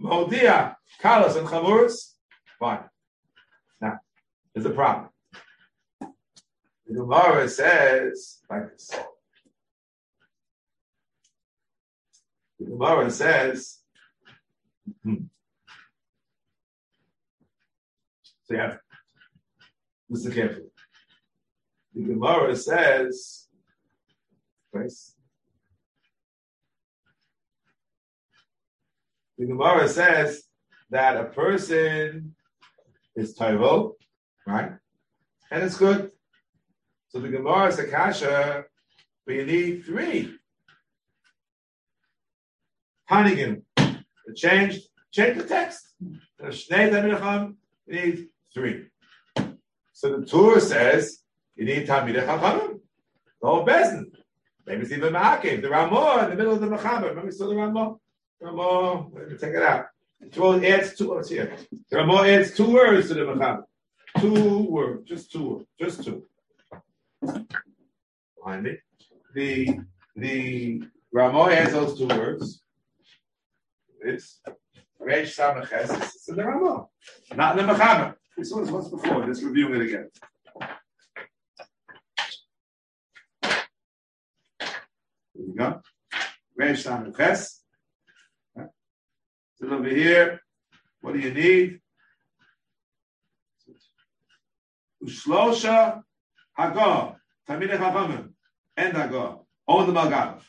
Modia, 0.00 0.76
Kalas, 1.02 1.36
and 1.36 1.46
Chamuris. 1.46 2.14
Fine. 2.58 2.84
There's 4.58 4.72
a 4.72 4.74
problem. 4.74 5.08
The 6.00 6.94
Gemara 6.94 7.48
says 7.48 8.40
like 8.50 8.72
this. 8.72 8.90
The 12.58 12.64
Gemara 12.64 13.08
says, 13.08 13.78
hmm. 15.04 15.14
so 18.46 18.54
you 18.54 18.58
have, 18.58 18.80
listen 20.10 20.32
carefully. 20.32 20.66
The 21.94 22.02
Gemara 22.02 22.56
says, 22.56 23.46
right? 24.72 24.90
The 29.38 29.46
Gemara 29.46 29.88
says 29.88 30.42
that 30.90 31.16
a 31.16 31.26
person 31.26 32.34
is 33.14 33.34
Tyrol, 33.34 33.94
right? 34.48 34.72
And 35.50 35.62
it's 35.62 35.76
good. 35.76 36.10
So 37.08 37.20
the 37.20 37.28
Gemara 37.28 37.68
is 37.68 37.78
a 37.78 37.86
kasha, 37.86 38.64
but 39.24 39.34
you 39.34 39.46
need 39.46 39.84
three. 39.84 40.34
Hanigim. 43.10 43.62
Changed, 44.34 44.82
change 45.10 45.38
the 45.38 45.44
text. 45.44 45.94
You 46.00 46.50
need 47.86 48.28
three. 48.52 48.86
So 49.92 50.18
the 50.18 50.26
Torah 50.26 50.60
says 50.60 51.22
you 51.56 51.64
need 51.64 51.88
Tamid 51.88 52.14
Chachamim. 52.14 52.80
The 53.40 53.46
whole 53.46 53.64
Bezin. 53.66 54.04
Maybe 54.66 54.82
it's 54.82 54.92
even 54.92 55.14
Ma'akev, 55.14 55.62
the 55.62 55.70
Ramah 55.70 56.24
in 56.24 56.30
the 56.30 56.36
middle 56.36 56.52
of 56.52 56.60
the 56.60 56.66
Mechaber. 56.66 57.08
Remember 57.08 57.32
saw 57.32 57.48
the 57.48 57.56
Ramah? 57.56 57.96
Ramah, 58.40 59.08
let 59.14 59.28
me 59.30 59.38
take 59.38 59.54
it 59.54 59.62
out. 59.62 59.86
It 60.20 60.36
adds 60.64 60.94
two 60.94 61.08
words 61.10 61.30
here. 61.30 61.56
The 61.90 61.96
Ramah 61.96 62.28
adds 62.28 62.54
two 62.54 62.70
words 62.70 63.08
to 63.08 63.14
the 63.14 63.20
Mechaber. 63.22 63.62
Two 64.20 64.66
words, 64.68 65.08
just 65.08 65.30
two 65.30 65.48
words, 65.48 65.66
just 65.78 66.04
two. 66.04 66.24
Find 68.44 68.66
it. 68.66 68.80
The 69.34 69.80
the 70.16 70.82
Ramoy 71.14 71.54
has 71.54 71.72
those 71.72 71.98
two 71.98 72.08
words. 72.08 72.62
It's 74.00 74.40
Resh 74.98 75.36
Samaches. 75.36 75.96
It's 76.02 76.28
in 76.28 76.36
the 76.36 76.44
Ramo. 76.44 76.90
not 77.36 77.58
in 77.58 77.66
the 77.66 77.76
saw 77.76 78.14
This 78.36 78.52
once 78.52 78.88
before. 78.88 79.26
Let's 79.26 79.42
review 79.42 79.72
it 79.74 79.82
again. 79.82 80.10
There 85.00 85.46
we 85.46 85.54
go. 85.54 85.80
Resh 86.56 86.84
Samaches. 86.84 87.60
So 88.56 89.68
over 89.68 89.88
here, 89.88 90.40
what 91.00 91.14
do 91.14 91.20
you 91.20 91.32
need? 91.32 91.80
Ushlosha 95.02 96.02
Hagah, 96.58 97.16
Tamid 97.48 97.70
Chachamim, 97.70 98.30
and 98.76 98.94
Hagah, 98.94 99.40
on 99.66 99.86
the 99.86 99.92
Malgav. 99.92 100.40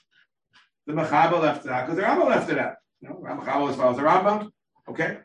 The 0.85 0.93
Mechaba 0.93 1.39
left 1.39 1.65
it 1.65 1.71
out 1.71 1.85
because 1.85 1.97
the 1.97 2.03
Rambam 2.03 2.29
left 2.29 2.49
it 2.49 2.57
out. 2.57 2.75
You 3.01 3.09
know, 3.09 3.15
Mechaba 3.15 3.69
as 3.69 3.75
follows 3.75 3.97
the 3.97 4.03
Rambam. 4.03 4.49
Okay, 4.87 5.19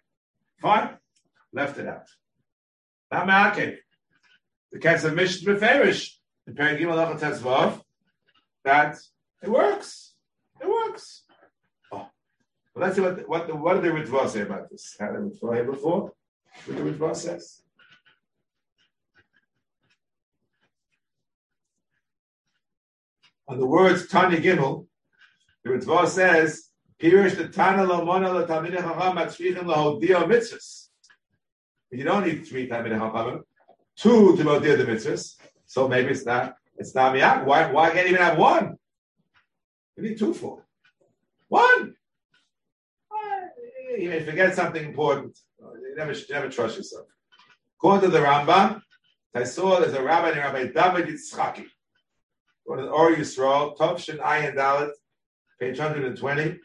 fine, 0.61 0.91
left 1.53 1.79
it 1.79 1.87
out. 1.87 2.07
Ma'akev. 3.13 3.79
The 4.73 4.79
Ketzer 4.79 5.15
Mishnah 5.15 5.55
Beferish, 5.55 6.11
the 6.47 6.53
Perigim 6.53 6.87
Alach 6.87 7.19
Tetzvav, 7.19 7.81
that 8.65 8.99
it 9.43 9.49
works. 9.49 10.15
It 10.61 10.69
works. 10.69 11.23
Oh. 11.93 12.09
Well, 12.75 12.85
let's 12.87 12.97
see 12.97 13.03
what 13.03 13.29
what 13.29 13.47
the, 13.47 13.55
what 13.55 13.75
did 13.75 13.85
the 13.85 13.89
Ritva 13.97 14.29
say 14.29 14.41
about 14.41 14.71
this? 14.71 14.97
Had 14.99 15.15
the 15.15 15.19
Ritva 15.19 15.67
before? 15.67 16.13
What 16.67 16.77
the 16.77 16.83
Ritva 16.83 17.15
says? 17.15 17.64
On 23.49 23.59
the 23.59 23.67
words 23.67 24.09
Tanya 24.09 24.41
Gimel, 24.41 24.87
the 25.63 25.71
Ritva 25.71 26.07
says, 26.09 26.71
Pirish 27.01 27.37
the 27.37 27.49
Tana 27.49 27.85
lo 27.85 28.05
mona 28.05 28.33
lo 28.33 28.47
tamid 28.47 28.73
chacham 28.73 29.17
atzrichim 29.17 29.67
lo 29.67 29.75
hodio 29.75 30.25
mitzvahs. 30.27 30.89
You 31.91 32.05
don't 32.05 32.27
need 32.27 32.47
three 32.47 32.69
tamid 32.69 32.99
chachamim, 32.99 33.43
two 33.97 34.37
to 34.37 34.45
hodia 34.45 34.79
the 34.79 34.85
mitzvahs. 34.85 35.37
So 35.67 35.89
maybe 35.89 36.11
it's 36.11 36.25
not 36.25 36.57
it's 36.79 36.95
not 36.95 37.15
miyag. 37.15 37.45
Why 37.45 37.71
why 37.71 37.91
can't 37.91 38.09
even 38.09 38.21
have 38.21 38.39
one? 38.39 38.77
You 39.97 40.05
need 40.05 40.19
two 40.19 40.33
for 40.33 40.65
one. 41.49 41.95
You 43.99 44.09
may 44.09 44.25
forget 44.25 44.55
something 44.55 44.85
important. 44.85 45.39
You 45.59 45.95
never 45.97 46.15
never 46.31 46.49
trust 46.49 46.77
yourself. 46.77 47.07
According 47.79 48.11
to 48.11 48.17
the 48.17 48.25
Rambam, 48.25 48.81
I 49.35 49.45
saw 49.45 49.81
there's 49.81 49.95
a 49.95 50.03
rabbi 50.03 50.31
named 50.31 50.39
Rabbi 50.39 50.67
David 50.73 51.09
Yitzchaki. 51.09 51.67
What 52.65 52.81
is 52.81 52.87
Or 52.87 53.13
Yisrael, 53.13 53.77
Tovshin 53.77 54.19
Ayin 54.19 54.55
Dalit, 54.55 54.93
page 55.61 55.79
120. 55.79 56.59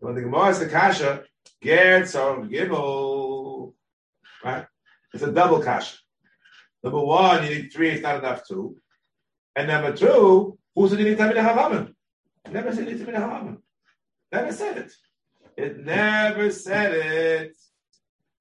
When 0.00 0.14
the 0.14 0.22
Gemara 0.22 0.48
is 0.48 0.58
the 0.58 0.68
Kasha, 0.68 1.24
Ger 1.62 2.02
Tzor 2.02 2.48
Gimel, 2.50 3.72
right? 4.44 4.66
It's 5.14 5.22
a 5.22 5.32
double 5.32 5.62
Kasha. 5.62 5.96
Number 6.82 7.00
one, 7.00 7.44
you 7.44 7.50
need 7.50 7.72
three, 7.72 7.90
it's 7.90 8.02
not 8.02 8.18
enough 8.18 8.46
two. 8.46 8.76
And 9.56 9.68
number 9.68 9.96
two, 9.96 10.06
who 10.06 10.58
who's 10.74 10.90
the 10.90 10.96
Tamid 10.96 11.34
Havamim? 11.34 11.94
Never 12.50 12.72
said 12.72 12.88
it 12.88 13.00
Tamid 13.00 13.16
Havamim. 13.16 13.58
Never 14.32 14.52
said 14.52 14.78
it. 14.78 14.92
It 15.56 15.84
never 15.84 16.50
said 16.50 16.92
it. 16.92 17.56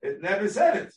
It 0.01 0.21
never 0.21 0.47
said 0.47 0.75
it. 0.77 0.93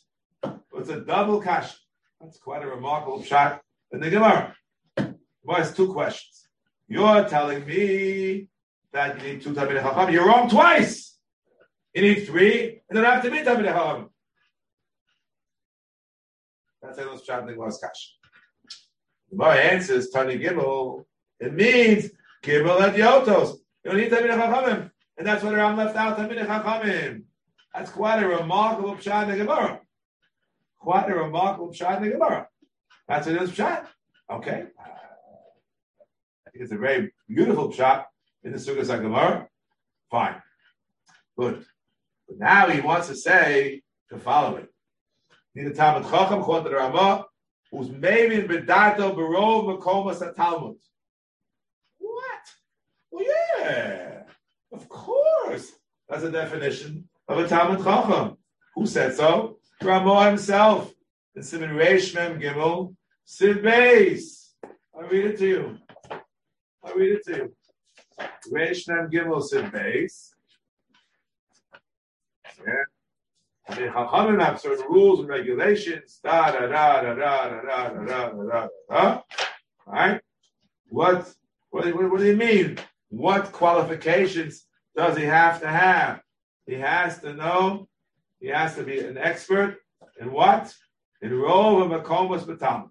It's 0.75 0.91
a 0.91 1.01
double 1.01 1.41
Kasha. 1.41 1.77
That's 2.21 2.39
quite 2.39 2.63
a 2.63 2.67
remarkable 2.67 3.23
shot 3.23 3.63
in 3.93 4.01
the 4.01 4.11
Gemara. 4.11 4.55
Well, 5.43 5.61
it's 5.61 5.73
two 5.73 5.93
questions. 5.93 6.49
You're 6.89 7.25
telling 7.25 7.65
me 7.67 8.49
that 8.93 9.19
you 9.19 9.33
need 9.33 9.43
two 9.43 9.55
Talmidei 9.55 9.83
Chacham. 9.83 10.13
You're 10.13 10.27
wrong 10.27 10.49
twice. 10.49 11.19
You 11.95 12.03
need 12.03 12.27
three, 12.27 12.83
and 12.89 12.97
then 12.97 13.05
have 13.05 13.23
to 13.23 13.31
be 13.31 13.39
Talmidei. 13.39 14.09
That's 16.83 16.99
how 16.99 17.05
those 17.05 17.23
chanting 17.23 17.57
was. 17.57 17.81
The 17.81 17.89
Gemara 19.31 19.57
answers 19.57 20.11
Tani 20.11 20.39
Gimel. 20.39 21.05
It 21.39 21.55
means 21.55 22.11
Gimel 22.43 22.81
at 22.81 22.95
Yotos. 22.95 23.59
You 23.85 23.91
don't 23.91 23.97
need 23.97 24.11
Talmidei 24.11 24.37
Chachamim, 24.37 24.91
and 25.17 25.27
that's 25.27 25.43
why 25.43 25.51
the 25.51 25.57
Ram 25.57 25.77
left 25.77 25.97
out 25.97 26.19
Talmidei 26.19 26.47
Chachamim. 26.47 27.23
That's 27.75 27.91
quite 27.91 28.23
a 28.23 28.29
remarkable 28.29 28.97
pshat 28.97 29.25
in 29.25 29.31
the 29.31 29.37
Gemara. 29.45 29.81
Quite 30.79 31.09
a 31.11 31.15
remarkable 31.15 31.69
pshat 31.69 31.99
in 31.99 32.03
the 32.03 32.11
Gemara. 32.11 32.49
That's 33.07 33.27
what 33.27 33.37
it 33.37 33.43
is 33.43 33.53
pshat. 33.53 33.87
Okay. 34.31 34.67
I 36.55 36.63
it's 36.63 36.73
a 36.73 36.77
very 36.77 37.13
beautiful 37.29 37.71
shot 37.73 38.09
in 38.45 38.53
the 38.53 38.59
Sukkot 38.59 39.03
Gemara. 39.03 39.49
Fine. 40.11 40.43
Good. 41.39 41.65
But 42.29 42.39
now 42.39 42.69
he 42.69 42.81
wants 42.81 43.09
to 43.09 43.15
say 43.15 43.83
the 44.11 44.19
following. 44.19 44.67
Need 45.55 45.67
a 45.67 45.75
Talmud 45.75 46.11
Chacham, 46.11 46.43
to 46.43 46.69
the 46.69 46.77
Ramah, 46.77 47.27
who's 47.71 47.91
maybe 47.91 48.37
in 48.37 48.49
Bedato 48.49 49.15
Barov 49.15 49.81
Makomas 49.81 50.27
at 50.27 50.37
Talmud. 50.37 50.77
What? 51.99 52.41
Well, 53.11 53.25
yeah. 53.59 54.23
Of 54.73 54.89
course. 54.89 55.73
That's 56.09 56.25
a 56.25 56.31
definition 56.31 57.09
of 57.29 57.39
a 57.39 57.49
Talmud 57.49 57.85
Chacham. 57.85 58.37
Who 58.75 58.87
said 58.87 59.15
so? 59.15 59.59
Ramah 59.83 60.27
himself. 60.29 60.93
In 61.37 61.43
Simon 61.45 61.71
Reish 61.71 62.15
Mem 62.15 62.41
Gimel, 62.41 62.97
Sid 63.25 63.63
Beis. 63.63 64.51
I'll 64.95 65.09
read 65.09 65.27
it 65.27 65.39
to 65.39 65.47
you. 65.47 65.79
I'll 66.91 66.97
read 66.97 67.13
it 67.13 67.25
to 67.27 67.37
you. 67.37 67.53
Reish 68.53 68.89
Mem 68.89 69.11
Gimel 69.11 69.43
Sid 69.43 69.67
Beis. 69.67 70.31
Yeah. 72.67 72.75
And 73.69 73.79
the 73.79 73.83
Chachamim 73.89 74.45
have 74.45 74.61
certain 74.61 74.87
rules 74.87 75.21
and 75.21 75.29
regulations. 75.29 76.21
Da 76.23 76.51
da 76.51 76.67
da 76.67 77.03
da 77.03 77.15
da 77.15 77.15
da 77.15 77.49
da 77.49 77.89
da 77.89 78.05
da 78.05 78.29
da 78.31 78.43
da 78.43 78.69
da. 78.91 79.23
Right? 79.87 80.21
What, 80.89 81.33
what, 81.71 81.95
what, 81.95 82.11
what 82.11 82.19
do 82.19 82.27
you 82.27 82.37
mean? 82.37 82.79
What 83.11 83.53
qualifications 83.53 84.67
does 84.97 85.17
he 85.17 85.25
have 85.25 85.61
to 85.61 85.69
have? 85.69 86.21
He 86.67 86.75
has 86.75 87.21
to 87.21 87.35
know. 87.35 87.89
He 88.41 88.49
has 88.49 88.75
to 88.77 88.83
be 88.83 88.99
an 89.01 89.17
expert 89.19 89.79
in 90.21 90.33
what? 90.33 90.75
In 91.23 91.33
role 91.35 91.83
of 91.83 91.91
Makomas 91.91 92.45
Batalmud. 92.45 92.91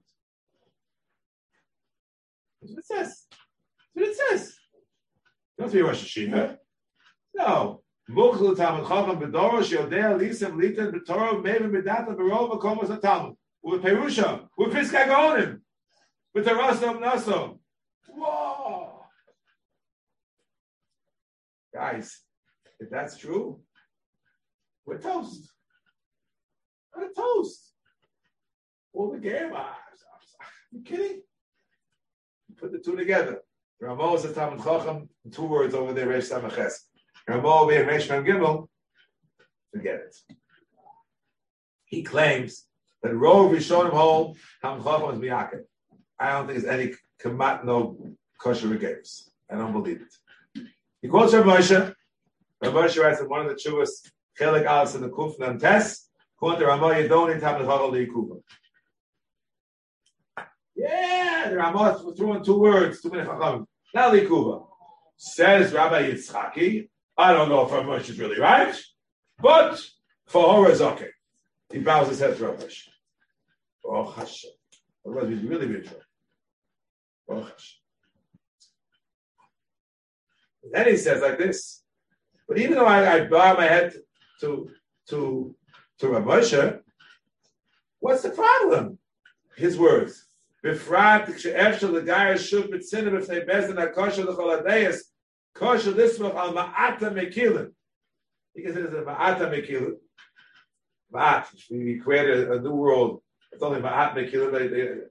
That's 2.61 3.18
what 3.99 4.09
it 4.09 4.15
says. 4.15 4.39
Says. 4.41 4.55
Don't 5.57 5.65
have 5.65 5.71
to 5.71 5.77
be 5.77 5.81
Rosh 5.81 6.17
Hashanah. 6.17 6.57
No. 7.35 7.81
Mukhlu 8.09 8.55
Talmud 8.57 8.87
Chacham 8.87 9.19
B'dorosh 9.19 9.71
Yodea 9.71 10.17
Lisem 10.19 10.53
Litan 10.53 10.91
B'Torah 10.93 11.43
Mevim 11.43 11.71
B'data 11.71 12.15
B'Rov 12.15 12.51
Makomas 12.51 12.99
HaTalmud. 12.99 13.35
With 13.61 13.81
Perusha. 13.81 14.47
With 14.57 14.73
Piskei 14.73 15.05
Gaonim. 15.05 15.59
With 16.33 16.45
the 16.45 16.51
Rasom 16.51 17.01
Nasom. 17.01 17.59
Whoa! 18.07 19.03
Guys, 21.73 22.21
if 22.79 22.89
that's 22.89 23.17
true, 23.17 23.59
we're 24.85 24.99
toast. 24.99 25.51
We're 26.95 27.11
toast. 27.13 27.73
All 28.93 29.11
the 29.11 29.19
game. 29.19 29.51
Ah, 29.53 29.77
Are 30.39 30.47
you 30.71 30.81
kidding? 30.81 31.21
Put 32.57 32.71
the 32.71 32.79
two 32.79 32.95
together. 32.95 33.41
Ramah 33.81 34.13
is 34.15 34.25
a 34.25 34.33
Talmud 34.33 34.61
Chacham, 34.61 35.07
two 35.31 35.45
words 35.45 35.73
over 35.73 35.93
there, 35.93 36.07
Reish 36.07 36.29
Samaches. 36.29 36.73
Ramah 37.27 37.47
over 37.47 37.71
here, 37.71 37.85
Reish 37.85 38.09
Mem 38.09 38.25
Gimel, 38.25 38.67
forget 39.73 39.95
it. 39.95 40.15
He 41.85 42.03
claims 42.03 42.65
that 43.01 43.13
Rov 43.13 43.55
Rishonim 43.55 43.91
hold 43.91 44.37
Talmud 44.61 44.83
Chacham 44.83 45.11
is 45.11 45.19
Miyakim. 45.19 45.61
I 46.19 46.33
don't 46.33 46.47
think 46.47 46.61
there's 46.61 46.79
any 46.79 46.93
kamat 47.23 47.63
no 47.63 47.97
kosher 48.37 48.75
games. 48.75 49.31
I 49.49 49.55
don't 49.55 49.71
believe 49.71 50.01
it. 50.01 50.67
He 51.01 51.07
quotes 51.07 51.33
Rav 51.33 51.45
Moshe. 51.45 51.93
Rav 52.61 52.73
Moshe 52.73 53.01
writes 53.01 53.21
in 53.21 53.29
one 53.29 53.45
of 53.45 53.47
the 53.47 53.55
Chuvas, 53.55 53.89
Chelik 54.37 54.65
Alis 54.65 54.95
in 54.95 55.01
the 55.01 55.09
Kuf 55.09 55.39
Nan 55.39 55.57
Tes, 55.57 56.09
quote 56.37 56.59
don't 56.59 57.31
need 57.31 57.39
Talmud 57.39 57.65
Chacham 57.65 57.91
Liyikuva. 57.93 58.41
Yeah, 60.79 61.49
the 61.49 61.57
Ramah 61.57 62.01
threw 62.15 62.35
in 62.35 62.43
two 62.43 62.57
words, 62.57 63.01
two 63.01 63.09
minutes 63.09 63.29
Chacham. 63.29 63.67
Not 63.93 64.13
Likuva. 64.13 64.65
Says 65.17 65.73
Rabbi 65.73 66.11
Yitzchaki, 66.11 66.87
I 67.17 67.33
don't 67.33 67.49
know 67.49 67.65
if 67.65 67.71
Rav 67.73 67.83
Moshe 67.83 68.11
is 68.11 68.17
really 68.17 68.39
right, 68.39 68.73
but 69.41 69.85
for 70.25 70.41
Hora 70.43 70.69
is 70.69 70.81
okay. 70.81 71.09
He 71.73 71.79
bows 71.79 72.07
his 72.07 72.19
head 72.19 72.37
to 72.37 72.47
Rav 72.47 72.59
Moshe. 72.59 72.87
Oh, 73.83 74.09
Hashem. 74.09 74.51
Otherwise, 75.05 75.27
he's 75.27 75.43
really 75.43 75.67
be. 75.67 75.89
Oh, 77.29 77.41
Hashem. 77.41 77.79
Then 80.71 80.87
he 80.87 80.95
says 80.95 81.21
like 81.21 81.37
this. 81.37 81.83
But 82.47 82.57
even 82.57 82.75
though 82.75 82.85
I, 82.85 83.15
I 83.15 83.25
bow 83.25 83.55
my 83.55 83.65
head 83.65 83.95
to 84.39 84.69
to 85.09 85.53
to 85.97 86.07
Rav 86.07 86.23
Moshe, 86.23 86.79
what's 87.99 88.21
the 88.21 88.29
problem? 88.29 88.97
His 89.57 89.77
words. 89.77 90.28
בפרט 90.64 91.22
כשאפשר 91.36 91.90
לגאי 91.90 92.38
שוב 92.38 92.66
בצינם 92.66 93.18
בפני 93.18 93.40
בזן 93.40 93.78
הכושר 93.78 94.30
לכל 94.30 94.50
הדייס, 94.50 95.14
כושר 95.58 95.90
לסמוך 95.96 96.34
על 96.36 96.54
מעטה 96.54 97.10
מקילן. 97.10 97.66
He 98.56 98.62
considers 98.62 98.94
it 98.94 99.04
Ma'ata 99.04 99.50
Mekilin. 99.50 99.96
Ma'at. 101.12 101.46
We 101.70 101.98
created 101.98 102.50
a 102.50 102.60
new 102.60 102.70
world. 102.70 103.22
It's 103.52 103.62
only 103.62 103.80
Ma'at 103.80 104.14
Mekilin. 104.14 105.08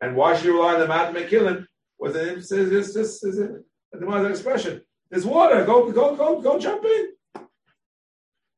And 0.00 0.16
why 0.16 0.36
should 0.36 0.46
you 0.46 0.54
rely 0.54 0.74
on 0.74 0.80
the 0.80 0.86
Ma'at 0.86 1.12
Mekilin? 1.12 1.66
Was 1.98 2.14
an 2.16 2.28
emphasis, 2.28 2.70
it's 2.72 2.94
just, 2.94 3.24
it's 3.24 3.38
a, 3.38 3.60
the 3.92 4.26
expression. 4.26 4.82
There's 5.10 5.24
water. 5.24 5.64
Go, 5.64 5.90
go, 5.92 6.16
go, 6.16 6.40
go 6.40 6.58
jump 6.58 6.84
in. 6.84 7.12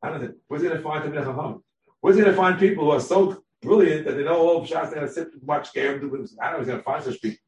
I 0.02 0.10
don't 0.10 0.20
think. 0.20 0.32
Where's 0.48 0.62
he 0.62 0.68
going 0.68 0.80
to 0.80 0.84
find 0.84 1.04
the 1.04 1.16
Chacham? 1.16 1.62
Where's 2.00 2.16
he 2.16 2.22
going 2.22 2.34
to 2.34 2.40
find 2.40 2.58
people 2.58 2.84
who 2.84 2.90
are 2.90 3.00
so 3.00 3.42
brilliant 3.61 4.05
that 4.05 4.17
they 4.17 4.23
know 4.23 4.37
all? 4.37 4.65
They're 4.65 4.85
going 4.85 5.07
to 5.07 5.11
sit 5.11 5.33
and 5.33 5.41
watch 5.43 5.73
game. 5.73 5.95
I 5.95 5.99
don't 5.99 6.11
know. 6.11 6.57
He's 6.57 6.67
going 6.67 6.79
to 6.79 6.83
find 6.83 7.03
such 7.03 7.21
people. 7.21 7.39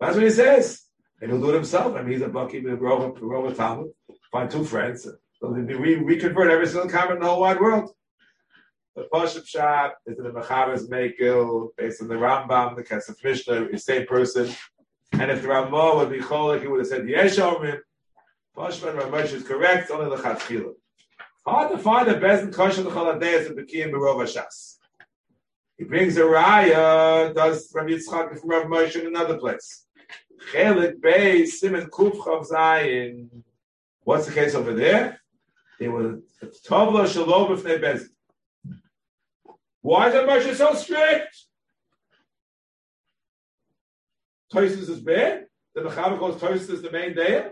That's 0.00 0.14
what 0.14 0.24
he 0.24 0.30
says. 0.30 0.82
And 1.20 1.30
he'll 1.30 1.40
do 1.40 1.50
it 1.50 1.54
himself. 1.54 1.96
I 1.96 2.02
mean, 2.02 2.12
he's 2.12 2.22
a 2.22 2.28
bucky, 2.28 2.60
he'll 2.60 2.76
grow 2.76 3.10
grow 3.12 3.46
up 3.46 3.56
Talmud, 3.56 3.90
find 4.30 4.50
two 4.50 4.64
friends. 4.64 5.08
So 5.40 5.50
we 5.50 5.96
reconvert 5.96 6.50
every 6.50 6.66
single 6.66 6.88
convert 6.88 7.16
in 7.16 7.22
the 7.22 7.28
whole 7.28 7.40
wide 7.40 7.60
world. 7.60 7.90
The 8.94 9.06
Pashup 9.12 9.46
Shot 9.46 9.92
is 10.06 10.16
the 10.16 10.24
Mechaber's 10.24 10.88
Mekil, 10.88 11.68
based 11.76 12.02
on 12.02 12.08
the 12.08 12.14
Rambam, 12.14 12.74
the 12.74 12.82
Kesef 12.82 13.22
Mishnah, 13.22 13.68
the 13.70 13.78
same 13.78 14.06
person. 14.06 14.50
And 15.12 15.30
if 15.30 15.42
the 15.42 15.48
Ramah 15.48 15.96
would 15.96 16.10
be 16.10 16.18
Cholik, 16.18 16.62
he 16.62 16.68
would 16.68 16.80
have 16.80 16.88
said 16.88 17.08
Yesh 17.08 17.36
Omrim. 17.36 17.78
Pashup 18.56 19.00
Ramesh 19.00 19.32
is 19.32 19.44
correct, 19.44 19.90
only 19.92 20.14
the 20.14 20.20
Chatzkilah. 20.20 20.72
Hard 21.46 21.70
to 21.70 21.78
find 21.78 22.08
a 22.08 22.20
Bezin 22.20 22.52
Kosher 22.52 22.82
the 22.82 22.90
Choladeis 22.90 23.46
and 23.46 23.56
Bekim 23.56 23.92
Berova 23.92 24.24
Shas. 24.24 24.77
He 25.78 25.84
brings 25.84 26.16
a 26.16 26.22
raya, 26.22 27.32
does 27.32 27.70
Rabbi 27.72 27.90
Yitzchak 27.90 28.40
from 28.40 28.50
Rav 28.50 28.64
Moshe 28.64 29.00
in 29.00 29.06
another 29.06 29.38
place. 29.38 29.86
Chelik 30.52 31.00
Bey 31.00 31.46
Simon 31.46 31.86
Kuf 31.86 32.16
Chav 32.16 32.48
Zayin. 32.48 33.28
What's 34.02 34.26
the 34.26 34.32
case 34.32 34.56
over 34.56 34.74
there? 34.74 35.20
It 35.78 35.88
was 35.88 36.20
Tovla 36.66 37.06
Shalom 37.06 37.56
B'fnei 37.56 37.80
Bezin. 37.80 38.08
Why 39.80 40.08
is 40.08 40.14
that 40.14 40.28
Moshe 40.28 40.52
so 40.56 40.74
strict? 40.74 41.44
Toisus 44.52 44.88
is 44.88 45.00
bad. 45.00 45.46
The 45.76 45.82
Mechaber 45.82 46.18
calls 46.18 46.40
Toisus 46.42 46.70
is 46.70 46.82
the 46.82 46.90
main 46.90 47.14
day. 47.14 47.46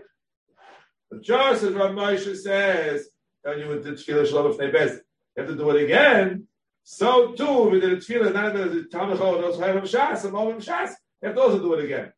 But 1.09 1.21
just 1.21 1.63
as 1.63 1.73
Rav 1.73 1.91
Moshe 1.91 2.35
says, 2.35 3.07
and 3.45 3.61
you 3.61 3.69
would 3.69 3.85
do 3.85 3.93
tevilah 3.93 4.27
shalom 4.27 4.51
if 4.51 4.57
bez. 4.73 4.99
You 5.37 5.43
have 5.43 5.47
to 5.47 5.55
do 5.55 5.69
it 5.69 5.85
again. 5.85 6.47
So 6.89 7.33
too, 7.33 7.81
did 7.81 7.83
a 7.83 7.97
tevilah, 7.97 8.33
not 8.33 8.53
the 8.53 8.87
Talmud 8.89 9.19
those 9.19 9.59
have 9.59 9.75
Shas, 9.83 10.23
and 10.23 10.33
all 10.33 10.53
Shas. 10.53 10.91
You 11.21 11.27
have 11.27 11.35
to 11.35 11.41
also 11.41 11.59
do 11.59 11.73
it 11.73 11.83
again. 11.83 12.13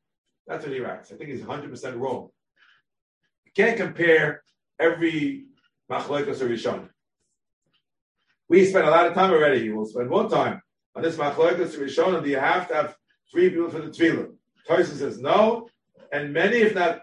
That's 0.46 0.64
what 0.64 0.72
he 0.72 0.80
writes. 0.80 1.12
I 1.12 1.16
think 1.16 1.32
he's 1.32 1.42
100% 1.42 2.00
wrong. 2.00 2.30
You 3.46 3.52
can't 3.56 3.78
compare 3.78 4.44
every 4.80 5.46
machlokes 5.92 6.42
or 6.42 6.50
rishon. 6.50 6.88
We 8.48 8.64
spent 8.64 8.86
a 8.86 8.92
lot 8.92 9.08
of 9.08 9.16
time 9.16 9.32
already. 9.32 9.72
Will 9.72 9.88
spend 9.88 10.08
more 10.08 10.30
time 10.30 10.62
on 10.96 11.02
this 11.02 11.18
machlokes 11.18 11.76
or 11.76 11.86
rishon. 11.88 12.24
Do 12.24 12.30
you 12.30 12.38
have 12.38 12.68
to 12.68 12.76
have 12.76 12.96
three 13.32 13.50
people 13.50 13.72
for 13.72 13.80
the 13.80 13.90
tevilah? 13.90 14.36
Toyson 14.70 14.98
says 14.98 15.18
no, 15.20 15.68
and 16.14 16.32
many, 16.32 16.58
if 16.58 16.76
not, 16.76 17.02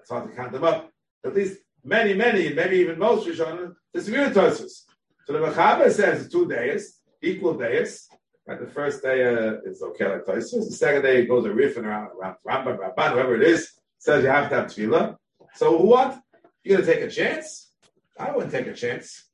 it's 0.00 0.10
hard 0.10 0.28
to 0.28 0.34
count 0.34 0.50
them 0.50 0.64
up. 0.64 0.90
At 1.24 1.36
least 1.36 1.58
many, 1.84 2.12
many, 2.12 2.52
maybe 2.52 2.78
even 2.78 2.98
most 2.98 3.28
Rishonim 3.28 3.76
disagree 3.94 4.24
with 4.24 4.34
Tosus. 4.34 4.82
So 5.26 5.32
the 5.32 5.38
Mechaber 5.38 5.92
says 5.92 6.28
two 6.28 6.48
days, 6.48 7.00
equal 7.24 7.54
days. 7.54 8.08
Right, 8.46 8.60
the 8.60 8.66
first 8.66 9.02
day 9.02 9.24
uh, 9.24 9.54
is 9.64 9.82
okay 9.82 10.06
like 10.06 10.24
Tosus. 10.26 10.66
The 10.68 10.72
second 10.72 11.02
day 11.02 11.22
it 11.22 11.28
goes 11.28 11.46
a 11.46 11.48
riffing 11.48 11.84
around, 11.84 12.10
around 12.18 12.36
Rambam, 12.46 12.78
Rabban, 12.78 13.12
whoever 13.12 13.36
it 13.36 13.42
is, 13.42 13.72
says 13.98 14.22
you 14.22 14.28
have 14.28 14.50
to 14.50 14.56
have 14.56 14.66
tevilah. 14.66 15.16
So 15.54 15.78
what? 15.78 16.20
You're 16.62 16.80
to 16.80 16.86
take 16.86 17.00
a 17.00 17.10
chance? 17.10 17.72
I 18.18 18.30
wouldn't 18.32 18.52
take 18.52 18.66
a 18.66 18.74
chance. 18.74 19.30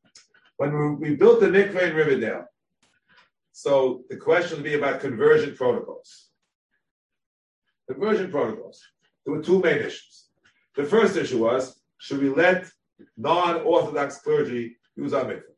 When 0.59 1.01
we, 1.01 1.11
we 1.11 1.17
built 1.17 1.41
the 1.41 1.47
mikveh 1.47 1.91
in 1.91 1.97
Riverdale, 1.97 2.45
so 3.53 4.05
the 4.09 4.17
question 4.17 4.59
would 4.59 4.65
be 4.65 4.75
about 4.75 5.01
conversion 5.01 5.57
protocols. 5.57 6.29
Conversion 7.91 8.31
protocols. 8.31 8.81
There 9.25 9.35
were 9.35 9.43
two 9.43 9.61
main 9.61 9.79
issues. 9.79 10.27
The 10.77 10.85
first 10.85 11.17
issue 11.17 11.43
was 11.43 11.81
should 11.99 12.21
we 12.21 12.31
let 12.31 12.71
non-Orthodox 13.17 14.19
clergy 14.19 14.77
use 14.97 15.13
our 15.13 15.25
mikveh? 15.25 15.50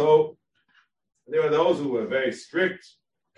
So 0.00 0.38
there 1.26 1.44
are 1.46 1.50
those 1.50 1.76
who 1.76 1.90
were 1.90 2.06
very 2.06 2.32
strict, 2.32 2.88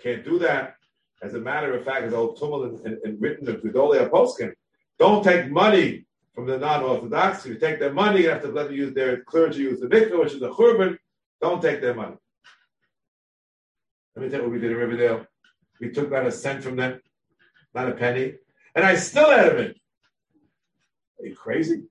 can't 0.01 0.23
do 0.23 0.39
that. 0.39 0.75
As 1.21 1.33
a 1.33 1.39
matter 1.39 1.75
of 1.75 1.83
fact, 1.83 2.05
as 2.05 2.13
old 2.13 2.39
Tumul 2.39 2.85
and, 2.85 2.99
and 3.03 3.21
written 3.21 3.49
of 3.49 3.61
Gedolia 3.61 4.09
Poskin, 4.09 4.53
don't 4.97 5.25
take 5.25 5.51
money 5.51 6.05
from 6.33 6.45
the 6.45 6.57
non-Orthodox. 6.57 7.45
If 7.45 7.51
you 7.51 7.59
take 7.59 7.79
their 7.81 7.91
money, 7.91 8.21
you 8.21 8.29
have 8.29 8.41
to 8.43 8.47
let 8.47 8.67
them 8.67 8.77
use 8.77 8.93
their 8.93 9.23
clergy 9.23 9.63
use 9.63 9.81
the 9.81 9.87
mikveh, 9.87 10.17
which 10.17 10.35
is 10.35 10.39
the 10.39 10.51
churban. 10.51 10.97
Don't 11.41 11.61
take 11.61 11.81
their 11.81 11.95
money. 11.95 12.15
Let 14.15 14.23
me 14.23 14.29
tell 14.29 14.39
you 14.39 14.45
what 14.45 14.53
we 14.53 14.59
did 14.59 14.71
in 14.71 14.77
Riverdale. 14.77 15.25
We 15.81 15.89
took 15.89 16.07
about 16.07 16.27
a 16.27 16.31
cent 16.31 16.63
from 16.63 16.77
them 16.77 17.01
not 17.75 17.89
a 17.89 17.91
penny, 17.91 18.35
and 18.73 18.85
I 18.85 18.95
still 18.95 19.31
had 19.31 19.51
him 19.51 19.57
in. 19.57 19.73
Are 21.19 21.27
you 21.27 21.35
crazy? 21.35 21.83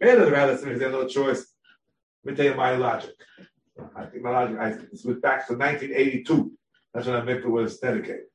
Man 0.00 0.18
of 0.18 0.24
the 0.24 0.32
rabbits, 0.32 0.62
they 0.62 0.70
have 0.70 0.92
no 0.92 1.06
choice. 1.06 1.44
Let 2.24 2.30
me 2.30 2.36
tell 2.36 2.52
you 2.52 2.56
my 2.56 2.76
logic. 2.76 3.10
I 3.96 4.06
think 4.06 4.22
my 4.22 4.30
logic, 4.30 4.58
I, 4.58 4.70
this 4.90 5.04
was 5.04 5.18
back 5.18 5.46
to 5.48 5.56
1982. 5.56 6.52
That's 6.92 7.06
when 7.06 7.24
the 7.24 7.32
mikvah 7.32 7.50
was 7.50 7.78
dedicated. 7.78 8.26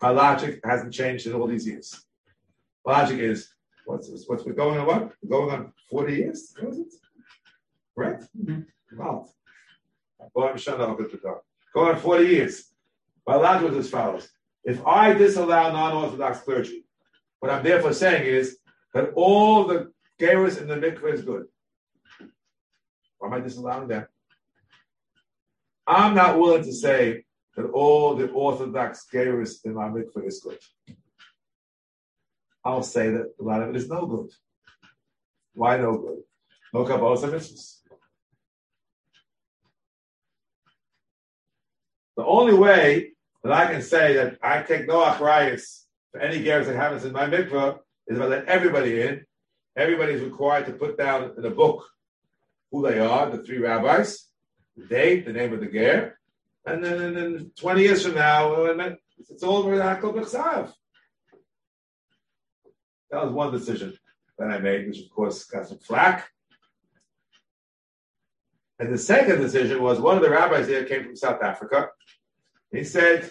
My 0.00 0.10
logic 0.10 0.60
hasn't 0.64 0.92
changed 0.92 1.26
in 1.26 1.34
all 1.34 1.46
these 1.46 1.66
years. 1.66 2.04
Logic 2.84 3.18
is, 3.18 3.54
what's 3.86 4.10
this, 4.10 4.24
what's 4.26 4.42
been 4.42 4.54
going 4.54 4.78
on 4.78 4.86
what? 4.86 5.12
Going 5.28 5.50
on 5.50 5.72
40 5.90 6.14
years? 6.14 6.54
Was 6.62 6.78
it? 6.78 6.92
Correct? 7.94 8.24
Mm-hmm. 8.36 8.98
Wow. 8.98 9.28
Going 10.34 11.94
on 11.94 12.00
40 12.00 12.26
years. 12.26 12.72
My 13.26 13.36
logic 13.36 13.70
was 13.70 13.78
as 13.78 13.90
follows. 13.90 14.28
If 14.64 14.84
I 14.86 15.12
disallow 15.14 15.72
non-Orthodox 15.72 16.40
clergy, 16.40 16.84
what 17.40 17.50
I'm 17.50 17.64
therefore 17.64 17.92
saying 17.92 18.26
is 18.26 18.58
that 18.94 19.10
all 19.14 19.64
the 19.66 19.92
gerus 20.20 20.60
in 20.60 20.68
the 20.68 20.76
mikveh 20.76 21.14
is 21.14 21.22
good. 21.22 21.46
Why 23.18 23.28
am 23.28 23.34
I 23.34 23.40
disallowing 23.40 23.88
that? 23.88 24.08
I'm 25.86 26.14
not 26.14 26.38
willing 26.38 26.62
to 26.64 26.72
say 26.72 27.24
that 27.56 27.66
all 27.66 28.14
the 28.14 28.30
Orthodox 28.30 29.06
gerus 29.12 29.64
in 29.64 29.74
my 29.74 29.88
mikveh 29.88 30.26
is 30.26 30.40
good. 30.40 30.58
I'll 32.64 32.82
say 32.82 33.10
that 33.10 33.32
a 33.40 33.42
lot 33.42 33.62
of 33.62 33.70
it 33.70 33.76
is 33.76 33.88
no 33.88 34.06
good. 34.06 34.30
Why 35.54 35.76
no 35.76 35.98
good? 35.98 36.18
No 36.72 36.84
kabbalah 36.84 37.18
mitzvahs. 37.18 37.80
The 42.16 42.24
only 42.24 42.54
way 42.54 43.12
that 43.42 43.52
I 43.52 43.72
can 43.72 43.82
say 43.82 44.14
that 44.14 44.38
I 44.42 44.62
take 44.62 44.86
no 44.86 45.04
achrayas 45.04 45.84
for 46.12 46.20
any 46.20 46.42
gerus 46.44 46.66
that 46.66 46.76
happens 46.76 47.04
in 47.04 47.12
my 47.12 47.26
mikvah 47.26 47.78
is 48.06 48.16
if 48.16 48.22
I 48.22 48.26
let 48.26 48.46
everybody 48.46 49.02
in. 49.02 49.24
Everybody 49.76 50.12
is 50.12 50.22
required 50.22 50.66
to 50.66 50.72
put 50.72 50.98
down 50.98 51.32
in 51.36 51.44
a 51.44 51.50
book 51.50 51.86
who 52.70 52.86
they 52.86 52.98
are, 52.98 53.30
the 53.30 53.42
three 53.42 53.58
rabbis, 53.58 54.28
date, 54.88 55.24
the 55.24 55.32
name 55.32 55.52
of 55.52 55.60
the 55.60 55.66
ger, 55.66 56.18
and 56.64 56.84
then, 56.84 57.00
and 57.00 57.16
then 57.16 57.50
20 57.58 57.82
years 57.82 58.04
from 58.04 58.14
now, 58.14 58.52
uh, 58.52 58.94
it's 59.30 59.42
all 59.42 59.58
over 59.58 59.76
Akal 59.76 60.14
Bechsav. 60.14 60.72
That 63.10 63.24
was 63.24 63.32
one 63.32 63.52
decision 63.52 63.96
that 64.38 64.50
I 64.50 64.58
made, 64.58 64.86
which 64.86 65.00
of 65.00 65.10
course 65.10 65.44
got 65.44 65.68
some 65.68 65.78
flack. 65.78 66.28
And 68.78 68.92
the 68.92 68.98
second 68.98 69.40
decision 69.40 69.82
was 69.82 70.00
one 70.00 70.16
of 70.16 70.22
the 70.22 70.30
rabbis 70.30 70.66
there 70.66 70.84
came 70.84 71.04
from 71.04 71.16
South 71.16 71.42
Africa. 71.42 71.90
He 72.70 72.84
said, 72.84 73.30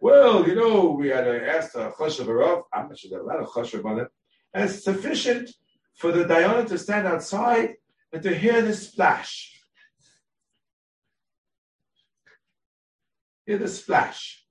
well, 0.00 0.46
you 0.46 0.54
know, 0.54 0.90
we 0.90 1.08
had 1.08 1.26
asked 1.26 1.74
a 1.74 1.90
choshev 1.90 2.26
arav, 2.26 2.64
I'm 2.72 2.88
not 2.88 2.98
sure 2.98 3.10
there 3.10 3.20
a 3.20 3.26
lot 3.26 3.40
of 3.40 3.48
choshev 3.48 3.84
on 3.84 4.00
it, 4.00 4.68
sufficient 4.68 5.50
for 5.94 6.12
the 6.12 6.24
Diana 6.24 6.66
to 6.68 6.78
stand 6.78 7.06
outside 7.06 7.74
and 8.12 8.22
to 8.22 8.34
hear 8.34 8.62
the 8.62 8.74
splash. 8.74 9.59
Hear 13.50 13.58
the 13.58 13.66
splash. 13.66 14.44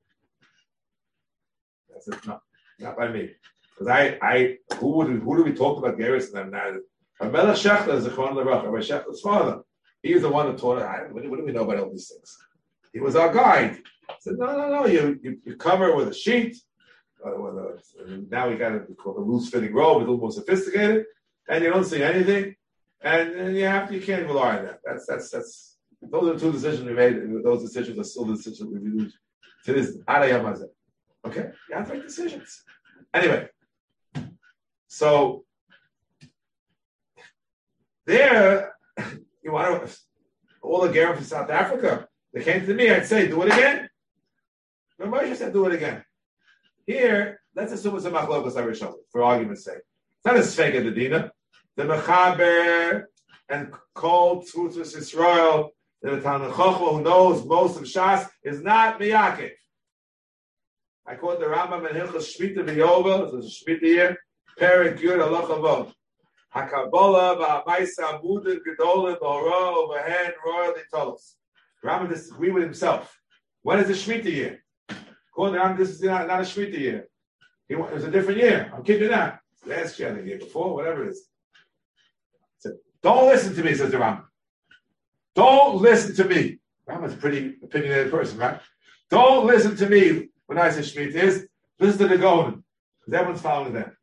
That's 1.90 2.10
it, 2.10 2.28
not, 2.28 2.42
not 2.80 2.98
by 2.98 3.08
me. 3.08 3.30
Because 3.72 3.88
I, 3.88 4.20
I, 4.22 4.58
who 4.76 4.90
would, 4.98 5.08
who 5.08 5.38
do 5.38 5.44
we 5.44 5.54
talk 5.54 5.78
about 5.78 5.98
Garrison 5.98 6.52
now? 6.52 6.74
Melech 7.22 7.56
Shechter 7.56 7.94
is 7.94 8.04
the 8.04 8.10
Chon 8.10 8.36
Rabbi 8.36 8.68
Shechter's 8.80 9.22
father. 9.22 9.62
He 10.04 10.14
was 10.14 10.24
the 10.24 10.30
one 10.30 10.48
who 10.48 10.58
taught 10.58 10.80
us. 10.80 11.08
What 11.14 11.24
do 11.24 11.30
we 11.30 11.54
know 11.54 11.64
about 11.64 11.80
all 11.80 11.92
these 11.92 12.10
things? 12.10 12.38
He 12.92 13.00
was 13.00 13.16
our 13.16 13.34
guide. 13.34 13.78
I 14.10 14.16
said, 14.20 14.34
no, 14.38 14.48
no, 14.48 14.68
no, 14.68 14.86
you, 14.86 15.18
you, 15.24 15.38
you 15.46 15.56
cover 15.56 15.88
it 15.88 15.96
with 15.96 16.10
a 16.10 16.14
sheet. 16.14 16.58
Uh, 17.26 17.32
now 18.30 18.50
we 18.50 18.58
got 18.58 18.74
it 18.74 18.86
called 18.98 19.16
a 19.16 19.22
loose 19.22 19.50
fitting 19.50 19.74
robe, 19.74 20.00
a 20.00 20.00
little 20.00 20.18
more 20.18 20.34
sophisticated, 20.34 21.06
and 21.48 21.64
you 21.64 21.70
don't 21.70 21.86
see 21.86 22.04
anything, 22.04 22.54
and, 23.00 23.32
and 23.32 23.56
you 23.56 23.64
have 23.64 23.88
to, 23.88 23.96
you 23.96 24.02
can't 24.02 24.28
rely 24.28 24.58
on 24.58 24.66
that. 24.66 24.82
That's 24.84 25.06
that's 25.06 25.30
that's 25.30 25.78
those 26.02 26.36
are 26.36 26.40
two 26.40 26.52
decisions 26.52 26.88
we 26.88 26.94
made. 26.94 27.44
Those 27.44 27.64
decisions 27.64 28.00
are 28.00 28.04
still 28.04 28.26
the 28.26 28.36
decisions 28.36 28.70
we 28.72 28.80
use 28.90 29.18
to 29.66 29.74
this 29.74 29.98
Okay, 31.26 31.50
you 31.70 31.76
have 31.76 31.88
to 31.88 31.94
make 31.94 32.04
decisions. 32.04 32.64
Anyway, 33.14 33.50
so 34.88 35.44
there 38.06 38.74
you 39.44 39.52
want 39.52 39.88
to 39.88 39.98
all 40.62 40.82
the 40.82 40.92
Gareth 40.92 41.18
from 41.18 41.26
South 41.26 41.50
Africa. 41.50 42.08
They 42.34 42.44
came 42.44 42.66
to 42.66 42.74
me, 42.74 42.90
I'd 42.90 43.06
say, 43.06 43.28
do 43.28 43.42
it 43.42 43.54
again. 43.54 43.90
But 44.98 45.10
Moshe 45.10 45.36
said, 45.36 45.54
do 45.54 45.66
it 45.66 45.74
again. 45.74 46.04
Here, 46.86 47.42
let's 47.56 47.72
assume 47.72 47.96
it's 47.96 48.06
a 48.06 48.12
machlokas 48.12 48.54
arishon, 48.54 48.94
for 49.12 49.24
argument's 49.24 49.64
sake. 49.64 49.78
It's 49.78 50.26
not 50.26 50.38
a 50.38 50.82
the 50.82 50.92
dina. 50.92 51.32
The 51.76 51.84
mechaber 51.84 53.06
and 53.48 53.74
called 53.96 54.46
Tzutzis 54.46 54.98
Israel, 54.98 55.72
the 56.02 56.10
Tanakh 56.10 56.78
who 56.78 57.02
knows 57.02 57.46
most 57.46 57.78
of 57.78 57.84
Shas, 57.84 58.28
is 58.44 58.62
not 58.62 59.00
Miyakev. 59.00 59.52
I 61.06 61.16
quote 61.16 61.40
the 61.40 61.48
Rambam 61.48 61.90
in 61.90 61.96
Hilchas 61.96 62.38
Shmita 62.38 62.60
V'Yova, 62.60 63.32
this 63.32 63.46
is 63.46 63.64
Shmita 63.68 63.84
here, 63.84 64.18
Perik 64.60 65.00
Yud 65.00 65.22
Allah 65.22 65.42
Chavod. 65.48 65.94
HaKabbalah 66.56 67.66
V'Amaisa 67.66 68.22
Amudin 68.22 68.60
Gedolim 68.66 69.20
B'Hora 69.20 69.90
V'Hen 69.90 70.32
Royal 70.46 70.74
Tolos. 70.94 71.36
Rambam 71.84 72.10
disagree 72.10 72.52
with 72.52 72.64
himself. 72.64 73.20
When 73.62 73.80
is 73.80 73.88
the 73.88 73.94
Shmita 73.94 74.26
year? 74.26 74.64
According 75.32 75.56
to 75.56 75.66
Rambam, 75.66 75.78
this 75.78 75.90
is 75.90 76.02
not, 76.02 76.28
not 76.28 76.40
a 76.40 76.44
Shmita 76.44 76.78
year. 76.78 77.08
It 77.68 77.76
was 77.76 78.04
a 78.04 78.12
different 78.12 78.40
year. 78.40 78.72
I'm 78.74 78.84
kidding 78.84 79.04
you 79.04 79.10
not. 79.10 79.40
Last 79.66 80.00
year, 80.00 80.14
the 80.14 80.24
year 80.24 80.38
before, 80.38 80.74
whatever 80.74 81.04
it 81.04 81.10
is. 81.10 81.28
So, 82.60 82.72
don't 83.04 83.28
listen 83.28 83.54
to 83.56 83.64
me, 83.64 83.76
says 83.76 83.92
the 83.92 83.98
Rambam. 83.98 84.29
Don't 85.36 85.82
listen 85.82 86.16
to 86.16 86.26
me. 86.26 86.60
Rambam's 86.88 87.14
a 87.14 87.18
pretty 87.18 87.56
opinionated 87.64 88.12
person, 88.12 88.38
right? 88.38 88.60
Don't 89.10 89.48
listen 89.48 89.76
to 89.78 89.88
me 89.88 90.30
when 90.48 90.58
I 90.58 90.70
say 90.72 90.82
Shemitah 90.82 91.16
is. 91.16 91.48
Listen 91.80 92.00
to 92.00 92.08
the 92.08 92.18
Golan. 92.18 92.64
Because 93.00 93.14
everyone's 93.14 93.42
following 93.42 93.74
them. 93.74 93.96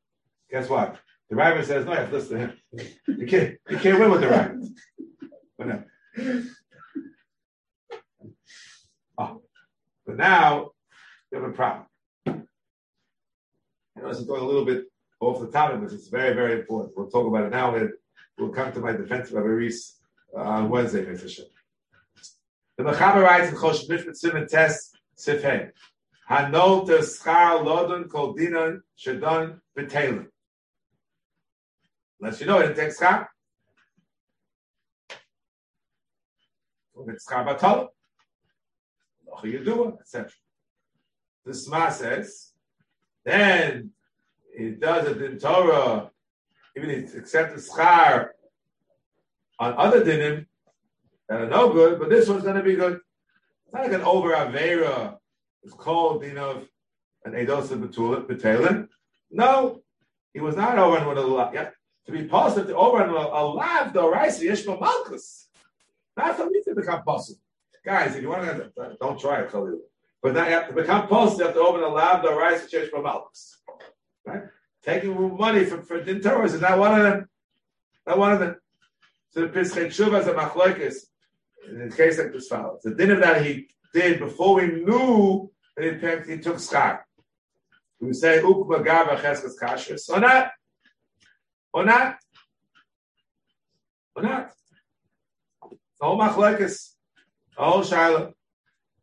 Guess 0.50 0.68
what? 0.68 0.96
The 1.28 1.36
rabbi 1.36 1.62
says, 1.62 1.84
no, 1.84 1.92
you 1.92 1.98
have 1.98 2.10
to 2.10 2.14
listen 2.14 2.38
to 2.38 2.46
him. 2.46 2.58
You 3.06 3.26
can't, 3.26 3.56
you 3.68 3.78
can't 3.78 3.98
win 3.98 4.10
with 4.10 4.20
the 4.20 4.28
rabbis. 4.28 4.70
But, 5.58 5.66
no. 5.66 5.82
oh. 9.18 9.42
but 10.06 10.16
now, 10.16 10.70
you 11.32 11.40
have 11.40 11.50
a 11.50 11.52
problem. 11.52 11.86
I 12.26 12.32
know 14.00 14.08
this 14.08 14.18
is 14.18 14.26
going 14.26 14.42
a 14.42 14.46
little 14.46 14.64
bit 14.64 14.84
off 15.20 15.40
the 15.40 15.50
topic, 15.50 15.80
but 15.80 15.92
it's 15.92 16.08
very, 16.08 16.34
very 16.34 16.60
important. 16.60 16.96
We'll 16.96 17.10
talk 17.10 17.26
about 17.26 17.46
it 17.46 17.50
now. 17.50 17.74
And 17.74 17.90
we'll 18.38 18.50
come 18.50 18.72
to 18.72 18.80
my 18.80 18.92
defense 18.92 19.28
of 19.28 19.34
Rabbi 19.34 19.48
Reese 19.48 19.95
on 20.36 20.68
Wednesday, 20.68 21.04
Mr. 21.04 21.40
The 22.76 22.84
Mechaber 22.84 23.22
writes 23.22 23.50
in 23.50 23.56
Chosh 23.56 23.88
Mishpat 23.88 24.16
Simon 24.16 24.46
Test 24.46 24.98
Sifhei. 25.16 25.70
Hanol 26.30 26.86
te 26.86 26.98
schar 26.98 27.64
lodon 27.64 28.08
kol 28.08 28.34
dinan 28.34 28.80
shedon 28.98 29.60
b'telin. 29.76 30.26
Unless 32.20 32.40
you 32.40 32.46
know 32.46 32.58
it, 32.58 32.70
it 32.70 32.76
takes 32.76 33.00
schar. 33.00 33.26
It's 37.08 37.26
schar 37.26 37.46
batol. 37.46 37.88
you 39.44 39.64
do 39.64 39.96
etc. 40.00 40.30
The 41.44 41.54
Sma 41.54 41.90
says, 41.90 42.52
then 43.24 43.92
it 44.52 44.80
does 44.80 45.06
it 45.06 45.22
in 45.22 45.38
Torah, 45.38 46.10
even 46.76 46.90
if 46.90 47.04
it's 47.04 47.14
accepted 47.14 47.60
schar 47.60 48.30
on 49.58 49.74
other 49.76 50.04
dinim 50.04 50.46
that 51.28 51.40
are 51.40 51.48
no 51.48 51.72
good, 51.72 51.98
but 51.98 52.08
this 52.08 52.28
one's 52.28 52.44
going 52.44 52.56
to 52.56 52.62
be 52.62 52.76
good. 52.76 53.00
It's 53.64 53.74
not 53.74 53.84
like 53.84 53.92
an 53.92 54.02
over 54.02 54.30
avera. 54.30 55.18
It's 55.62 55.74
called 55.74 56.24
you 56.24 56.34
know 56.34 56.62
an 57.24 57.32
edos 57.32 57.70
of 57.70 57.80
betalin. 57.80 58.88
No, 59.30 59.82
he 60.32 60.40
was 60.40 60.56
not 60.56 60.78
over 60.78 61.08
with 61.08 61.18
a 61.18 61.22
lot. 61.22 61.52
Yeah, 61.54 61.70
to 62.06 62.12
be 62.12 62.24
positive 62.24 62.68
to 62.68 62.76
over 62.76 63.02
and 63.02 63.10
a 63.10 63.14
lav 63.14 63.92
the 63.92 64.08
rice 64.08 64.42
yeshma 64.42 64.80
malchus. 64.80 65.48
Not 66.16 66.36
for 66.36 66.46
me 66.46 66.62
to 66.62 66.74
become 66.74 67.02
possible. 67.02 67.40
Guys, 67.84 68.16
if 68.16 68.22
you 68.22 68.28
want 68.28 68.44
to, 68.44 68.96
don't 69.00 69.18
try 69.20 69.40
it, 69.40 69.52
you. 69.52 69.82
But 70.22 70.34
now 70.34 70.46
you 70.46 70.52
have 70.52 70.68
to 70.68 70.74
become 70.74 71.06
positive, 71.08 71.38
you 71.38 71.44
have 71.46 71.54
to 71.54 71.60
open 71.60 71.82
a 71.82 72.22
the 72.22 72.34
rice 72.34 72.70
yeshma 72.72 73.02
malchus. 73.02 73.58
Right? 74.24 74.44
Taking 74.82 75.36
money 75.36 75.64
from 75.64 75.82
for 75.82 76.02
din 76.02 76.20
Torah 76.20 76.44
is 76.44 76.60
not 76.60 76.78
one 76.78 76.94
of 76.98 77.02
them. 77.02 77.28
Not 78.06 78.18
one 78.18 78.32
of 78.32 78.40
them. 78.40 78.56
The 79.36 79.48
Pischei 79.48 79.88
Tshuva 79.88 80.22
is 80.22 80.28
a 80.28 80.32
machlokes 80.32 80.96
in 81.68 81.90
the 81.90 81.94
case 81.94 82.16
like 82.18 82.32
this 82.32 82.48
follows. 82.48 82.80
The 82.82 82.94
dinner 82.94 83.20
that 83.20 83.44
he 83.44 83.68
did 83.92 84.18
before 84.18 84.54
we 84.54 84.66
knew 84.68 85.52
that 85.76 86.24
he, 86.26 86.38
took 86.38 86.56
schar. 86.56 87.00
We 88.00 88.14
say 88.14 88.38
uk 88.38 88.66
magav 88.66 89.08
cheskas 89.20 89.52
kashrus 89.60 90.08
or 90.08 90.20
not, 90.20 90.52
or 91.74 91.84
not, 91.84 92.16
or 94.14 94.22
not. 94.22 94.52
The 96.00 96.06
whole 96.06 96.18
machlokes, 96.18 96.94
the 97.58 97.62
whole 97.62 97.82
shiloh. 97.82 98.32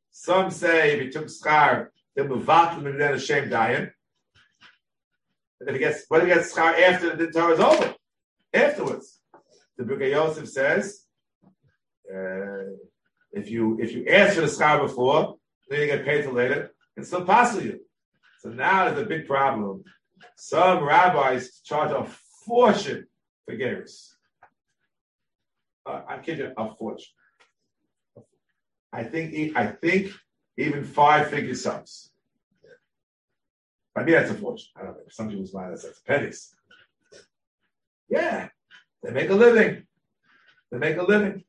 Some 0.10 0.50
say 0.50 0.94
if 0.94 1.02
he 1.02 1.10
took 1.10 1.28
schar, 1.28 1.90
then 2.16 2.30
mevatel 2.30 2.88
and 2.88 3.00
then 3.00 3.14
a 3.14 3.20
shame 3.20 3.52
dying. 3.52 3.92
And 5.60 5.70
if 5.70 5.74
he 5.76 5.80
gets, 5.80 6.06
whether 6.08 6.26
he 6.26 6.34
gets 6.34 6.56
schar 6.56 6.74
after 6.82 7.16
the 7.16 7.28
Torah 7.28 7.54
is 7.54 7.60
over, 7.60 7.94
afterwards. 8.52 9.20
The 9.78 9.84
Book 9.84 10.02
of 10.02 10.08
Yosef 10.08 10.48
says, 10.50 11.06
uh, 12.14 12.74
if 13.32 13.50
you 13.50 13.80
if 13.82 13.92
you 13.94 14.06
ask 14.08 14.36
for 14.36 14.42
the 14.42 14.48
schar 14.48 14.82
before, 14.82 15.38
then 15.68 15.82
you 15.82 15.88
get 15.88 16.06
paid 16.06 16.26
for 16.26 16.32
later. 16.32 16.72
It's 16.96 17.08
still 17.08 17.26
possible 17.26 17.64
you. 17.64 17.80
So 18.40 18.50
now 18.50 18.86
there's 18.86 19.02
a 19.02 19.06
big 19.06 19.26
problem. 19.28 19.84
Some 20.36 20.84
rabbis 20.84 21.62
charge 21.64 21.92
a 21.92 22.06
fortune 22.46 23.08
for 23.46 23.56
gerus. 23.56 24.14
Uh, 25.86 26.02
I 26.08 26.18
kid 26.20 26.38
you, 26.38 26.52
a 26.56 26.76
fortune. 26.76 27.08
I 28.92 29.04
think 29.04 29.58
I 29.58 29.68
think 29.68 30.12
even 30.58 30.84
five 30.84 31.30
figure 31.30 31.56
sums. 31.56 32.12
I 33.96 34.04
mean 34.04 34.14
that's 34.14 34.32
a 34.32 34.36
fortune. 34.36 34.70
I 34.76 34.84
don't 34.84 34.98
know. 34.98 35.04
Some 35.10 35.30
people's 35.30 35.54
mind 35.54 35.72
that's 35.72 36.00
pennies. 36.02 36.54
Yeah, 38.10 38.50
they 39.04 39.12
make 39.12 39.30
a 39.30 39.36
living. 39.36 39.84
They 40.72 40.78
make 40.78 40.98
a 40.98 41.04
living. 41.04 41.44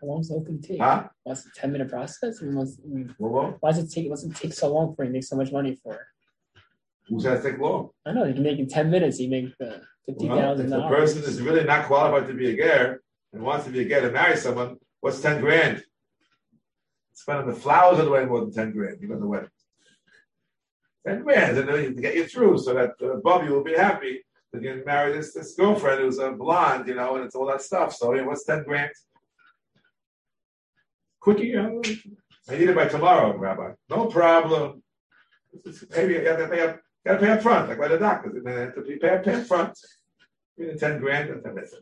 How 0.00 0.06
long 0.06 0.18
does 0.18 0.28
the 0.28 0.34
whole 0.34 0.44
thing 0.44 0.60
take? 0.60 0.80
Huh? 0.80 1.08
What's 1.22 1.46
a 1.46 1.50
ten 1.54 1.72
minute 1.72 1.88
process? 1.88 2.42
I 2.42 2.46
mean, 2.46 2.56
what's, 2.56 2.76
Well, 3.18 3.32
well, 3.32 3.56
why 3.60 3.72
does 3.72 3.84
it 3.84 3.90
take? 3.90 4.10
What's 4.10 4.24
it 4.24 4.34
take 4.34 4.52
so 4.52 4.72
long 4.72 4.94
for 4.94 5.04
you 5.04 5.10
to 5.10 5.12
make 5.12 5.24
so 5.24 5.36
much 5.36 5.52
money 5.52 5.78
for? 5.82 5.98
who 7.08 7.20
says 7.20 7.42
take 7.42 7.58
long? 7.58 7.90
I 8.06 8.12
know 8.12 8.24
you 8.24 8.34
can 8.34 8.42
make 8.42 8.58
in 8.58 8.68
ten 8.68 8.90
minutes. 8.90 9.18
You 9.18 9.28
make 9.28 9.52
uh, 9.60 9.78
fifty 10.06 10.28
Well, 10.28 10.58
if 10.60 10.68
the 10.68 10.88
person 10.88 11.22
is 11.22 11.40
really 11.40 11.64
not 11.64 11.86
qualified 11.86 12.28
to 12.28 12.34
be 12.34 12.50
a 12.50 12.56
ger 12.56 13.02
and 13.32 13.42
wants 13.42 13.64
to 13.66 13.70
be 13.70 13.80
a 13.80 13.88
ger 13.88 14.00
to 14.02 14.10
marry 14.10 14.36
someone, 14.36 14.76
what's 15.00 15.20
ten 15.20 15.40
grand? 15.40 15.82
Spend 17.14 17.40
on 17.40 17.46
the 17.48 17.54
flowers 17.54 17.98
on 17.98 18.06
the 18.06 18.10
wedding 18.10 18.28
more 18.28 18.40
than 18.40 18.52
ten 18.52 18.72
grand, 18.72 18.98
even 19.02 19.20
the 19.20 19.26
wedding. 19.26 19.50
Ten 21.06 21.22
grand, 21.22 21.58
and 21.58 21.68
then 21.68 21.94
to 21.94 22.00
get 22.00 22.14
you 22.14 22.26
through, 22.26 22.58
so 22.58 22.74
that 22.74 22.92
uh, 23.02 23.16
Bobby 23.22 23.48
will 23.48 23.64
be 23.64 23.74
happy 23.74 24.24
you 24.52 24.60
can 24.60 24.84
marry 24.84 25.12
this 25.12 25.32
this 25.32 25.54
girlfriend 25.54 26.00
who's 26.00 26.18
a 26.18 26.32
blonde, 26.32 26.86
you 26.86 26.94
know, 26.94 27.16
and 27.16 27.24
it's 27.24 27.34
all 27.34 27.46
that 27.46 27.62
stuff. 27.62 27.94
So, 27.94 28.12
you 28.12 28.20
know, 28.20 28.28
what's 28.28 28.44
ten 28.44 28.64
grand? 28.64 28.92
Quickie, 31.20 31.46
you 31.46 31.60
uh, 31.60 31.62
know, 31.62 31.82
I 32.48 32.58
need 32.58 32.68
it 32.68 32.76
by 32.76 32.86
tomorrow, 32.86 33.36
Rabbi. 33.36 33.72
No 33.88 34.06
problem. 34.06 34.82
Maybe 35.94 36.14
you 36.14 36.24
gotta 36.24 36.48
pay 36.48 36.60
up, 36.60 36.80
gotta 37.06 37.18
pay 37.18 37.30
up 37.30 37.42
front, 37.42 37.68
like 37.68 37.78
by 37.78 37.88
the 37.88 37.98
doctors. 37.98 38.42
Then 38.42 38.58
have 38.58 38.74
to 38.74 38.82
pay 38.82 39.10
up 39.10 39.24
pay 39.24 39.34
up 39.34 39.46
front. 39.46 39.78
Even 40.58 40.78
ten 40.78 41.00
grand, 41.00 41.30
and 41.30 41.42
then 41.42 41.56
it's, 41.56 41.74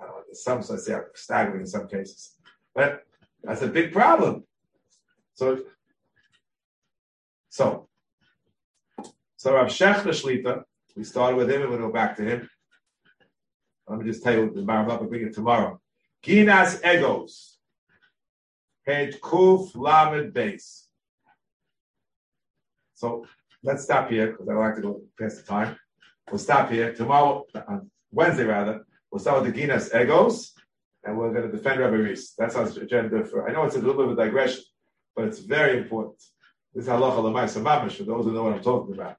I 0.00 0.04
don't 0.04 0.16
know, 0.16 0.22
some 0.32 0.62
so 0.62 0.76
say 0.76 0.92
are 0.92 1.10
staggering 1.14 1.60
in 1.60 1.66
some 1.66 1.88
cases. 1.88 2.34
But 2.74 3.04
that's 3.42 3.62
a 3.62 3.68
big 3.68 3.92
problem. 3.92 4.44
So, 5.34 5.60
so, 7.48 7.88
so 9.36 9.54
Rav 9.54 9.68
Shechter 9.68 10.08
Shlita, 10.08 10.64
we 10.98 11.04
started 11.04 11.36
with 11.36 11.48
him 11.48 11.62
and 11.62 11.70
we'll 11.70 11.78
go 11.78 11.92
back 11.92 12.16
to 12.16 12.24
him. 12.24 12.50
Let 13.86 14.00
me 14.00 14.04
just 14.04 14.24
tell 14.24 14.34
you 14.34 14.52
the 14.52 14.62
Baruch 14.62 14.90
up 14.90 15.00
and 15.00 15.08
bring 15.08 15.24
it 15.24 15.32
tomorrow. 15.32 15.80
Ginas 16.24 16.84
Egos, 16.84 17.58
page 18.84 19.20
Kuf 19.20 19.76
Lamed 19.76 20.34
Beis. 20.34 20.86
So 22.94 23.24
let's 23.62 23.84
stop 23.84 24.10
here 24.10 24.32
because 24.32 24.48
I 24.48 24.54
like 24.54 24.74
to 24.74 24.82
go 24.82 25.02
past 25.18 25.36
the 25.36 25.42
time. 25.44 25.76
We'll 26.28 26.40
stop 26.40 26.68
here 26.68 26.92
tomorrow, 26.92 27.46
on 27.68 27.90
Wednesday 28.10 28.44
rather. 28.44 28.84
We'll 29.12 29.20
start 29.20 29.40
with 29.40 29.54
the 29.54 29.62
Ginas 29.62 29.94
Egos, 29.94 30.52
and 31.04 31.16
we're 31.16 31.32
going 31.32 31.48
to 31.48 31.56
defend 31.56 31.78
Rabbi 31.80 31.94
Reese. 31.94 32.34
That's 32.36 32.56
our 32.56 32.66
agenda 32.66 33.24
for. 33.24 33.48
I 33.48 33.52
know 33.52 33.62
it's 33.62 33.76
a 33.76 33.78
little 33.78 33.94
bit 33.94 34.06
of 34.06 34.18
a 34.18 34.24
digression, 34.24 34.64
but 35.14 35.26
it's 35.26 35.38
very 35.38 35.78
important. 35.78 36.20
This 36.74 36.84
is 36.84 36.90
halacha 36.90 37.22
l'maisa 37.22 37.62
mamish 37.62 37.98
for 37.98 38.02
those 38.02 38.24
who 38.24 38.32
know 38.32 38.42
what 38.42 38.54
I'm 38.54 38.62
talking 38.62 38.94
about. 38.94 39.16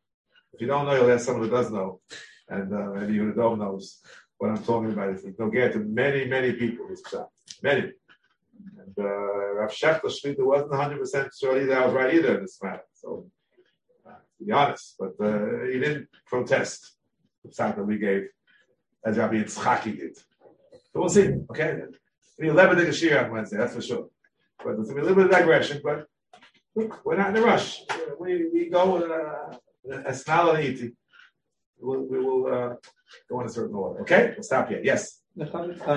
If 0.59 0.63
you 0.63 0.67
don't 0.67 0.87
know, 0.87 0.93
you'll 0.93 1.09
ask 1.09 1.25
someone 1.25 1.45
who 1.45 1.49
does 1.49 1.71
know, 1.71 2.01
and 2.49 2.73
uh, 2.73 2.89
maybe 2.93 3.17
who 3.17 3.31
don't 3.31 3.59
knows 3.59 4.01
what 4.39 4.49
I'm 4.49 4.61
talking 4.61 4.91
about. 4.91 5.11
It's 5.11 5.23
they'll 5.37 5.49
get 5.49 5.71
to 5.71 5.79
many, 5.79 6.25
many 6.25 6.51
people. 6.51 6.85
This 6.89 7.01
pshat. 7.01 7.27
many. 7.63 7.93
And 8.77 8.93
uh, 8.99 9.53
Rav 9.53 9.71
Shechter 9.71 10.01
Shlita 10.03 10.45
wasn't 10.45 10.71
100 10.71 10.99
percent 10.99 11.29
sure 11.33 11.61
either 11.61 11.79
I 11.79 11.85
was 11.85 11.93
right 11.93 12.13
either 12.13 12.35
in 12.35 12.41
this 12.41 12.59
matter. 12.61 12.83
So 12.93 13.27
uh, 14.05 14.09
to 14.09 14.43
be 14.43 14.51
honest, 14.51 14.95
but 14.99 15.13
uh, 15.25 15.63
he 15.71 15.79
didn't 15.79 16.09
protest 16.25 16.97
the 17.45 17.51
pshat 17.51 17.77
that 17.77 17.85
we 17.85 17.97
gave 17.97 18.27
as 19.05 19.17
Rabbi 19.17 19.35
Yitzchaki 19.35 19.97
did. 19.97 20.17
So 20.17 20.95
we'll 20.95 21.07
see. 21.07 21.35
Okay, 21.51 21.83
we 22.37 22.49
11 22.49 22.77
the 22.79 22.83
Gashir 22.83 23.23
on 23.23 23.31
Wednesday, 23.31 23.55
that's 23.55 23.75
for 23.75 23.81
sure. 23.81 24.09
But 24.61 24.75
there's 24.75 24.89
gonna 24.89 24.95
be 24.95 25.07
a 25.07 25.09
little 25.09 25.23
bit 25.23 25.25
of 25.27 25.31
digression, 25.31 25.79
but 25.81 26.07
look, 26.75 27.05
we're 27.05 27.15
not 27.15 27.29
in 27.29 27.41
a 27.41 27.45
rush. 27.45 27.83
We, 28.19 28.49
we 28.53 28.69
go 28.69 28.97
uh, 28.97 29.55
Esnal 29.87 30.55
Aniti. 30.55 30.91
We 31.81 31.87
will, 31.87 32.07
we 32.07 32.19
will 32.19 32.47
uh, 32.47 32.75
go 33.29 33.41
in 33.41 33.47
a 33.47 33.49
certain 33.49 33.75
order. 33.75 34.01
Okay? 34.01 34.33
We'll 34.35 34.43
stop 34.43 34.69
here. 34.69 34.81
Yes. 34.83 35.21